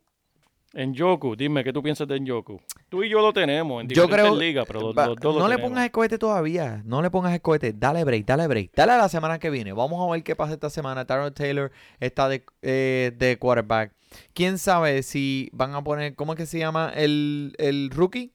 En 0.72 0.94
Yoku, 0.94 1.34
dime, 1.34 1.64
¿qué 1.64 1.72
tú 1.72 1.82
piensas 1.82 2.06
de 2.06 2.20
Yoku? 2.22 2.60
Tú 2.88 3.02
y 3.02 3.08
yo 3.08 3.20
lo 3.20 3.32
tenemos 3.32 3.82
en 3.82 3.88
Yo 3.88 4.08
creo. 4.08 4.36
ligas, 4.36 4.64
pero 4.68 4.80
los, 4.80 4.96
va, 4.96 5.06
los 5.08 5.16
dos 5.16 5.34
no 5.34 5.40
lo 5.40 5.48
le 5.48 5.56
tenemos. 5.56 5.70
pongas 5.70 5.84
el 5.86 5.90
cohete 5.90 6.16
todavía. 6.16 6.80
No 6.84 7.02
le 7.02 7.10
pongas 7.10 7.34
el 7.34 7.40
cohete. 7.42 7.72
Dale 7.72 8.04
break, 8.04 8.24
dale 8.24 8.46
break. 8.46 8.70
Dale 8.76 8.92
a 8.92 8.98
la 8.98 9.08
semana 9.08 9.40
que 9.40 9.50
viene. 9.50 9.72
Vamos 9.72 10.00
a 10.08 10.12
ver 10.12 10.22
qué 10.22 10.36
pasa 10.36 10.52
esta 10.52 10.70
semana. 10.70 11.04
Tyrod 11.06 11.32
Taylor 11.32 11.72
está 11.98 12.28
de, 12.28 12.44
eh, 12.62 13.10
de 13.16 13.36
quarterback. 13.36 13.92
¿Quién 14.32 14.58
sabe 14.58 15.02
si 15.02 15.50
van 15.52 15.74
a 15.74 15.82
poner. 15.82 16.14
¿Cómo 16.14 16.34
es 16.34 16.36
que 16.36 16.46
se 16.46 16.58
llama 16.60 16.92
el, 16.94 17.52
el 17.58 17.90
rookie? 17.90 18.32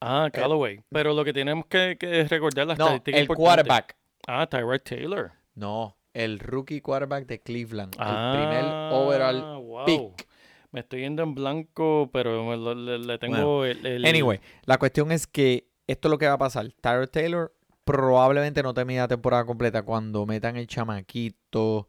Ah, 0.00 0.30
Callaway. 0.32 0.80
Pero 0.90 1.12
lo 1.12 1.24
que 1.24 1.32
tenemos 1.32 1.66
que, 1.66 1.96
que 1.98 2.20
es 2.20 2.30
recordar 2.30 2.66
la 2.68 2.74
No, 2.76 2.84
estadística 2.84 3.18
el 3.18 3.26
quarterback. 3.28 3.96
Ah, 4.28 4.46
Tyrod 4.46 4.80
Taylor. 4.82 5.32
No, 5.56 5.96
el 6.14 6.38
rookie 6.38 6.80
quarterback 6.80 7.26
de 7.26 7.40
Cleveland. 7.40 7.94
ah, 7.98 8.32
el 8.32 8.38
primer 8.40 8.64
overall 8.92 9.62
wow. 9.62 9.84
pick. 9.84 10.28
Me 10.72 10.80
estoy 10.80 11.00
yendo 11.00 11.22
en 11.22 11.34
blanco, 11.34 12.10
pero 12.12 12.54
le, 12.74 12.98
le 12.98 13.18
tengo 13.18 13.64
el, 13.64 13.84
el- 13.84 14.04
Anyway, 14.06 14.40
la 14.64 14.78
cuestión 14.78 15.10
es 15.10 15.26
que 15.26 15.68
esto 15.86 16.08
es 16.08 16.10
lo 16.10 16.18
que 16.18 16.26
va 16.28 16.34
a 16.34 16.38
pasar. 16.38 16.72
Tyrod 16.80 17.08
Taylor 17.08 17.52
probablemente 17.84 18.62
no 18.62 18.72
termine 18.72 19.00
la 19.00 19.08
temporada 19.08 19.44
completa. 19.44 19.82
Cuando 19.82 20.26
metan 20.26 20.56
el 20.56 20.68
chamaquito 20.68 21.88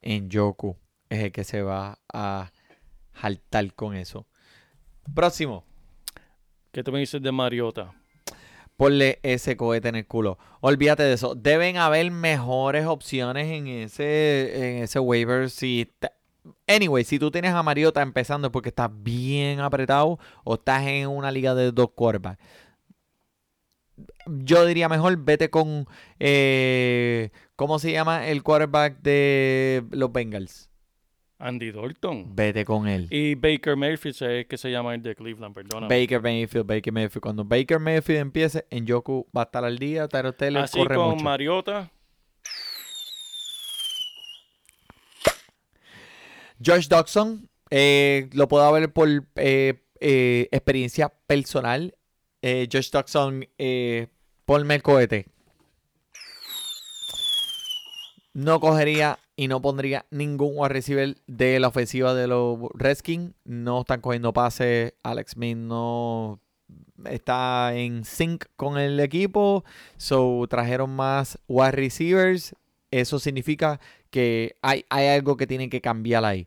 en 0.00 0.28
Yoku, 0.28 0.76
es 1.08 1.20
el 1.22 1.30
que 1.32 1.44
se 1.44 1.62
va 1.62 2.00
a 2.12 2.50
jaltar 3.12 3.72
con 3.74 3.94
eso. 3.94 4.26
Próximo. 5.14 5.64
¿Qué 6.72 6.82
tú 6.82 6.90
me 6.90 6.98
dices 6.98 7.22
de 7.22 7.30
Mariota? 7.30 7.94
Ponle 8.82 9.20
ese 9.22 9.56
cohete 9.56 9.90
en 9.90 9.94
el 9.94 10.08
culo. 10.08 10.38
Olvídate 10.60 11.04
de 11.04 11.12
eso. 11.12 11.36
Deben 11.36 11.76
haber 11.76 12.10
mejores 12.10 12.84
opciones 12.84 13.46
en 13.46 13.68
ese, 13.68 14.76
en 14.76 14.82
ese 14.82 14.98
waiver. 14.98 15.50
Si 15.50 15.88
Anyway, 16.66 17.04
si 17.04 17.20
tú 17.20 17.30
tienes 17.30 17.54
a 17.54 17.62
Mariota 17.62 18.02
empezando 18.02 18.50
porque 18.50 18.70
estás 18.70 18.90
bien 18.92 19.60
apretado 19.60 20.18
o 20.42 20.54
estás 20.54 20.84
en 20.84 21.06
una 21.06 21.30
liga 21.30 21.54
de 21.54 21.70
dos 21.70 21.90
quarterbacks. 21.94 22.42
Yo 24.26 24.66
diría 24.66 24.88
mejor 24.88 25.16
vete 25.16 25.48
con 25.48 25.86
eh, 26.18 27.30
¿cómo 27.54 27.78
se 27.78 27.92
llama 27.92 28.26
el 28.26 28.42
quarterback 28.42 29.00
de 29.00 29.84
los 29.92 30.10
Bengals? 30.10 30.71
Andy 31.42 31.72
Dalton. 31.72 32.34
Vete 32.34 32.64
con 32.64 32.86
él. 32.86 33.08
Y 33.10 33.34
Baker 33.34 33.76
Mayfield 33.76 34.22
es 34.22 34.46
que 34.46 34.56
se 34.56 34.70
llama 34.70 34.94
el 34.94 35.02
de 35.02 35.14
Cleveland, 35.14 35.54
perdóname. 35.54 36.00
Baker 36.00 36.22
Mayfield, 36.22 36.66
Baker 36.66 36.92
Mayfield. 36.92 37.20
Cuando 37.20 37.44
Baker 37.44 37.78
Mayfield 37.80 38.20
empiece, 38.20 38.66
en 38.70 38.86
Yoku 38.86 39.26
va 39.36 39.42
a 39.42 39.44
estar 39.44 39.64
al 39.64 39.78
día. 39.78 40.08
Tyrod 40.08 40.34
Taylor 40.34 40.62
Así 40.62 40.78
corre 40.78 40.94
con 40.94 41.10
mucho. 41.10 41.24
Mariota. 41.24 41.90
Josh 46.64 46.86
Dodson, 46.86 47.48
eh, 47.70 48.28
lo 48.32 48.46
puedo 48.46 48.70
ver 48.72 48.92
por 48.92 49.08
eh, 49.08 49.82
eh, 50.00 50.48
experiencia 50.52 51.08
personal. 51.26 51.94
Josh 52.42 52.90
Dodson, 52.90 53.46
ponme 54.44 54.74
el 54.74 54.82
cohete. 54.82 55.26
No 58.34 58.58
cogería 58.60 59.18
y 59.36 59.48
no 59.48 59.62
pondría 59.62 60.06
ningún 60.10 60.52
wide 60.56 60.68
receiver 60.68 61.16
de 61.26 61.60
la 61.60 61.68
ofensiva 61.68 62.14
de 62.14 62.26
los 62.26 62.58
Redskins. 62.74 63.32
No 63.44 63.80
están 63.80 64.00
cogiendo 64.00 64.32
pases. 64.32 64.94
Alex 65.02 65.32
Smith 65.32 65.56
no 65.56 66.40
está 67.04 67.74
en 67.74 68.04
sync 68.04 68.44
con 68.56 68.78
el 68.78 69.00
equipo. 69.00 69.64
So 69.96 70.46
trajeron 70.48 70.94
más 70.94 71.38
wide 71.48 71.72
receivers. 71.72 72.54
Eso 72.90 73.18
significa 73.18 73.80
que 74.10 74.54
hay, 74.60 74.84
hay 74.90 75.08
algo 75.08 75.36
que 75.36 75.46
tienen 75.46 75.70
que 75.70 75.80
cambiar 75.80 76.24
ahí. 76.24 76.46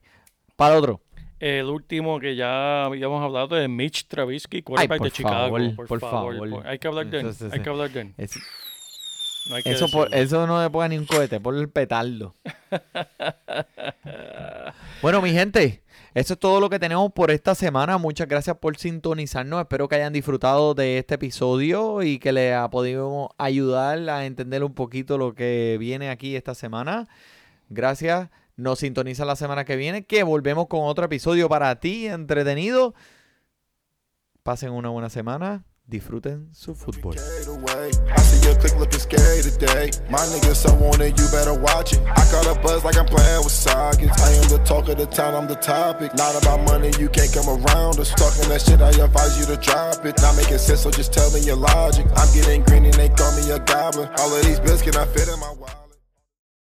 Para 0.55 0.77
otro. 0.77 1.01
El 1.39 1.65
último 1.65 2.19
que 2.19 2.35
ya 2.35 2.85
habíamos 2.85 3.21
hablado 3.21 3.55
de 3.55 3.67
Mitch 3.67 4.07
Trubisky, 4.07 4.61
quarterback 4.61 4.99
por 4.99 5.07
de 5.07 5.11
Chicago. 5.11 5.57
favor, 5.57 5.75
por, 5.75 5.87
por 5.87 5.99
favor, 5.99 6.65
Hay 6.65 6.79
que 6.79 6.87
hablar 6.87 7.07
de 7.07 7.19
él. 7.19 7.35
Hay 7.51 7.59
que 7.59 7.69
hablar 7.69 7.91
de 7.91 8.01
él. 8.01 8.13
Es- 9.45 9.49
No 9.49 9.55
hay 9.55 9.63
que 9.63 9.71
eso, 9.71 9.87
por- 9.89 10.13
eso 10.13 10.47
no 10.47 10.61
le 10.61 10.69
ponga 10.69 10.87
ni 10.89 10.97
un 10.97 11.05
cohete, 11.05 11.39
por 11.39 11.55
el 11.55 11.69
petardo. 11.69 12.35
bueno, 15.01 15.21
mi 15.21 15.31
gente, 15.31 15.83
eso 16.13 16.33
es 16.33 16.39
todo 16.39 16.59
lo 16.59 16.69
que 16.69 16.79
tenemos 16.79 17.11
por 17.13 17.29
esta 17.31 17.53
semana. 17.55 17.97
Muchas 17.97 18.27
gracias 18.27 18.57
por 18.57 18.77
sintonizarnos. 18.77 19.61
Espero 19.61 19.87
que 19.87 19.95
hayan 19.95 20.13
disfrutado 20.13 20.73
de 20.73 20.97
este 20.97 21.15
episodio 21.15 22.01
y 22.01 22.17
que 22.19 22.31
les 22.31 22.55
ha 22.55 22.69
podido 22.69 23.29
ayudar 23.37 24.09
a 24.09 24.25
entender 24.25 24.63
un 24.63 24.73
poquito 24.73 25.17
lo 25.17 25.35
que 25.35 25.77
viene 25.79 26.09
aquí 26.09 26.35
esta 26.35 26.55
semana. 26.55 27.07
Gracias. 27.69 28.29
Nos 28.57 28.79
sintoniza 28.79 29.25
la 29.25 29.35
semana 29.35 29.65
que 29.65 29.75
viene, 29.75 30.05
que 30.05 30.23
volvemos 30.23 30.67
con 30.67 30.81
otro 30.83 31.05
episodio 31.05 31.49
para 31.49 31.79
ti, 31.79 32.07
entretenido. 32.07 32.95
Pasen 34.43 34.71
una 34.71 34.89
buena 34.89 35.09
semana. 35.09 35.65
Disfruten 35.87 36.53
su 36.53 36.73
fútbol. 36.73 37.15
I 37.63 38.21
see 38.21 38.47
your 38.47 38.59
click 38.59 38.75
looking 38.77 38.99
scary 38.99 39.41
today. 39.41 39.91
My 40.09 40.19
nigga 40.19 40.55
so 40.55 40.69
on 40.75 41.01
it, 41.01 41.17
you 41.19 41.25
better 41.31 41.53
watch 41.53 41.93
it. 41.93 42.01
I 42.01 42.23
caught 42.29 42.47
a 42.47 42.59
buzz 42.59 42.83
like 42.83 42.97
I'm 42.97 43.05
playing 43.05 43.43
with 43.43 43.51
sockets. 43.51 44.21
I 44.21 44.31
am 44.33 44.49
the 44.49 44.61
talk 44.65 44.89
of 44.89 44.97
the 44.97 45.05
town, 45.05 45.35
I'm 45.35 45.47
the 45.47 45.55
topic. 45.55 46.13
Not 46.15 46.35
about 46.41 46.61
money, 46.65 46.91
you 46.99 47.07
can't 47.09 47.31
come 47.31 47.47
around 47.47 47.99
us. 47.99 48.11
Talking 48.11 48.49
that 48.49 48.61
shit, 48.61 48.81
I 48.81 48.89
advise 48.89 49.39
you 49.39 49.45
to 49.45 49.57
drop 49.57 50.05
it. 50.05 50.21
Not 50.21 50.35
making 50.35 50.57
sense, 50.57 50.81
so 50.81 50.91
just 50.91 51.13
tell 51.13 51.31
me 51.31 51.39
your 51.41 51.55
logic. 51.57 52.05
I'm 52.15 52.33
getting 52.33 52.63
green 52.63 52.85
and 52.85 52.93
they 52.93 53.09
call 53.09 53.31
me 53.35 53.49
a 53.51 53.59
goblin. 53.59 54.09
All 54.19 54.35
of 54.35 54.43
these 54.43 54.59
bills 54.59 54.81
can 54.81 54.95
I 54.95 55.05
fit 55.05 55.27
in 55.27 55.39
my 55.39 55.51
wallet. 55.53 55.84